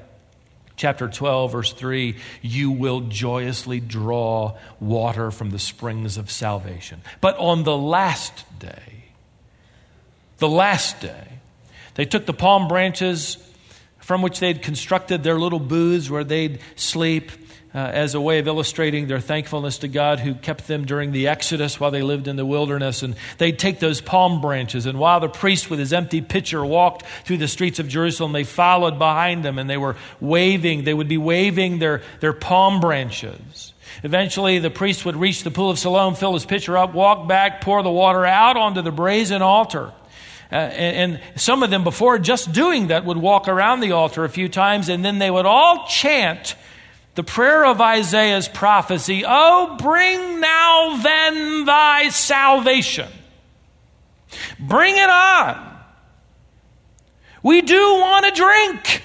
Chapter 0.77 1.09
12, 1.09 1.51
verse 1.51 1.73
3 1.73 2.15
You 2.41 2.71
will 2.71 3.01
joyously 3.01 3.81
draw 3.81 4.57
water 4.79 5.31
from 5.31 5.49
the 5.49 5.59
springs 5.59 6.15
of 6.15 6.31
salvation. 6.31 7.01
But 7.19 7.35
on 7.39 7.63
the 7.63 7.75
last 7.75 8.45
day, 8.57 9.03
the 10.37 10.47
last 10.47 11.01
day, 11.01 11.34
they 11.95 12.05
took 12.05 12.25
the 12.25 12.33
palm 12.33 12.67
branches 12.67 13.37
from 13.99 14.21
which 14.21 14.39
they'd 14.39 14.61
constructed 14.61 15.23
their 15.23 15.39
little 15.39 15.59
booths 15.59 16.09
where 16.09 16.23
they'd 16.23 16.59
sleep 16.75 17.31
uh, 17.75 17.79
as 17.79 18.15
a 18.15 18.21
way 18.21 18.39
of 18.39 18.47
illustrating 18.47 19.07
their 19.07 19.19
thankfulness 19.19 19.79
to 19.79 19.89
God 19.89 20.21
who 20.21 20.33
kept 20.33 20.65
them 20.65 20.85
during 20.85 21.11
the 21.11 21.27
Exodus 21.27 21.77
while 21.77 21.91
they 21.91 22.03
lived 22.03 22.29
in 22.29 22.37
the 22.37 22.45
wilderness. 22.45 23.03
And 23.03 23.15
they'd 23.37 23.59
take 23.59 23.79
those 23.79 23.99
palm 23.99 24.39
branches, 24.39 24.85
and 24.85 24.97
while 24.97 25.19
the 25.19 25.27
priest 25.27 25.69
with 25.69 25.79
his 25.79 25.91
empty 25.91 26.21
pitcher 26.21 26.63
walked 26.63 27.03
through 27.25 27.37
the 27.37 27.49
streets 27.49 27.79
of 27.79 27.89
Jerusalem, 27.89 28.31
they 28.31 28.45
followed 28.45 28.97
behind 28.97 29.43
them 29.43 29.59
and 29.59 29.69
they 29.69 29.75
were 29.75 29.97
waving, 30.21 30.85
they 30.85 30.93
would 30.93 31.09
be 31.09 31.17
waving 31.17 31.79
their, 31.79 32.01
their 32.21 32.31
palm 32.31 32.79
branches. 32.79 33.73
Eventually, 34.03 34.59
the 34.59 34.69
priest 34.69 35.03
would 35.05 35.17
reach 35.17 35.43
the 35.43 35.51
pool 35.51 35.69
of 35.69 35.79
Siloam, 35.79 36.15
fill 36.15 36.33
his 36.33 36.45
pitcher 36.45 36.77
up, 36.77 36.93
walk 36.93 37.27
back, 37.27 37.59
pour 37.59 37.83
the 37.83 37.91
water 37.91 38.25
out 38.25 38.55
onto 38.55 38.81
the 38.81 38.91
brazen 38.91 39.41
altar. 39.41 39.91
Uh, 40.51 40.55
and, 40.55 41.13
and 41.13 41.39
some 41.41 41.63
of 41.63 41.69
them, 41.69 41.83
before 41.83 42.19
just 42.19 42.51
doing 42.51 42.87
that, 42.87 43.05
would 43.05 43.17
walk 43.17 43.47
around 43.47 43.79
the 43.79 43.91
altar 43.91 44.23
a 44.23 44.29
few 44.29 44.47
times, 44.47 44.89
and 44.89 45.03
then 45.03 45.19
they 45.19 45.31
would 45.31 45.45
all 45.45 45.87
chant 45.87 46.55
the 47.15 47.23
prayer 47.23 47.65
of 47.65 47.81
Isaiah's 47.81 48.47
prophecy 48.47 49.23
Oh, 49.25 49.77
bring 49.79 50.39
now 50.39 50.97
then 51.01 51.65
thy 51.65 52.09
salvation. 52.09 53.09
Bring 54.59 54.95
it 54.97 55.09
on. 55.09 55.71
We 57.41 57.61
do 57.61 57.77
want 57.77 58.25
a 58.25 58.31
drink. 58.31 59.03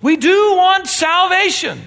We 0.00 0.16
do 0.16 0.54
want 0.54 0.86
salvation. 0.86 1.80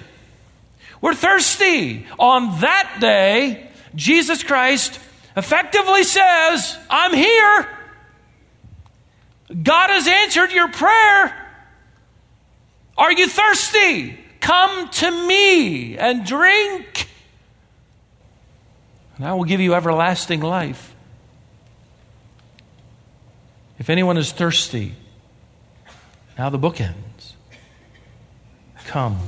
We're 1.00 1.14
thirsty. 1.14 2.06
On 2.18 2.60
that 2.60 2.98
day, 3.00 3.70
Jesus 3.94 4.42
Christ 4.42 4.98
effectively 5.36 6.02
says, 6.02 6.76
I'm 6.90 7.14
here. 7.14 7.77
God 9.50 9.90
has 9.90 10.06
answered 10.06 10.52
your 10.52 10.68
prayer. 10.68 11.46
Are 12.96 13.12
you 13.12 13.28
thirsty? 13.28 14.18
Come 14.40 14.88
to 14.88 15.26
me 15.26 15.96
and 15.98 16.24
drink, 16.24 17.08
and 19.16 19.26
I 19.26 19.34
will 19.34 19.44
give 19.44 19.60
you 19.60 19.74
everlasting 19.74 20.40
life. 20.40 20.94
If 23.78 23.90
anyone 23.90 24.16
is 24.16 24.32
thirsty, 24.32 24.94
now 26.36 26.50
the 26.50 26.58
book 26.58 26.80
ends. 26.80 27.34
Come. 28.86 29.18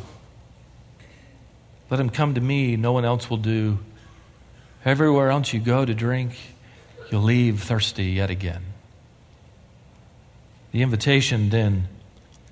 Let 1.90 2.00
him 2.00 2.10
come 2.10 2.34
to 2.34 2.40
me. 2.40 2.76
No 2.76 2.92
one 2.92 3.04
else 3.04 3.28
will 3.28 3.36
do. 3.36 3.78
Everywhere 4.84 5.30
else 5.30 5.52
you 5.52 5.60
go 5.60 5.84
to 5.84 5.92
drink, 5.92 6.36
you'll 7.10 7.22
leave 7.22 7.62
thirsty 7.62 8.06
yet 8.06 8.30
again. 8.30 8.69
The 10.72 10.82
invitation, 10.82 11.50
then, 11.50 11.88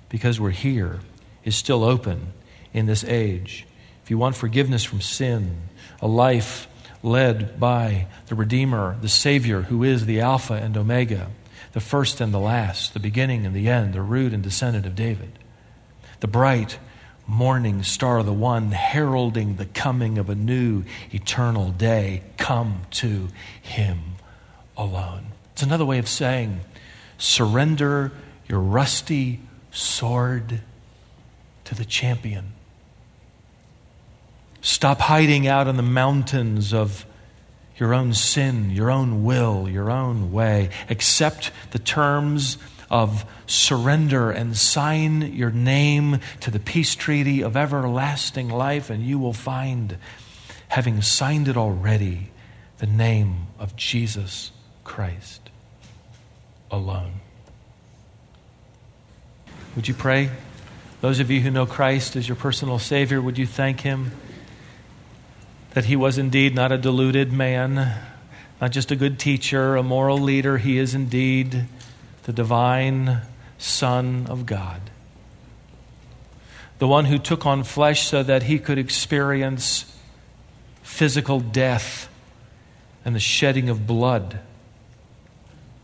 because 0.09 0.39
we're 0.39 0.49
here, 0.49 0.99
is 1.43 1.55
still 1.55 1.83
open 1.83 2.33
in 2.73 2.85
this 2.85 3.03
age. 3.03 3.65
If 4.03 4.11
you 4.11 4.17
want 4.17 4.35
forgiveness 4.35 4.83
from 4.83 5.01
sin, 5.01 5.61
a 6.01 6.07
life 6.07 6.67
led 7.01 7.59
by 7.59 8.07
the 8.27 8.35
Redeemer, 8.35 8.97
the 9.01 9.09
Savior, 9.09 9.61
who 9.61 9.83
is 9.83 10.05
the 10.05 10.19
Alpha 10.19 10.53
and 10.53 10.75
Omega, 10.75 11.29
the 11.71 11.79
first 11.79 12.19
and 12.19 12.33
the 12.33 12.39
last, 12.39 12.93
the 12.93 12.99
beginning 12.99 13.45
and 13.45 13.55
the 13.55 13.69
end, 13.69 13.93
the 13.93 14.01
root 14.01 14.33
and 14.33 14.43
descendant 14.43 14.85
of 14.85 14.95
David, 14.95 15.31
the 16.19 16.27
bright 16.27 16.79
morning 17.25 17.83
star, 17.83 18.23
the 18.23 18.33
one 18.33 18.71
heralding 18.71 19.55
the 19.55 19.65
coming 19.65 20.17
of 20.17 20.29
a 20.29 20.35
new 20.35 20.83
eternal 21.11 21.69
day, 21.69 22.23
come 22.37 22.81
to 22.89 23.29
Him 23.61 23.99
alone. 24.75 25.27
It's 25.53 25.61
another 25.61 25.85
way 25.85 25.99
of 25.99 26.09
saying, 26.09 26.61
Surrender 27.19 28.13
your 28.47 28.61
rusty 28.61 29.41
sword 29.71 30.61
to 31.65 31.75
the 31.75 31.85
champion. 31.85 32.53
Stop 34.61 34.99
hiding 34.99 35.45
out 35.45 35.67
in 35.67 35.75
the 35.75 35.83
mountains 35.83 36.73
of 36.73 37.05
your 37.77 37.93
own 37.93 38.13
sin, 38.13 38.71
your 38.71 38.89
own 38.89 39.23
will, 39.23 39.69
your 39.69 39.91
own 39.91 40.31
way. 40.31 40.69
Accept 40.89 41.51
the 41.71 41.79
terms 41.79 42.57
of 42.89 43.25
surrender 43.45 44.31
and 44.31 44.55
sign 44.57 45.21
your 45.33 45.51
name 45.51 46.19
to 46.39 46.49
the 46.49 46.59
peace 46.59 46.95
treaty 46.95 47.43
of 47.43 47.55
everlasting 47.55 48.49
life, 48.49 48.89
and 48.89 49.03
you 49.03 49.19
will 49.19 49.33
find, 49.33 49.97
having 50.69 51.01
signed 51.01 51.47
it 51.49 51.57
already, 51.57 52.31
the 52.79 52.87
name 52.87 53.47
of 53.59 53.75
Jesus 53.75 54.51
Christ 54.83 55.49
alone. 56.71 57.19
Would 59.75 59.87
you 59.87 59.93
pray? 59.93 60.29
Those 61.01 61.19
of 61.19 61.31
you 61.31 61.39
who 61.41 61.51
know 61.51 61.65
Christ 61.65 62.15
as 62.15 62.27
your 62.27 62.35
personal 62.35 62.79
Savior, 62.79 63.21
would 63.21 63.37
you 63.37 63.45
thank 63.45 63.81
Him 63.81 64.11
that 65.71 65.85
He 65.85 65.95
was 65.95 66.17
indeed 66.17 66.55
not 66.55 66.71
a 66.71 66.77
deluded 66.77 67.31
man, 67.31 67.93
not 68.59 68.71
just 68.71 68.91
a 68.91 68.95
good 68.95 69.19
teacher, 69.19 69.75
a 69.75 69.83
moral 69.83 70.17
leader. 70.17 70.57
He 70.57 70.77
is 70.77 70.93
indeed 70.93 71.65
the 72.23 72.33
divine 72.33 73.21
Son 73.57 74.25
of 74.27 74.45
God, 74.45 74.81
the 76.79 76.87
one 76.87 77.05
who 77.05 77.17
took 77.17 77.45
on 77.45 77.63
flesh 77.63 78.07
so 78.07 78.23
that 78.23 78.43
He 78.43 78.59
could 78.59 78.77
experience 78.77 79.97
physical 80.81 81.39
death 81.39 82.09
and 83.05 83.15
the 83.15 83.19
shedding 83.19 83.69
of 83.69 83.87
blood 83.87 84.39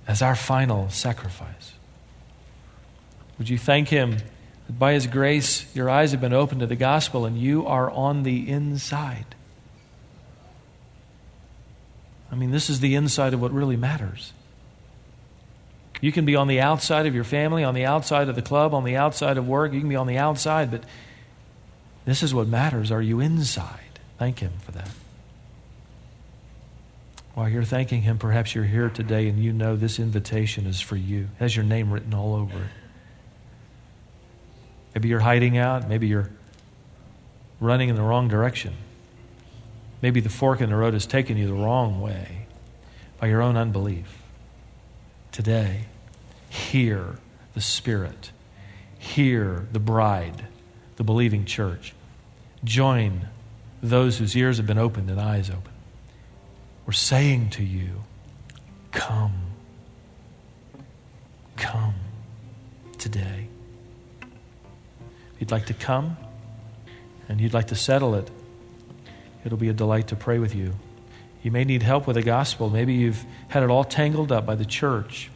as 0.07 0.21
our 0.21 0.35
final 0.35 0.89
sacrifice. 0.89 1.73
Would 3.37 3.49
you 3.49 3.57
thank 3.57 3.89
Him 3.89 4.17
that 4.67 4.79
by 4.79 4.93
His 4.93 5.07
grace 5.07 5.65
your 5.75 5.89
eyes 5.89 6.11
have 6.11 6.21
been 6.21 6.33
opened 6.33 6.61
to 6.61 6.67
the 6.67 6.75
gospel 6.75 7.25
and 7.25 7.37
you 7.37 7.65
are 7.65 7.89
on 7.89 8.23
the 8.23 8.49
inside? 8.49 9.35
I 12.31 12.35
mean, 12.35 12.51
this 12.51 12.69
is 12.69 12.79
the 12.79 12.95
inside 12.95 13.33
of 13.33 13.41
what 13.41 13.51
really 13.51 13.77
matters. 13.77 14.33
You 16.01 16.11
can 16.11 16.25
be 16.25 16.35
on 16.35 16.47
the 16.47 16.59
outside 16.59 17.05
of 17.05 17.15
your 17.15 17.23
family, 17.23 17.63
on 17.63 17.73
the 17.73 17.85
outside 17.85 18.29
of 18.29 18.35
the 18.35 18.41
club, 18.41 18.73
on 18.73 18.83
the 18.83 18.97
outside 18.97 19.37
of 19.37 19.47
work. 19.47 19.73
You 19.73 19.79
can 19.79 19.89
be 19.89 19.95
on 19.95 20.07
the 20.07 20.17
outside, 20.17 20.69
but 20.69 20.83
this 22.05 22.21
is 22.21 22.33
what 22.33 22.47
matters. 22.47 22.91
Are 22.91 23.01
you 23.01 23.19
inside? 23.19 23.99
Thank 24.19 24.39
Him 24.39 24.51
for 24.59 24.71
that. 24.73 24.89
While 27.35 27.49
you're 27.49 27.63
thanking 27.63 28.01
Him, 28.01 28.17
perhaps 28.17 28.55
you're 28.55 28.63
here 28.63 28.89
today 28.89 29.27
and 29.27 29.37
you 29.37 29.51
know 29.51 29.75
this 29.75 29.99
invitation 29.99 30.65
is 30.65 30.79
for 30.79 30.95
you. 30.95 31.27
Has 31.37 31.53
your 31.53 31.65
name 31.65 31.91
written 31.91 32.13
all 32.13 32.33
over 32.33 32.57
it. 32.57 32.69
Maybe 34.95 35.09
you're 35.09 35.19
hiding 35.19 35.57
out. 35.57 35.89
Maybe 35.89 36.07
you're 36.07 36.31
running 37.59 37.89
in 37.89 37.95
the 37.95 38.01
wrong 38.01 38.29
direction. 38.29 38.73
Maybe 40.01 40.21
the 40.21 40.29
fork 40.29 40.61
in 40.61 40.69
the 40.69 40.77
road 40.77 40.93
has 40.93 41.05
taken 41.05 41.35
you 41.35 41.47
the 41.47 41.53
wrong 41.53 41.99
way 41.99 42.47
by 43.19 43.27
your 43.27 43.41
own 43.41 43.57
unbelief. 43.57 44.21
Today, 45.33 45.87
hear 46.49 47.19
the 47.53 47.59
Spirit, 47.59 48.31
hear 48.97 49.67
the 49.73 49.79
bride, 49.79 50.47
the 50.95 51.03
believing 51.03 51.43
church. 51.43 51.93
Join 52.63 53.27
those 53.83 54.19
whose 54.19 54.37
ears 54.37 54.55
have 54.55 54.65
been 54.65 54.77
opened 54.77 55.09
and 55.09 55.19
eyes 55.19 55.49
opened. 55.49 55.74
We're 56.85 56.93
saying 56.93 57.49
to 57.51 57.63
you, 57.63 58.03
Come. 58.91 59.33
Come 61.57 61.95
today. 62.97 63.47
If 64.21 65.41
you'd 65.41 65.51
like 65.51 65.65
to 65.67 65.73
come 65.73 66.15
and 67.27 67.41
you'd 67.41 67.53
like 67.53 67.67
to 67.67 67.75
settle 67.75 68.15
it, 68.15 68.29
it'll 69.43 69.57
be 69.57 69.69
a 69.69 69.73
delight 69.73 70.07
to 70.07 70.15
pray 70.15 70.39
with 70.39 70.55
you. 70.55 70.73
You 71.43 71.51
may 71.51 71.63
need 71.63 71.83
help 71.83 72.07
with 72.07 72.15
the 72.15 72.23
gospel. 72.23 72.69
Maybe 72.69 72.93
you've 72.93 73.23
had 73.47 73.63
it 73.63 73.69
all 73.69 73.83
tangled 73.83 74.31
up 74.31 74.45
by 74.45 74.55
the 74.55 74.65
church. 74.65 75.29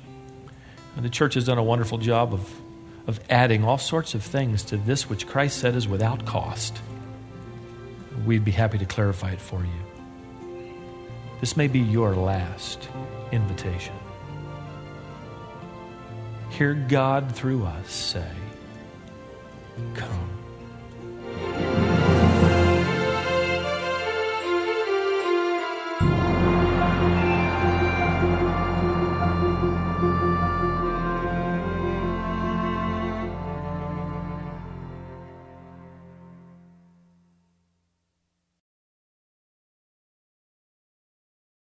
And 0.96 1.06
the 1.06 1.10
church 1.10 1.34
has 1.36 1.46
done 1.46 1.58
a 1.58 1.64
wonderful 1.64 1.98
job 1.98 2.34
of, 2.34 2.62
of 3.08 3.20
adding 3.30 3.64
all 3.64 3.78
sorts 3.78 4.14
of 4.14 4.24
things 4.24 4.64
to 4.66 4.78
this 4.78 5.10
which 5.10 5.28
Christ 5.28 5.60
said 5.60 5.76
is 5.76 5.88
without 5.88 6.26
cost. 6.26 6.82
We'd 8.26 8.46
be 8.46 8.52
happy 8.52 8.78
to 8.78 8.86
clarify 8.86 9.32
it 9.32 9.42
for 9.42 9.62
you. 9.62 9.89
This 11.40 11.56
may 11.56 11.68
be 11.68 11.80
your 11.80 12.16
last 12.16 12.90
invitation. 13.32 13.96
hear 16.50 16.74
God 16.74 17.34
through 17.34 17.64
us 17.64 17.90
say, 17.90 18.32
Come. 19.94 20.39